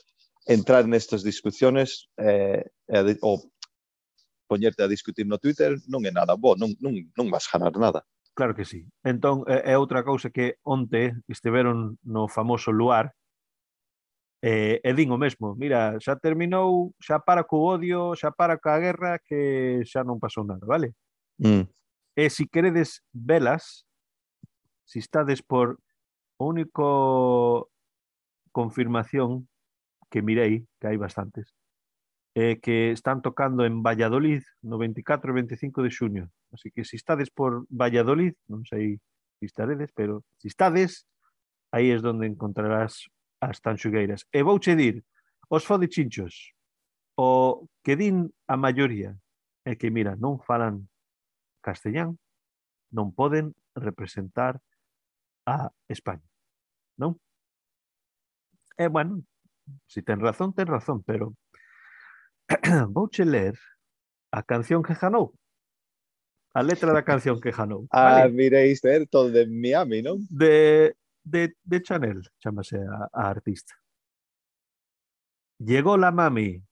entrar 0.47 0.87
nestas 0.87 1.25
discusiones 1.25 2.11
eh, 2.19 2.63
o 3.23 3.41
poñerte 4.55 4.87
a 4.87 4.89
discutir 4.89 5.27
no 5.27 5.43
Twitter 5.43 5.75
non 5.91 6.07
é 6.07 6.15
nada 6.15 6.39
bo, 6.39 6.55
non, 6.55 6.71
non, 6.79 6.95
non 7.19 7.27
vas 7.27 7.51
ganar 7.51 7.75
nada. 7.75 8.07
Claro 8.39 8.55
que 8.55 8.63
sí. 8.63 8.87
Entón, 9.03 9.43
é 9.51 9.75
outra 9.75 10.07
cousa 10.07 10.31
que 10.31 10.63
onte 10.63 11.19
estiveron 11.27 11.99
no 12.07 12.31
famoso 12.31 12.71
luar 12.71 13.11
eh, 14.47 14.79
e 14.85 14.91
din 14.95 15.11
o 15.11 15.19
mesmo. 15.19 15.59
Mira, 15.59 15.99
xa 15.99 16.15
terminou, 16.21 16.95
xa 17.03 17.19
para 17.19 17.43
co 17.43 17.59
odio, 17.65 18.15
xa 18.15 18.31
para 18.31 18.61
coa 18.63 18.79
guerra, 18.79 19.19
que 19.19 19.83
xa 19.89 20.07
non 20.07 20.23
pasou 20.23 20.47
nada, 20.47 20.63
vale? 20.63 20.95
Mm. 21.41 21.67
E 22.15 22.25
se 22.31 22.45
si 22.45 22.45
queredes 22.47 23.03
velas, 23.11 23.89
se 24.87 24.99
si 24.99 25.03
estades 25.03 25.43
por 25.43 25.83
o 26.39 26.45
único 26.47 27.71
confirmación 28.53 29.49
que 30.13 30.23
mirei, 30.23 30.69
que 30.79 30.87
hai 30.93 30.99
bastantes, 31.01 31.57
eh, 32.35 32.59
que 32.61 32.91
están 32.91 33.23
tocando 33.23 33.65
en 33.65 33.83
Valladolid 33.83 34.43
no 34.63 34.79
24 34.79 35.31
e 35.31 35.35
25 35.35 35.83
de 35.83 35.91
xuño. 35.91 36.25
Así 36.51 36.71
que 36.75 36.83
se 36.83 36.91
si 36.91 36.97
estades 36.99 37.31
por 37.31 37.67
Valladolid, 37.71 38.35
non 38.51 38.67
sei 38.67 38.99
se 38.99 39.47
si 39.47 39.47
estaredes, 39.47 39.95
pero 39.95 40.27
se 40.43 40.47
si 40.47 40.49
estades, 40.51 41.07
aí 41.71 41.95
es 41.95 42.03
onde 42.03 42.27
encontrarás 42.27 43.07
as 43.39 43.63
tanxugueiras. 43.63 44.27
E 44.35 44.43
vou 44.43 44.59
che 44.59 44.75
dir, 44.75 45.03
os 45.47 45.63
fodichinchos, 45.63 46.55
o 47.15 47.71
que 47.87 47.95
din 47.95 48.35
a 48.51 48.59
maioría 48.59 49.15
é 49.63 49.79
que, 49.79 49.91
mira, 49.91 50.19
non 50.19 50.43
falan 50.43 50.91
castellán, 51.63 52.19
non 52.91 53.15
poden 53.15 53.55
representar 53.79 54.59
a 55.47 55.71
España. 55.87 56.27
Non? 56.99 57.15
E, 58.75 58.91
bueno, 58.91 59.23
se 59.87 60.03
ten 60.03 60.19
razón, 60.19 60.51
ten 60.51 60.67
razón, 60.67 61.03
pero 61.07 61.35
vouche 62.89 63.25
ler 63.25 63.55
a 64.31 64.43
canción 64.43 64.83
que 64.83 64.95
janou. 64.95 65.33
A 66.55 66.63
letra 66.63 66.93
da 66.93 67.03
canción 67.03 67.41
que 67.41 67.53
janou. 67.53 67.87
Ah, 67.93 68.21
vale? 68.21 68.33
mirei 68.33 68.73
isto, 68.73 68.89
é 68.89 69.05
todo 69.07 69.31
de 69.31 69.47
Miami, 69.47 70.03
non? 70.03 70.19
de, 70.31 70.95
de, 71.25 71.57
de 71.63 71.81
Chanel, 71.83 72.23
chámase 72.39 72.79
a, 72.79 73.09
a 73.13 73.31
artista. 73.31 73.75
Llegó 75.59 75.97
la 75.97 76.11
mami, 76.11 76.63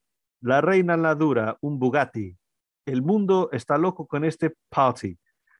la 0.40 0.60
reina 0.60 0.94
en 0.94 1.02
la 1.02 1.14
dura, 1.14 1.56
un 1.60 1.78
Bugatti. 1.78 2.36
El 2.84 3.02
mundo 3.02 3.48
está 3.52 3.78
loco 3.78 4.06
con 4.06 4.24
este 4.24 4.54
party. 4.68 5.16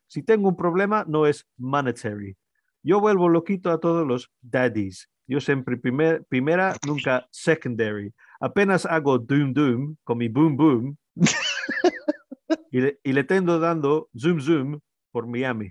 Si 0.08 0.22
tengo 0.22 0.48
un 0.48 0.56
problema, 0.56 1.04
no 1.06 1.26
es 1.26 1.46
monetary. 1.56 2.36
Yo 2.82 3.00
vuelvo 3.00 3.28
loquito 3.28 3.70
a 3.70 3.78
todos 3.78 4.06
los 4.06 4.30
daddies. 4.40 5.08
Yo 5.26 5.40
siempre 5.40 5.76
primer, 5.76 6.24
primera, 6.24 6.74
nunca 6.84 7.26
secondary. 7.30 8.12
Apenas 8.42 8.82
hago 8.86 9.22
doom 9.22 9.54
doom 9.54 9.96
con 10.02 10.18
mi 10.18 10.26
boom 10.26 10.56
boom 10.56 10.96
y, 12.72 12.80
le, 12.80 12.98
y 13.04 13.12
le 13.12 13.22
dando 13.22 14.10
zoom 14.18 14.40
zoom 14.40 14.80
por 15.12 15.28
Miami. 15.28 15.70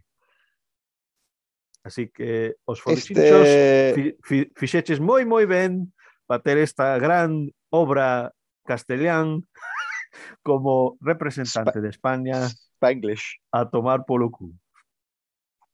Así 1.83 2.07
que 2.07 2.55
os 2.63 2.79
fodichinchos 2.79 3.43
Este... 3.43 4.99
moi 5.03 5.25
moi 5.25 5.43
ben 5.43 5.91
para 6.23 6.39
ter 6.39 6.57
esta 6.63 6.95
gran 6.95 7.51
obra 7.73 8.31
castellán 8.63 9.43
como 10.47 10.95
representante 11.01 11.81
de 11.81 11.89
España 11.89 12.47
Spanglish. 12.47 13.41
a 13.51 13.67
tomar 13.67 14.05
polo 14.05 14.31
cu. 14.31 14.55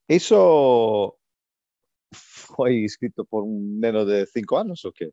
Iso 0.08 1.14
foi 2.10 2.82
escrito 2.82 3.22
por 3.24 3.44
un 3.44 3.78
neno 3.78 4.02
de 4.02 4.26
cinco 4.26 4.58
anos 4.58 4.82
ou 4.84 4.90
que? 4.90 5.12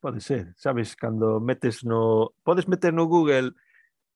Pode 0.00 0.20
ser, 0.20 0.54
sabes, 0.56 0.96
cando 0.96 1.40
metes 1.40 1.84
no... 1.84 2.32
Podes 2.42 2.66
meter 2.66 2.92
no 2.92 3.06
Google 3.06 3.52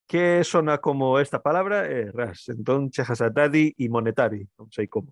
que 0.07 0.43
sona 0.43 0.79
como 0.79 1.19
esta 1.19 1.41
palabra 1.41 1.89
e 1.89 2.09
eh, 2.09 2.11
ras. 2.11 2.49
Entón 2.49 2.89
chejas 2.89 3.21
a 3.21 3.29
Daddy 3.29 3.73
e 3.77 3.89
Monetary, 3.89 4.45
non 4.57 4.69
sei 4.69 4.89
como. 4.89 5.09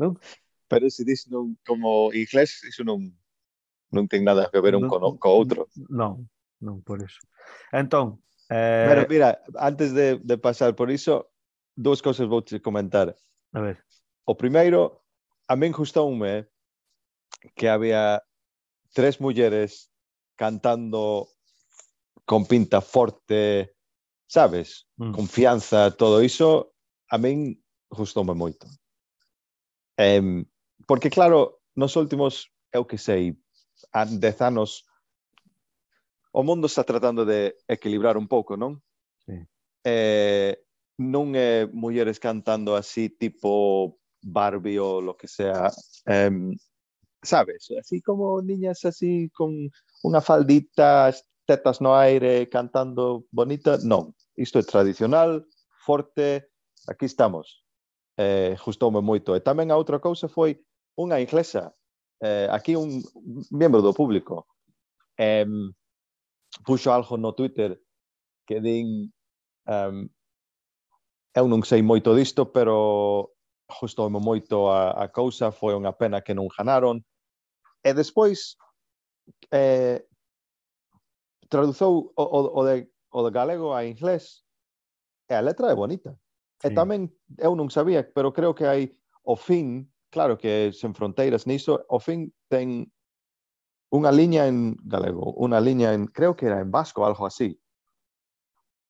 non? 0.00 0.18
Pero 0.70 0.86
se 0.90 1.02
dis 1.02 1.26
non, 1.26 1.58
como 1.66 2.14
inglés, 2.14 2.62
iso 2.62 2.86
non, 2.86 3.10
non 3.90 4.06
ten 4.06 4.22
nada 4.22 4.50
que 4.50 4.62
ver 4.62 4.78
un 4.78 4.86
non, 4.86 4.90
con, 4.90 5.18
co 5.18 5.30
outro. 5.34 5.66
Non, 5.90 6.26
non, 6.62 6.82
por 6.82 7.02
iso. 7.02 7.22
Entón, 7.74 8.22
eh... 8.50 8.86
Pero 8.86 9.06
mira, 9.10 9.42
antes 9.58 9.94
de, 9.94 10.18
de 10.22 10.36
pasar 10.38 10.74
por 10.74 10.90
iso, 10.90 11.30
dúas 11.74 12.02
cousas 12.02 12.26
vou 12.26 12.42
te 12.42 12.62
comentar. 12.62 13.14
A 13.54 13.60
ver. 13.62 13.82
O 14.26 14.34
primeiro, 14.38 15.02
a 15.46 15.54
min 15.58 15.74
gustoume 15.74 16.46
que 17.54 17.66
había 17.66 18.22
tres 18.92 19.20
mulleres 19.20 19.90
cantando 20.36 21.28
con 22.24 22.46
pinta 22.46 22.80
forte, 22.80 23.76
sabes? 24.26 24.86
Mm. 24.96 25.12
Confianza, 25.12 25.90
todo 25.90 26.22
iso, 26.22 26.74
a 27.08 27.18
min 27.18 27.58
gustoume 27.90 28.34
moito. 28.34 28.66
Eh, 29.98 30.44
porque 30.86 31.10
claro, 31.10 31.60
nos 31.74 31.96
últimos, 31.96 32.50
eu 32.72 32.86
que 32.86 32.98
sei, 32.98 33.36
a 33.92 34.04
dez 34.04 34.40
anos, 34.40 34.86
o 36.32 36.42
mundo 36.42 36.66
está 36.66 36.84
tratando 36.84 37.24
de 37.24 37.56
equilibrar 37.66 38.16
un 38.16 38.28
pouco, 38.28 38.56
non? 38.56 38.78
Sí. 39.26 39.34
Eh, 39.84 40.54
non 41.00 41.34
é 41.34 41.66
mulleres 41.72 42.20
cantando 42.20 42.76
así 42.76 43.08
tipo 43.08 43.98
Barbie 44.22 44.78
ou 44.78 45.00
lo 45.00 45.16
que 45.16 45.26
sea. 45.26 45.72
Eh, 46.06 46.30
sabes? 47.22 47.68
Así 47.78 48.00
como 48.00 48.40
niñas 48.42 48.84
así 48.84 49.30
con 49.30 49.70
unha 50.02 50.22
faldita, 50.24 51.12
as 51.12 51.26
tetas 51.44 51.80
no 51.80 51.96
aire, 51.96 52.48
cantando 52.48 53.26
bonita, 53.32 53.76
non. 53.84 54.14
Isto 54.36 54.58
é 54.60 54.64
tradicional, 54.64 55.44
forte, 55.84 56.48
aquí 56.88 57.04
estamos. 57.04 57.64
Eh, 58.16 58.56
gustoume 58.60 59.00
moito. 59.00 59.36
E 59.36 59.40
tamén 59.40 59.72
a 59.72 59.78
outra 59.78 60.00
cousa 60.00 60.28
foi 60.28 60.56
unha 60.96 61.20
inglesa, 61.20 61.72
eh, 62.20 62.48
aquí 62.48 62.76
un 62.76 63.00
membro 63.50 63.80
do 63.80 63.92
público, 63.96 64.48
puxo 66.64 66.92
algo 66.92 67.16
no 67.16 67.32
Twitter 67.32 67.80
que 68.46 68.60
din 68.60 69.12
um, 69.66 70.08
eu 71.34 71.46
non 71.46 71.62
sei 71.62 71.82
moito 71.82 72.10
disto, 72.16 72.50
pero 72.50 73.30
gustoume 73.70 74.18
moito 74.18 74.66
a, 74.66 74.98
a 74.98 75.06
cousa, 75.08 75.54
foi 75.54 75.78
unha 75.78 75.94
pena 75.94 76.18
que 76.24 76.34
non 76.34 76.50
ganaron. 76.50 77.06
E 77.84 77.90
despois 77.94 78.56
eh, 79.50 80.04
traduzou 81.48 82.12
o, 82.14 82.22
o, 82.22 82.60
o, 82.60 82.64
de, 82.64 82.88
o 83.10 83.20
de 83.24 83.30
galego 83.30 83.74
a 83.74 83.84
inglés 83.84 84.44
e 85.28 85.34
a 85.34 85.40
letra 85.40 85.70
é 85.70 85.74
bonita. 85.74 86.16
Sí. 86.60 86.68
E 86.68 86.76
tamén, 86.76 87.08
eu 87.40 87.56
non 87.56 87.72
sabía, 87.72 88.04
pero 88.04 88.36
creo 88.36 88.52
que 88.52 88.68
hai 88.68 88.92
o 89.24 89.34
fin, 89.36 89.88
claro 90.12 90.36
que 90.36 90.72
sen 90.76 90.92
fronteiras 90.92 91.48
niso, 91.48 91.80
o 91.88 91.98
fin 91.98 92.28
ten 92.52 92.90
unha 93.90 94.12
liña 94.14 94.46
en 94.46 94.78
galego, 94.86 95.34
unha 95.40 95.58
liña 95.58 95.96
en, 95.96 96.06
creo 96.06 96.36
que 96.38 96.46
era 96.46 96.62
en 96.62 96.70
vasco, 96.70 97.02
algo 97.02 97.26
así. 97.26 97.58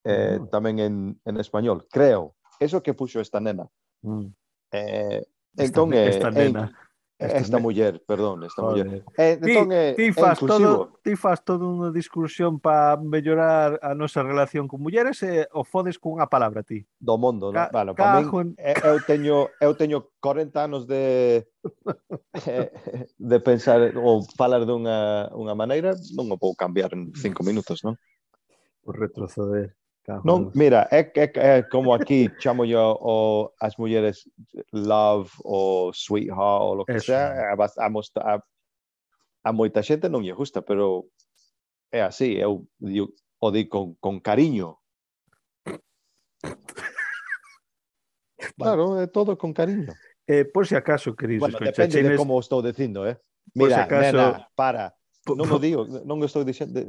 Eh, 0.05 0.41
mm. 0.41 0.49
Tamén 0.53 0.77
en, 0.81 0.95
en 1.25 1.35
español, 1.41 1.89
creo. 1.89 2.37
Eso 2.61 2.83
que 2.83 2.93
puxo 2.93 3.21
esta 3.21 3.41
nena. 3.41 3.69
Mm. 4.03 4.29
Eh, 4.73 5.25
esta, 5.57 5.65
entón, 5.65 5.93
eh, 5.95 6.09
esta 6.09 6.29
eh, 6.29 6.37
nena. 6.37 6.69
En, 6.69 6.90
Esta 7.21 7.59
eh, 7.59 7.61
muller, 7.61 8.03
perdón, 8.07 8.45
esta 8.45 8.63
joder. 8.63 8.87
muller. 8.87 9.05
Eh, 9.19 9.39
entón, 9.43 9.73
eh, 9.73 9.93
ti, 9.95 10.05
é, 10.05 10.07
ti, 10.07 10.13
faz 10.13 10.41
inclusivo. 10.41 10.89
todo, 10.89 10.99
ti 11.05 11.17
fas 11.17 11.45
toda 11.45 11.69
unha 11.69 11.93
discusión 11.93 12.57
para 12.57 12.97
mellorar 12.97 13.77
a 13.85 13.93
nosa 13.93 14.25
relación 14.25 14.65
con 14.65 14.81
mulleres 14.81 15.21
e 15.21 15.45
o 15.53 15.61
fodes 15.61 16.01
cunha 16.01 16.33
palabra 16.33 16.65
ti. 16.65 16.81
Do 16.97 17.21
mundo, 17.21 17.53
Ca, 17.53 17.69
no? 17.69 17.77
Bueno, 17.77 17.91
para 17.93 18.25
min, 18.25 18.57
en... 18.57 18.73
Eh, 18.73 18.73
eu 18.89 18.97
teño 19.05 19.53
eu 19.61 19.77
teño 19.77 20.09
40 20.25 20.65
anos 20.65 20.89
de 20.89 21.45
de 23.21 23.39
pensar 23.45 23.93
ou 24.01 24.25
falar 24.33 24.65
dunha 24.65 25.29
unha 25.37 25.53
maneira, 25.53 25.93
non 26.17 26.33
o 26.33 26.41
vou 26.41 26.57
cambiar 26.57 26.97
en 26.97 27.13
5 27.13 27.45
minutos, 27.45 27.85
non? 27.85 28.01
Por 28.81 28.97
retroceder. 28.97 29.77
En- 30.19 30.51
mira, 30.55 30.89
é, 30.91 31.01
é, 31.15 31.59
é 31.59 31.63
como 31.63 31.95
aquí 31.95 32.29
chamo 32.43 32.65
yo 32.65 32.99
o 33.01 33.53
as 33.61 33.77
mulleres 33.79 34.27
love 34.73 35.31
ou 35.45 35.93
sweetheart 35.93 36.63
ou 36.63 36.75
lo 36.75 36.85
que 36.85 36.99
Eso. 36.99 37.13
sea, 37.13 37.53
a, 37.53 37.55
a, 37.55 37.89
a, 37.89 38.43
a 39.45 39.51
moita 39.53 39.83
xente 39.83 40.09
non 40.11 40.23
lle 40.27 40.35
gusta, 40.35 40.61
pero 40.63 41.07
é 41.93 42.03
así, 42.03 42.37
eu 42.37 42.67
digo, 42.79 43.15
o 43.41 43.49
con, 43.69 43.95
con 44.01 44.21
cariño. 44.21 44.77
Claro, 48.57 48.97
é 49.01 49.07
todo 49.07 49.37
con 49.37 49.53
cariño. 49.53 49.93
Eh, 50.27 50.45
por 50.45 50.67
si 50.67 50.75
acaso, 50.77 51.15
queridos 51.15 51.41
Bueno, 51.49 51.59
depende 51.61 52.01
de 52.01 52.17
escoitachines, 52.17 52.21
como 52.21 52.37
o 52.37 52.41
estou 52.41 52.63
dicindo, 52.63 53.05
eh? 53.07 53.17
Por 53.53 53.69
si 53.69 53.81
Mira, 53.81 53.85
acaso- 53.85 54.17
nena, 54.17 54.49
para. 54.55 54.95
non 55.35 55.49
o 55.51 55.59
digo, 55.59 55.87
non 55.87 56.23
estou 56.23 56.43
dixendo, 56.47 56.81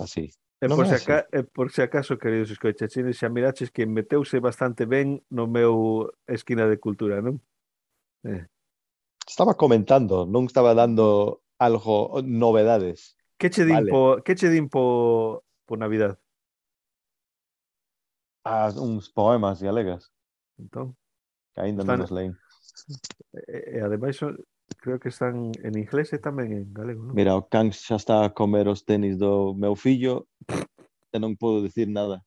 así. 0.00 0.30
E 0.60 0.68
non 0.68 0.76
por, 0.76 0.86
si 0.86 0.96
aca, 0.96 1.26
e 1.32 1.40
por 1.42 1.68
si 1.72 1.80
acaso, 1.80 2.20
queridos 2.20 2.52
escoitachines, 2.52 3.16
xa 3.16 3.32
miraches 3.32 3.72
que 3.72 3.88
meteuse 3.88 4.38
bastante 4.38 4.84
ben 4.84 5.24
no 5.32 5.48
meu 5.48 6.06
esquina 6.28 6.68
de 6.68 6.76
cultura, 6.76 7.24
non? 7.24 7.40
Eh. 8.24 8.44
Estaba 9.24 9.54
comentando, 9.54 10.28
non 10.28 10.46
estaba 10.46 10.74
dando 10.76 11.40
algo, 11.60 12.20
novedades. 12.24 13.16
Que 13.40 13.48
che 13.48 13.64
din 13.64 13.86
vale. 13.86 13.90
po, 13.90 14.02
que 14.20 14.34
che 14.34 14.48
din 14.48 14.68
po, 14.68 15.44
po 15.64 15.76
Navidad? 15.76 16.20
Ah, 18.44 18.72
uns 18.76 19.08
poemas 19.08 19.62
galegas. 19.62 20.12
Entón? 20.58 20.96
Que 21.54 21.60
ainda 21.64 21.82
Están... 21.82 22.00
non 22.00 22.04
os 22.04 22.12
leín. 22.12 22.32
E, 23.48 23.76
e 23.76 23.80
ademais 23.80 24.16
son, 24.16 24.36
creo 24.80 24.98
que 24.98 25.10
están 25.10 25.52
en 25.62 25.78
inglés 25.78 26.12
eh, 26.12 26.16
e 26.16 26.24
tamén 26.24 26.50
en 26.56 26.72
galego, 26.72 27.04
non? 27.04 27.14
Mira, 27.14 27.36
o 27.36 27.44
Can 27.46 27.70
xa 27.70 28.00
está 28.00 28.24
a 28.24 28.32
comer 28.32 28.66
os 28.66 28.82
tenis 28.82 29.20
do 29.20 29.52
meu 29.54 29.76
fillo 29.76 30.26
e 31.12 31.16
non 31.20 31.36
podo 31.36 31.60
dicir 31.60 31.86
nada. 31.86 32.24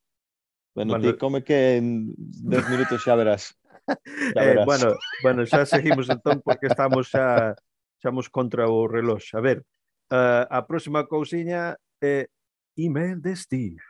Bueno, 0.78 0.95
bueno 0.95 1.14
ti 1.14 1.18
come 1.18 1.41
que 1.41 1.78
en 1.82 2.14
10 2.18 2.70
minutos 2.70 3.01
xa 3.01 3.18
verás. 3.18 3.58
Xa 4.34 4.39
eh, 4.39 4.47
verás. 4.56 4.64
Eh, 4.64 4.70
bueno, 4.70 4.88
bueno, 5.22 5.41
xa 5.43 5.68
seguimos 5.68 6.08
entón 6.08 6.39
porque 6.39 6.72
estamos 6.72 7.10
xa 7.12 7.58
xamos 7.99 8.30
contra 8.30 8.70
o 8.70 8.88
reloj. 8.88 9.24
A 9.34 9.41
ver, 9.41 9.66
uh, 10.12 10.45
a 10.47 10.64
próxima 10.64 11.04
cousiña 11.08 11.76
é 11.99 12.30
email 12.78 13.20
de 13.20 13.34
Steve. 13.36 13.82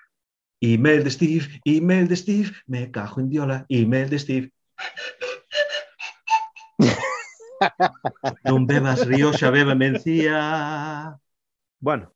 Email 0.63 1.03
de 1.03 1.11
Steve, 1.11 1.59
email 1.65 2.07
de 2.07 2.15
Steve, 2.15 2.51
me 2.65 2.89
cajo 2.89 3.19
en 3.19 3.27
diola, 3.27 3.65
email 3.67 4.07
de 4.09 4.19
Steve 4.19 4.47
non 8.43 8.65
bebas 8.67 9.05
Rioxa, 9.07 9.51
beba 9.51 9.75
Mencía. 9.75 11.19
Bueno, 11.79 12.13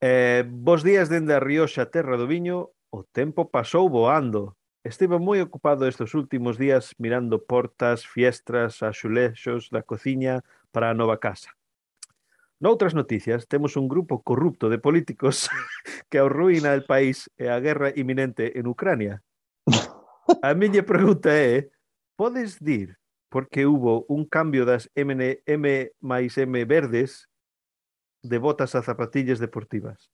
eh, 0.00 0.44
bos 0.46 0.82
días 0.82 1.08
dende 1.08 1.34
a 1.34 1.40
Rioxa, 1.40 1.90
terra 1.90 2.16
do 2.16 2.26
viño, 2.26 2.70
o 2.90 3.04
tempo 3.04 3.50
pasou 3.50 3.88
voando. 3.88 4.56
Estive 4.80 5.20
moi 5.20 5.44
ocupado 5.44 5.84
estes 5.84 6.16
últimos 6.16 6.56
días 6.56 6.96
mirando 6.96 7.44
portas, 7.44 8.08
fiestras, 8.08 8.80
axulexos 8.80 9.68
da 9.68 9.84
cociña 9.84 10.40
para 10.72 10.88
a 10.88 10.96
nova 10.96 11.20
casa. 11.20 11.52
Noutras 12.60 12.92
noticias, 12.92 13.48
temos 13.48 13.76
un 13.76 13.88
grupo 13.88 14.20
corrupto 14.20 14.68
de 14.68 14.76
políticos 14.76 15.48
que 16.12 16.20
arruína 16.20 16.76
el 16.76 16.84
país 16.84 17.32
e 17.40 17.48
a 17.48 17.56
guerra 17.56 17.88
iminente 17.96 18.60
en 18.60 18.68
Ucrania. 18.68 19.24
A 20.44 20.52
miña 20.52 20.84
pregunta 20.84 21.32
é, 21.32 21.72
podes 22.20 22.60
dir 22.60 22.99
porque 23.30 23.64
hubo 23.64 24.04
un 24.10 24.26
cambio 24.26 24.66
das 24.66 24.90
MN, 24.98 25.40
M 25.46 25.64
máis 26.02 26.36
M 26.36 26.52
verdes 26.66 27.30
de 28.20 28.36
botas 28.36 28.74
a 28.74 28.82
zapatillas 28.82 29.38
deportivas. 29.38 30.10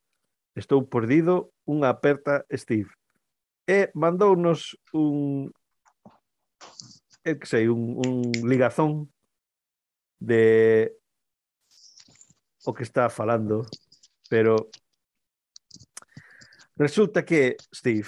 Estou 0.55 0.85
perdido, 0.85 1.51
unha 1.67 1.91
aperta 1.91 2.45
Steve. 2.53 2.93
E 3.67 3.91
mandounos 3.97 4.79
un 4.95 5.51
eu 7.27 7.37
que 7.41 7.49
sei, 7.51 7.67
un, 7.67 7.99
un 7.99 8.23
ligazón 8.47 9.11
de 10.21 10.95
o 12.64 12.73
que 12.73 12.85
está 12.85 13.11
falando, 13.11 13.67
pero 14.29 14.71
resulta 16.77 17.25
que, 17.25 17.57
Steve, 17.75 18.07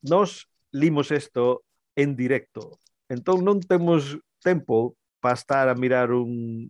nós 0.00 0.48
limos 0.72 1.10
isto 1.10 1.64
en 1.96 2.16
directo, 2.16 2.80
entón 3.08 3.44
non 3.44 3.60
temos 3.60 4.16
tempo 4.44 4.96
para 5.24 5.34
estar 5.40 5.72
a 5.72 5.74
mirar 5.74 6.12
un, 6.12 6.68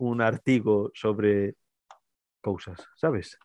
un 0.00 0.20
artigo 0.20 0.92
sobre 0.92 1.56
cousas, 2.44 2.76
sabes? 3.00 3.40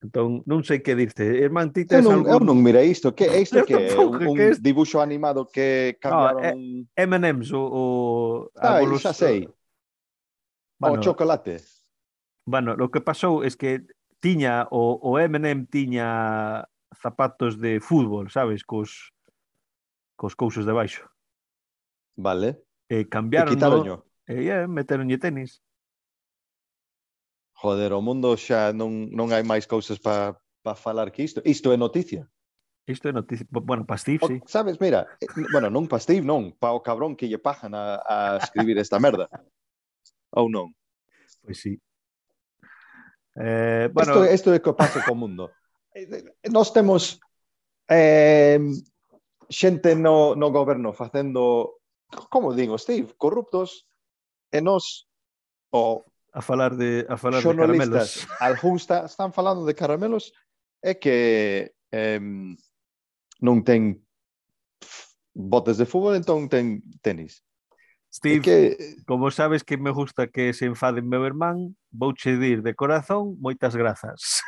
Entón, 0.00 0.40
non 0.48 0.64
sei 0.64 0.80
que 0.80 0.96
dirte. 0.96 1.26
Irmán, 1.28 1.76
ti 1.76 1.84
tes 1.84 2.00
eu 2.00 2.16
algún... 2.16 2.32
eu 2.32 2.40
non 2.40 2.56
mirei 2.56 2.88
isto. 2.88 3.12
Que, 3.12 3.28
é 3.28 3.44
isto 3.44 3.60
eu 3.60 3.68
que 3.68 3.76
é? 3.76 3.92
Un, 3.92 4.16
un 4.16 4.32
que 4.32 4.56
dibuixo 4.56 4.96
animado 4.96 5.44
que 5.44 6.00
cambiaron... 6.00 6.40
No, 6.40 6.88
eh, 6.96 7.04
M&M's, 7.04 7.52
o... 7.52 7.60
o 7.60 7.84
ah, 8.56 8.80
evolución... 8.80 9.12
xa 9.12 9.12
sei. 9.12 9.44
Bueno, 10.80 10.96
o 10.96 11.04
chocolate. 11.04 11.60
Bueno, 12.48 12.80
lo 12.80 12.88
que 12.88 13.04
pasou 13.04 13.44
é 13.44 13.52
es 13.52 13.60
que 13.60 13.84
tiña 14.24 14.64
o, 14.72 14.96
o 14.96 15.20
M&M 15.20 15.68
tiña 15.68 16.64
zapatos 16.96 17.60
de 17.60 17.84
fútbol, 17.84 18.32
sabes, 18.32 18.64
cos, 18.64 19.12
cos 20.16 20.32
cousos 20.32 20.64
de 20.64 20.72
baixo. 20.72 21.04
Vale. 22.20 22.62
Eh, 22.88 23.08
cambiaron. 23.08 23.54
Quitaronño. 23.54 24.04
E 24.28 24.34
eh, 24.34 24.62
eh 24.62 24.66
meteronlle 24.68 25.18
tenis. 25.18 25.64
Joder, 27.56 27.92
o 27.92 28.00
mundo 28.00 28.36
xa 28.36 28.72
non, 28.72 29.08
non 29.12 29.32
hai 29.32 29.44
máis 29.44 29.64
cousas 29.64 29.96
para 29.96 30.36
pa 30.60 30.76
falar 30.76 31.08
que 31.12 31.24
isto. 31.24 31.40
Isto 31.44 31.72
é 31.72 31.76
noticia. 31.80 32.28
Isto 32.84 33.08
é 33.08 33.12
noticia. 33.12 33.46
Bueno, 33.48 33.84
pa 33.88 33.96
Steve, 33.96 34.20
o, 34.20 34.28
sí. 34.28 34.40
Sabes, 34.44 34.80
mira, 34.80 35.08
eh, 35.20 35.28
bueno, 35.52 35.72
non 35.72 35.88
pa 35.88 36.00
Steve, 36.00 36.24
non. 36.24 36.52
Pa 36.56 36.76
o 36.76 36.84
cabrón 36.84 37.16
que 37.16 37.28
lle 37.28 37.40
pajan 37.40 37.72
a, 37.72 38.00
a 38.04 38.16
escribir 38.36 38.76
esta 38.76 39.00
merda. 39.00 39.28
Ou 40.36 40.48
non? 40.52 40.72
Pois 41.40 41.56
pues 41.56 41.58
sí. 41.64 41.72
Eh, 43.36 43.88
bueno... 43.92 44.12
Isto, 44.12 44.20
isto 44.28 44.48
é 44.52 44.60
o 44.60 44.64
que 44.64 44.76
pasa 44.76 45.00
co 45.00 45.16
mundo. 45.16 45.48
Eh, 45.96 46.36
nós 46.52 46.72
temos 46.72 47.18
eh, 47.88 48.60
xente 49.50 49.96
no, 49.96 50.36
no 50.36 50.48
goberno 50.52 50.92
facendo 50.92 51.79
como 52.28 52.54
digo, 52.54 52.78
Steve, 52.78 53.14
corruptos 53.16 53.86
e 54.50 54.60
nós 54.60 55.06
o 55.70 56.04
a 56.32 56.42
falar 56.42 56.76
de 56.76 57.06
a 57.08 57.16
falar 57.16 57.42
de 57.42 57.56
caramelos. 57.56 58.26
Algúns 58.38 58.82
está, 58.82 59.04
están 59.04 59.32
falando 59.32 59.66
de 59.66 59.74
caramelos 59.74 60.32
é 60.82 60.94
que 60.94 61.74
eh, 61.90 62.20
non 63.42 63.62
ten 63.66 64.02
botas 65.34 65.78
de 65.78 65.86
fútbol, 65.86 66.14
entón 66.14 66.46
ten 66.46 66.82
tenis. 67.02 67.42
Steve, 68.10 68.42
que... 68.42 68.96
como 69.06 69.30
sabes 69.30 69.62
que 69.62 69.76
me 69.76 69.90
gusta 69.90 70.26
que 70.26 70.52
se 70.52 70.66
enfade 70.66 71.02
meu 71.02 71.22
irmán, 71.22 71.78
vou 71.90 72.14
che 72.14 72.34
dir 72.34 72.62
de 72.62 72.74
corazón 72.74 73.38
moitas 73.38 73.74
grazas. 73.74 74.42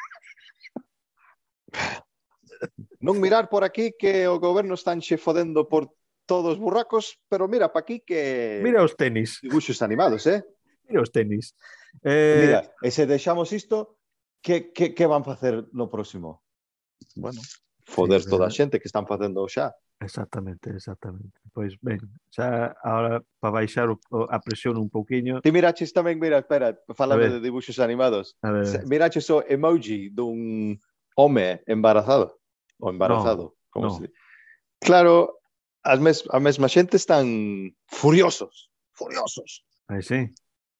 Non 3.02 3.18
mirar 3.18 3.50
por 3.50 3.66
aquí 3.66 3.90
que 3.98 4.30
o 4.30 4.38
goberno 4.38 4.74
están 4.78 5.02
che 5.02 5.18
fodendo 5.18 5.66
por 5.66 5.90
todos 6.32 6.56
burracos, 6.56 7.20
pero 7.28 7.44
mira 7.44 7.68
pa 7.68 7.84
aquí 7.84 8.00
que... 8.00 8.64
Mira 8.64 8.80
os 8.80 8.96
tenis. 8.96 9.36
Dibuxos 9.44 9.84
animados, 9.84 10.24
eh? 10.24 10.40
Mira 10.88 11.04
os 11.04 11.12
tenis. 11.12 11.52
Eh... 12.00 12.48
Mira, 12.48 12.72
e 12.80 12.88
se 12.88 13.04
deixamos 13.04 13.52
isto, 13.52 14.00
que, 14.40 14.72
que, 14.72 14.96
que 14.96 15.04
van 15.04 15.28
facer 15.28 15.68
no 15.76 15.92
próximo? 15.92 16.40
Bueno, 17.20 17.36
foder 17.84 18.24
sí, 18.24 18.32
toda 18.32 18.48
a 18.48 18.54
xente 18.54 18.80
que 18.80 18.88
están 18.88 19.04
facendo 19.04 19.44
xa. 19.44 19.76
Exactamente, 20.00 20.72
exactamente. 20.72 21.36
Pois 21.52 21.76
ben, 21.84 22.00
xa 22.32 22.72
agora 22.80 23.20
para 23.36 23.52
baixar 23.60 23.92
o, 23.92 24.00
a 24.32 24.40
presión 24.40 24.80
un 24.80 24.88
pouquiño. 24.88 25.44
Ti 25.44 25.52
miraches 25.52 25.92
tamén, 25.92 26.16
mira, 26.16 26.40
espera, 26.40 26.72
falando 26.96 27.28
de 27.28 27.44
dibuxos 27.44 27.76
animados. 27.76 28.40
A 28.40 28.56
ver, 28.56 28.88
miraches 28.88 29.28
o 29.28 29.44
emoji 29.44 30.08
dun 30.08 30.80
home 31.12 31.60
embarazado 31.68 32.40
ou 32.80 32.88
embarazado, 32.88 33.52
no, 33.52 33.68
como 33.68 33.92
no. 33.92 34.00
se 34.00 34.08
Claro, 34.82 35.41
as, 35.82 35.98
mes, 35.98 36.24
as 36.30 36.42
mesma 36.42 36.68
xente 36.68 36.96
están 36.96 37.74
furiosos, 37.86 38.70
furiosos. 38.92 39.64
Aí 39.88 40.02
sí. 40.02 40.30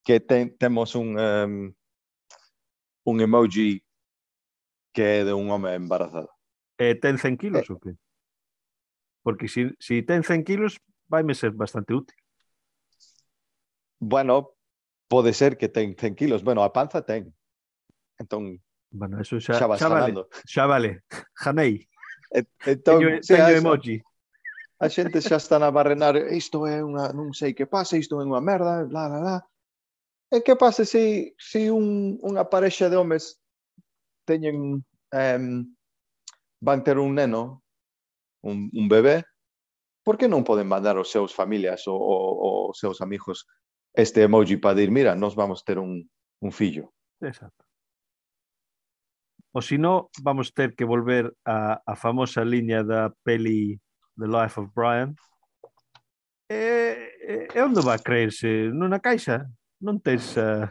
Que 0.05 0.21
ten, 0.21 0.57
temos 0.59 0.95
un 0.95 1.19
um, 1.19 1.75
un 3.05 3.21
emoji 3.21 3.83
que 4.93 5.21
é 5.21 5.25
de 5.25 5.33
un 5.33 5.51
home 5.51 5.75
embarazado. 5.75 6.31
Eh, 6.79 6.95
ten 6.95 7.19
100 7.19 7.37
kilos 7.37 7.67
eh. 7.69 7.73
ou 7.73 7.79
que? 7.79 7.95
Porque 9.23 9.47
si, 9.49 9.71
si 9.79 10.03
ten 10.03 10.23
100 10.23 10.45
kilos 10.45 10.79
vaime 11.07 11.35
ser 11.35 11.53
bastante 11.53 11.95
útil. 11.95 12.17
Bueno, 13.99 14.55
pode 15.09 15.33
ser 15.33 15.57
que 15.57 15.69
ten 15.69 15.95
100 15.95 16.15
kilos. 16.15 16.43
Bueno, 16.43 16.63
a 16.63 16.73
panza 16.73 17.03
ten. 17.07 17.35
Entón, 18.19 18.63
bueno, 18.91 19.21
eso 19.21 19.39
xa, 19.41 19.55
xa, 19.59 19.79
xa 19.79 19.89
vale. 19.89 20.27
Xa 20.47 20.67
vale. 20.67 21.03
Janei. 21.43 21.89
Entón, 22.67 23.01
teño, 23.01 23.21
teño 23.21 23.49
emoji. 23.49 23.97
Eso. 23.97 24.12
A 24.83 24.91
xente 24.91 25.23
xa 25.23 25.39
está 25.39 25.63
a 25.63 25.71
barrenar 25.71 26.19
isto 26.35 26.67
é 26.67 26.83
unha, 26.83 27.15
non 27.15 27.31
sei 27.31 27.55
que 27.55 27.71
pasa, 27.71 27.95
isto 27.95 28.19
é 28.19 28.27
unha 28.27 28.43
merda, 28.43 28.83
bla, 28.83 29.07
bla, 29.07 29.21
bla. 29.23 29.39
E 30.35 30.43
que 30.43 30.59
pasa 30.59 30.83
se, 30.83 31.39
se 31.39 31.71
un, 31.71 32.19
unha 32.19 32.51
parexa 32.51 32.91
de 32.91 32.99
homes 32.99 33.39
teñen 34.27 34.83
em, 35.15 35.45
van 36.59 36.83
ter 36.83 36.99
un 36.99 37.15
neno, 37.15 37.63
un, 38.43 38.67
un 38.75 38.87
bebé, 38.91 39.23
por 40.03 40.19
que 40.19 40.27
non 40.27 40.43
poden 40.43 40.67
mandar 40.67 40.99
aos 40.99 41.15
seus 41.15 41.31
familias 41.31 41.87
ou, 41.87 42.03
ou, 42.03 42.27
ou 42.43 42.75
seus 42.75 42.99
amigos 42.99 43.47
este 43.95 44.27
emoji 44.27 44.59
para 44.59 44.75
dir, 44.75 44.91
mira, 44.91 45.15
nos 45.15 45.39
vamos 45.39 45.63
ter 45.63 45.79
un, 45.79 46.11
un 46.43 46.51
fillo. 46.51 46.91
Exacto. 47.23 47.63
O 49.55 49.63
si 49.63 49.79
no, 49.79 50.11
vamos 50.27 50.51
ter 50.51 50.75
que 50.75 50.83
volver 50.83 51.31
a, 51.47 51.79
a 51.87 51.95
famosa 51.95 52.43
liña 52.43 52.83
da 52.83 53.15
peli 53.23 53.79
The 54.19 54.27
Life 54.27 54.61
of 54.61 54.71
Brian, 54.75 55.15
e, 56.53 57.49
e 57.55 57.61
onde 57.63 57.81
va 57.81 57.95
a 57.95 57.99
creerse? 57.99 58.71
nunha 58.73 59.01
caixa? 59.01 59.49
Non 59.81 59.99
tens... 59.99 60.37
Uh... 60.37 60.69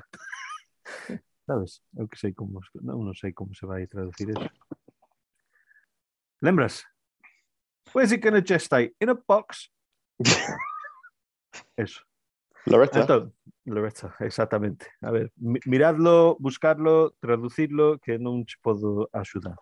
Eh, 1.10 1.20
sabes? 1.48 1.82
Eu 1.98 2.08
que 2.08 2.20
sei 2.20 2.34
como... 2.34 2.62
Non, 2.82 3.02
non 3.02 3.16
sei 3.16 3.34
como 3.34 3.56
se 3.56 3.66
vai 3.66 3.88
traducir 3.88 4.30
eso. 4.30 4.50
Lembras? 6.42 6.86
Where's 7.94 8.12
it 8.12 8.22
gonna 8.22 8.42
just 8.46 8.66
stay? 8.66 8.94
In 9.02 9.10
a 9.10 9.16
box? 9.16 9.70
eso. 11.78 12.06
Loretta. 12.68 13.02
Entón, 13.02 13.34
Loretta, 13.66 14.16
exactamente. 14.20 14.88
A 15.02 15.12
ver, 15.12 15.32
miradlo, 15.38 16.36
buscarlo, 16.40 17.14
traducirlo, 17.20 18.00
que 18.00 18.18
non 18.18 18.42
che 18.42 18.58
podo 18.58 19.06
axudar. 19.14 19.54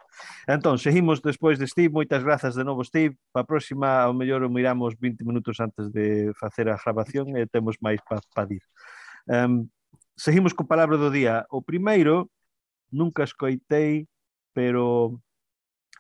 Entón, 0.48 0.80
seguimos 0.80 1.20
despois 1.20 1.60
de 1.60 1.68
Steve, 1.68 1.92
moitas 1.92 2.24
grazas 2.24 2.56
de 2.56 2.64
novo 2.64 2.88
Steve. 2.88 3.20
Pa 3.36 3.44
próxima, 3.44 4.08
ao 4.08 4.16
mellor, 4.16 4.48
o 4.48 4.50
miramos 4.50 4.96
20 4.96 5.28
minutos 5.28 5.60
antes 5.60 5.92
de 5.92 6.32
facer 6.40 6.72
a 6.72 6.80
grabación 6.80 7.36
e 7.36 7.44
temos 7.44 7.76
máis 7.84 8.00
para 8.08 8.24
pa 8.32 8.48
dir. 8.48 8.64
Um, 9.28 9.68
seguimos 10.16 10.56
co 10.56 10.64
palabra 10.64 10.96
do 10.96 11.12
día. 11.12 11.44
O 11.52 11.60
primeiro, 11.60 12.32
nunca 12.88 13.28
escoitei, 13.28 14.08
pero 14.56 15.20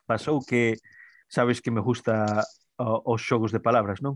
pasou 0.08 0.40
que 0.40 0.80
sabes 1.28 1.60
que 1.60 1.70
me 1.70 1.84
gusta 1.84 2.48
os 2.80 3.20
xogos 3.20 3.52
de 3.52 3.60
palabras, 3.60 4.00
non? 4.00 4.16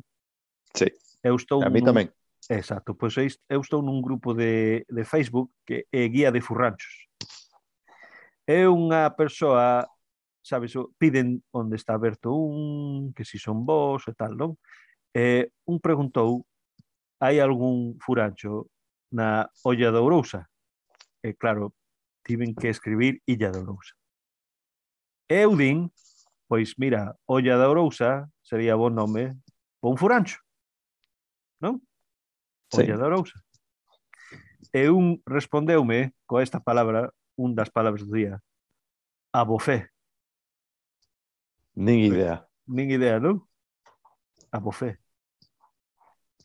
Sí. 0.71 0.87
Eu 1.19 1.35
estou 1.35 1.59
a 1.59 1.67
mí 1.67 1.83
tamén 1.83 2.07
Exacto, 2.49 2.95
pois 2.95 3.15
eu, 3.17 3.27
eu 3.49 3.61
estou 3.61 3.81
nun 3.81 4.01
grupo 4.01 4.33
de, 4.33 4.83
de 4.89 5.03
Facebook 5.05 5.51
que 5.65 5.87
é 5.91 6.07
Guía 6.07 6.31
de 6.31 6.41
Furranchos. 6.41 7.07
É 8.43 8.67
unha 8.67 9.07
persoa, 9.15 9.87
sabes, 10.43 10.75
piden 10.99 11.39
onde 11.55 11.79
está 11.79 11.95
aberto 11.95 12.35
un, 12.35 13.15
que 13.15 13.23
si 13.23 13.39
son 13.39 13.63
vos 13.63 14.03
e 14.07 14.13
tal, 14.13 14.35
non? 14.35 14.59
Eh, 15.15 15.47
un 15.63 15.79
preguntou, 15.79 16.43
hai 17.23 17.39
algún 17.39 17.95
furancho 18.03 18.67
na 19.15 19.47
olla 19.63 19.95
de 19.95 19.99
Ourousa? 20.03 20.51
E 21.23 21.31
eh, 21.31 21.35
claro, 21.39 21.71
tiven 22.27 22.51
que 22.51 22.67
escribir 22.67 23.23
Illa 23.23 23.47
de 23.55 23.63
Ourousa. 23.63 23.95
Eu 25.31 25.55
din, 25.55 25.87
pois 26.51 26.75
mira, 26.75 27.15
olla 27.23 27.55
de 27.55 27.63
Ourousa 27.63 28.27
sería 28.43 28.75
bon 28.75 28.91
nome 28.91 29.39
para 29.79 29.91
un 29.91 29.95
furancho. 29.95 30.43
Olla 32.73 32.95
sí. 32.95 33.01
da 33.01 33.09
E 34.73 34.89
un 34.89 35.21
respondeume 35.25 36.13
coa 36.25 36.41
esta 36.41 36.59
palabra, 36.59 37.13
un 37.37 37.53
das 37.53 37.69
palabras 37.69 38.05
do 38.05 38.13
día, 38.13 38.41
abofé. 39.31 39.89
Nin 41.75 41.99
idea. 41.99 42.47
Nin 42.65 42.89
idea, 42.89 43.19
non? 43.19 43.45
Abofé. 44.49 44.97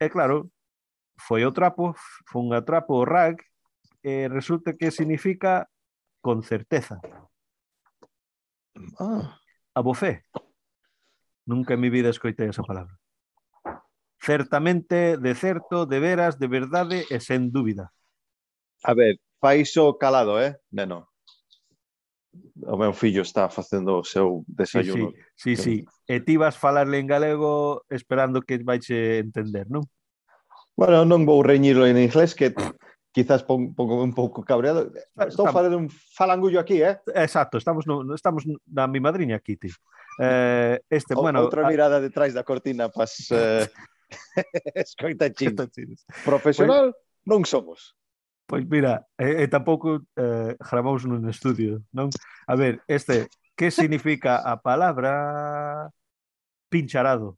E 0.01 0.09
claro, 0.09 0.53
foi 1.17 1.45
o 1.45 1.53
trapo, 1.53 1.97
foi 2.29 2.43
un 2.45 2.53
atrapo 2.53 3.01
o 3.01 3.09
rag, 3.09 3.41
e 4.03 4.29
resulta 4.29 4.77
que 4.77 4.91
significa 4.91 5.69
con 6.21 6.43
certeza. 6.43 7.01
Ah. 8.99 9.41
Abofé. 9.75 10.25
Nunca 11.47 11.75
en 11.75 11.81
mi 11.81 11.89
vida 11.89 12.11
escoitei 12.11 12.49
esa 12.49 12.63
palabra 12.63 12.99
certamente, 14.29 15.17
de 15.17 15.35
certo, 15.35 15.87
de 15.87 16.01
veras, 16.01 16.39
de 16.39 16.49
verdade 16.49 17.09
e 17.09 17.17
sen 17.17 17.49
dúbida. 17.49 17.97
A 18.85 18.93
ver, 18.93 19.17
faixo 19.41 19.97
calado, 19.97 20.37
eh, 20.37 20.61
neno? 20.69 21.09
O 22.69 22.77
meu 22.77 22.93
fillo 22.93 23.25
está 23.25 23.49
facendo 23.49 23.97
o 23.97 24.05
seu 24.05 24.45
desayuno. 24.45 25.17
Sí, 25.33 25.57
sí, 25.57 25.81
sí, 25.81 25.81
sí. 25.81 26.05
E 26.05 26.21
ti 26.21 26.37
vas 26.37 26.61
falarle 26.61 27.01
en 27.01 27.09
galego 27.09 27.89
esperando 27.89 28.45
que 28.45 28.61
vais 28.61 28.85
entender, 28.93 29.65
non? 29.73 29.89
Bueno, 30.77 31.09
non 31.09 31.25
vou 31.25 31.41
reñirlo 31.41 31.89
en 31.89 31.97
inglés, 31.97 32.37
que 32.37 32.53
quizás 33.17 33.41
pon, 33.49 33.73
pongo 33.73 34.05
un 34.05 34.13
pouco 34.13 34.45
cabreado. 34.45 34.93
Estou 35.17 35.49
estamos, 35.49 35.57
falando 35.57 35.81
un 35.81 35.89
falangullo 35.89 36.61
aquí, 36.61 36.85
eh? 36.85 37.01
Exacto, 37.17 37.57
estamos, 37.57 37.89
no, 37.89 38.05
estamos 38.13 38.45
na 38.69 38.85
mi 38.85 39.01
madriña 39.01 39.41
aquí, 39.41 39.57
ti. 39.57 39.73
Eh, 40.21 40.77
este, 40.93 41.17
o, 41.17 41.25
bueno, 41.25 41.41
outra 41.41 41.65
mirada 41.65 41.97
a... 41.97 42.05
detrás 42.05 42.37
da 42.37 42.45
cortina 42.45 42.93
pas 42.93 43.17
eh, 43.33 43.65
escoitachinos. 44.75 46.07
Profesional 46.25 46.93
pois, 46.93 47.29
non 47.29 47.45
somos. 47.45 47.95
Pois 48.49 48.65
mira, 48.65 49.05
e, 49.21 49.45
e 49.45 49.49
tampouco 49.49 50.01
eh, 50.17 50.57
gravamos 50.57 51.05
nun 51.05 51.29
estudio, 51.29 51.85
non? 51.93 52.09
A 52.49 52.57
ver, 52.57 52.81
este, 52.89 53.29
que 53.53 53.69
significa 53.75 54.41
a 54.41 54.57
palabra 54.57 55.93
pincharado? 56.71 57.37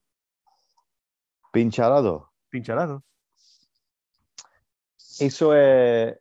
Pincharado? 1.52 2.30
Pincharado. 2.50 3.02
Iso 5.20 5.52
é... 5.52 6.18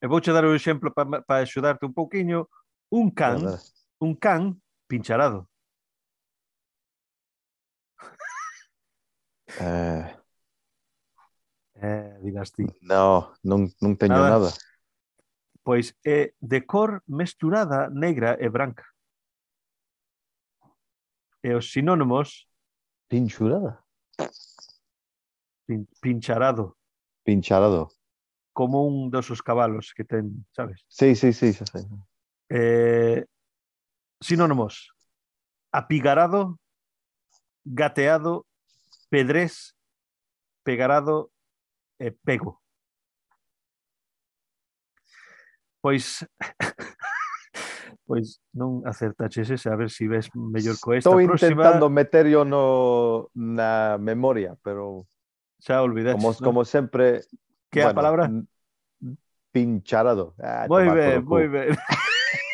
E 0.00 0.06
vouche 0.06 0.30
dar 0.30 0.44
un 0.44 0.54
exemplo 0.54 0.94
para 0.94 1.22
pa 1.26 1.42
axudarte 1.42 1.84
un 1.86 1.92
pouquiño. 1.92 2.48
Un 2.92 3.10
can, 3.10 3.42
un 3.98 4.14
can 4.14 4.62
pincharado. 4.86 5.50
Eh... 9.60 10.16
Eh, 11.76 12.18
digas 12.22 12.52
ti. 12.52 12.64
No, 12.80 13.36
non, 13.44 13.68
non 13.80 13.96
teño 14.00 14.16
nada. 14.16 14.40
nada. 14.40 14.50
Pois 15.60 15.92
é 16.06 16.32
de 16.40 16.64
cor 16.64 17.02
mesturada 17.04 17.90
negra 17.90 18.38
e 18.40 18.48
branca. 18.48 18.86
E 21.42 21.52
os 21.52 21.70
sinónimos... 21.70 22.48
Pinchurada? 23.08 23.84
Pin, 25.66 25.86
pincharado. 26.00 26.76
Pincharado. 27.22 27.92
Como 28.52 28.86
un 28.86 29.10
dos 29.10 29.28
os 29.30 29.42
cabalos 29.42 29.92
que 29.92 30.04
ten, 30.04 30.46
sabes? 30.56 30.80
Sí, 30.88 31.14
sí, 31.14 31.32
sí, 31.32 31.52
xa 31.52 31.66
sei. 31.68 31.84
Eh, 32.48 33.26
sinónimos. 34.22 34.96
Apigarado, 35.70 36.56
gateado 37.66 38.46
Pedrés, 39.08 39.74
Pegarado 40.64 41.30
e 41.98 42.10
Pego. 42.10 42.60
Pois 45.80 46.26
pois 48.06 48.38
non 48.54 48.86
acertaches 48.86 49.50
ese, 49.50 49.66
a 49.70 49.76
ver 49.78 49.90
se 49.90 50.02
si 50.02 50.06
ves 50.06 50.26
mellor 50.34 50.78
co 50.78 50.94
esta 50.94 51.10
Estou 51.10 51.22
intentando 51.22 51.90
próxima... 51.90 51.90
meterio 51.90 52.46
no 52.46 53.30
na 53.34 53.98
memoria, 53.98 54.54
pero 54.62 55.06
xa 55.58 55.82
olvidaste. 55.82 56.18
Como, 56.18 56.30
¿no? 56.34 56.38
como 56.42 56.60
sempre 56.64 57.22
que 57.70 57.82
bueno, 57.82 57.90
a 57.90 57.98
palabra 57.98 58.24
pincharado. 59.50 60.34
Ah, 60.38 60.66
moi 60.68 60.86
ben, 60.90 61.24
moi 61.24 61.46
ben. 61.50 61.74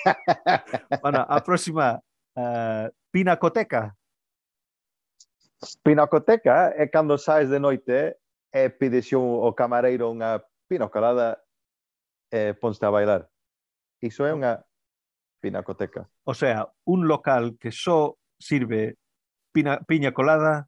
bueno, 1.05 1.27
a 1.29 1.39
próxima 1.45 2.01
uh, 2.37 2.87
Pinacoteca. 3.13 3.97
Pinacoteca 5.85 6.75
é 6.77 6.87
cando 6.89 7.19
saes 7.19 7.49
de 7.49 7.59
noite 7.59 8.17
e 8.53 8.69
pides 8.69 9.13
ao 9.13 9.55
camareiro 9.55 10.11
unha 10.11 10.43
pinocolada 10.69 11.39
e 12.31 12.55
ponste 12.55 12.85
a 12.85 12.91
bailar. 12.91 13.31
Iso 14.03 14.27
é 14.27 14.35
unha 14.35 14.59
pinacoteca. 15.41 16.11
O 16.27 16.35
sea, 16.35 16.67
un 16.85 17.07
local 17.07 17.55
que 17.61 17.71
só 17.71 18.19
sirve 18.39 18.99
pina, 19.55 19.79
piña 19.87 20.11
colada 20.11 20.67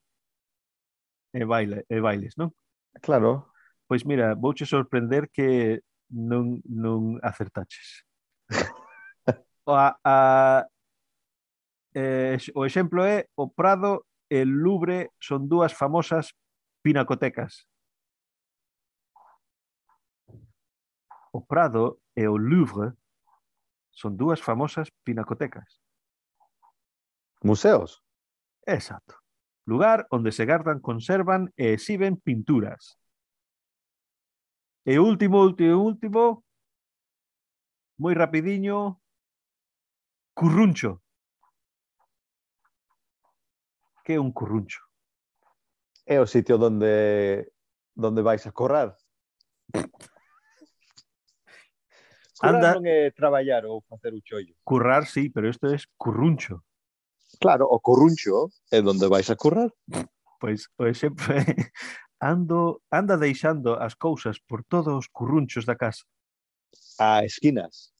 e, 1.34 1.42
baile, 1.44 1.82
e 1.90 1.98
bailes, 1.98 2.38
non? 2.38 2.54
Claro. 3.02 3.50
Pois 3.90 4.06
mira, 4.06 4.38
vouche 4.38 4.64
sorprender 4.64 5.28
que 5.34 5.82
non, 6.14 6.62
non 6.70 7.18
acertaches. 7.18 8.06
a, 9.66 9.98
a, 10.04 10.16
eh, 11.94 12.38
o 12.54 12.62
exemplo 12.62 13.02
é 13.02 13.26
o 13.34 13.50
Prado 13.50 14.06
el 14.40 14.48
Louvre 14.48 15.12
son 15.20 15.48
dúas 15.48 15.74
famosas 15.74 16.34
pinacotecas. 16.82 17.68
O 21.32 21.44
Prado 21.46 22.00
e 22.14 22.26
o 22.26 22.38
Louvre 22.38 22.94
son 23.90 24.16
dúas 24.16 24.40
famosas 24.42 24.90
pinacotecas. 25.04 25.80
Museos. 27.42 28.02
Exacto. 28.66 29.20
Lugar 29.66 30.06
onde 30.10 30.32
se 30.32 30.44
gardan, 30.44 30.80
conservan 30.80 31.52
e 31.56 31.72
exhiben 31.72 32.16
pinturas. 32.16 32.98
E 34.84 34.98
último, 34.98 35.40
último, 35.40 35.80
último, 35.80 36.44
moi 37.96 38.12
rapidiño, 38.12 39.00
curruncho. 40.34 41.03
que 44.04 44.14
é 44.14 44.20
un 44.20 44.30
curruncho? 44.32 44.84
É 46.06 46.20
o 46.20 46.26
sitio 46.26 46.60
onde 46.60 47.48
onde 47.96 48.22
vais 48.22 48.46
a 48.46 48.52
correr. 48.52 48.92
Currar 52.38 52.54
Anda... 52.60 52.74
non 52.76 52.84
é 52.84 53.10
traballar 53.10 53.64
ou 53.64 53.80
facer 53.88 54.12
o 54.12 54.20
chollo. 54.20 54.52
Currar, 54.62 55.08
sí, 55.08 55.30
pero 55.30 55.48
isto 55.48 55.66
é 55.66 55.76
curruncho. 55.96 56.60
Claro, 57.40 57.66
o 57.66 57.80
curruncho 57.80 58.52
é 58.70 58.80
onde 58.80 59.08
vais 59.08 59.30
a 59.30 59.36
currar. 59.36 59.72
Pois 60.38 60.68
o 60.76 60.84
exemplo 60.84 61.24
é 61.32 61.40
ando, 62.20 62.82
anda 62.92 63.16
deixando 63.16 63.74
as 63.74 63.94
cousas 63.94 64.38
por 64.38 64.62
todos 64.64 64.92
os 64.92 65.06
currunchos 65.08 65.64
da 65.64 65.74
casa. 65.74 66.04
A 67.00 67.24
esquinas. 67.24 67.92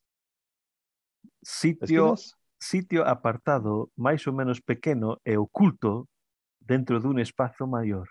Sitio 1.43 2.13
esquinas? 2.13 2.44
Sitio 2.65 3.05
apartado 3.05 3.93
máis 3.93 4.25
ou 4.25 4.33
menos 4.33 4.65
pequeno 4.65 5.21
e 5.21 5.37
oculto 5.37 6.09
dentro 6.57 6.97
dun 6.97 7.21
espazo 7.21 7.69
maior. 7.69 8.09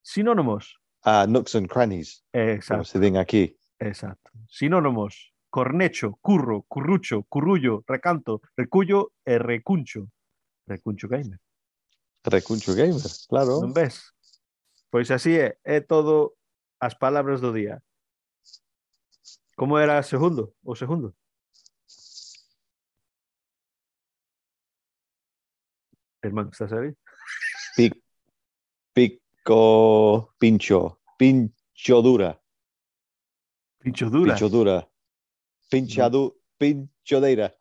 Sinónimos. 0.00 0.80
A 1.04 1.26
nooks 1.26 1.54
and 1.54 1.68
crannies, 1.68 2.24
como 2.32 2.56
Exacto, 2.56 2.84
se 2.88 2.96
din 2.98 3.20
aquí. 3.20 3.58
exacto. 3.78 4.30
Sinónimos. 4.48 5.34
Cornecho, 5.52 6.16
curro, 6.24 6.64
currucho, 6.64 7.28
currullo, 7.28 7.84
recanto, 7.86 8.40
recullo 8.56 9.12
e 9.26 9.36
recuncho. 9.36 10.08
Recuncho 10.64 11.08
gamer. 11.12 11.36
Recuncho 12.24 12.72
gamer, 12.72 13.04
claro. 13.28 13.60
Non 13.60 13.76
ves? 13.76 14.16
Pois 14.88 15.12
así 15.12 15.36
é, 15.36 15.60
é 15.60 15.84
todo 15.84 16.40
as 16.80 16.96
palabras 16.96 17.44
do 17.44 17.52
día. 17.52 17.84
Como 19.60 19.76
era 19.76 20.00
o 20.00 20.06
segundo? 20.06 20.56
O 20.64 20.72
segundo? 20.72 21.12
Hermano, 26.22 26.50
estás? 26.50 26.70
Pic, 27.76 28.00
pico, 28.94 30.34
pincho, 30.38 31.00
pincho 31.18 32.02
dura, 32.02 32.40
Pincho 33.80 34.08
dura. 34.08 34.34
pincho 34.34 34.48
dura, 34.48 34.88
pinchadu, 35.68 36.40
pinchodeira. 36.56 37.52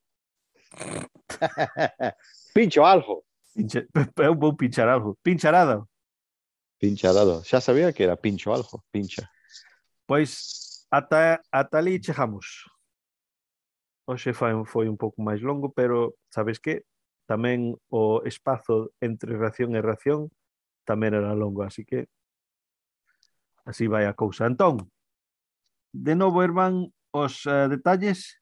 pincho 2.53 2.85
algo. 2.85 3.25
Pinche... 3.55 3.87
Eu 4.17 4.35
vou 4.35 4.55
pinchar 4.55 4.87
algo. 4.87 5.17
Pincharada. 5.23 5.83
Pincharado. 6.79 7.43
Xa 7.43 7.59
sabía 7.59 7.91
que 7.91 8.03
era 8.03 8.15
pincho 8.15 8.53
algo, 8.53 8.83
pincha. 8.91 9.27
Pois 10.05 10.85
ata, 10.91 11.41
ata 11.51 11.77
ali 11.79 11.99
chegamos. 11.99 12.69
Hoxe 14.05 14.33
foi, 14.33 14.51
foi 14.65 14.87
un 14.89 14.97
pouco 14.97 15.21
máis 15.23 15.41
longo, 15.41 15.71
pero 15.73 16.13
sabes 16.29 16.59
que 16.59 16.83
tamén 17.31 17.79
o 17.87 18.19
espazo 18.27 18.91
entre 18.99 19.39
ración 19.39 19.71
e 19.71 19.79
ración 19.79 20.27
tamén 20.83 21.15
era 21.15 21.31
longo, 21.31 21.63
así 21.63 21.87
que 21.87 22.11
así 23.63 23.87
vai 23.87 24.03
a 24.03 24.19
cousa. 24.19 24.43
Entón, 24.51 24.91
de 25.95 26.11
novo, 26.19 26.43
Herman, 26.43 26.91
os 27.15 27.47
uh, 27.47 27.71
detalles? 27.71 28.35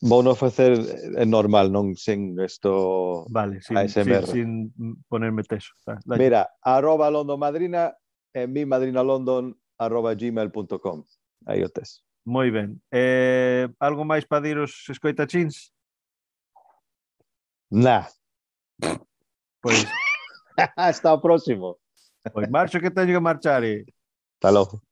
Vou 0.00 0.24
non 0.24 0.38
facer 0.38 0.80
eh, 0.80 1.28
normal, 1.28 1.68
non 1.68 1.92
sen 1.92 2.40
isto 2.40 3.28
vale, 3.28 3.60
sin, 3.60 3.76
ASMR. 3.76 4.24
Sin, 4.24 4.72
sin 4.72 4.96
ponerme 5.10 5.44
teso. 5.44 5.76
Tá. 5.84 6.00
Mira, 6.16 6.48
arroba 6.64 7.12
londomadrina 7.12 7.92
e 8.32 8.48
mi 8.48 8.64
madrina 8.64 9.04
london 9.04 9.52
arroba 9.76 10.16
gmail.com. 10.16 11.04
Aí 11.44 11.60
o 11.60 11.68
tes. 11.68 12.00
Moi 12.24 12.48
ben. 12.48 12.80
Eh, 12.88 13.68
algo 13.76 14.08
máis 14.08 14.24
para 14.24 14.46
dir 14.46 14.56
os 14.56 14.88
escoitachins? 14.88 15.74
Nah. 17.70 18.06
Pues. 18.78 18.98
Pois. 19.60 19.86
Está 20.76 21.20
próximo. 21.20 21.78
Pues, 22.22 22.32
pois 22.32 22.50
marcha 22.50 22.80
que 22.80 22.90
tenho 22.90 23.06
que 23.08 23.20
marchar. 23.20 23.62
Tá 24.38 24.50
louco. 24.50 24.82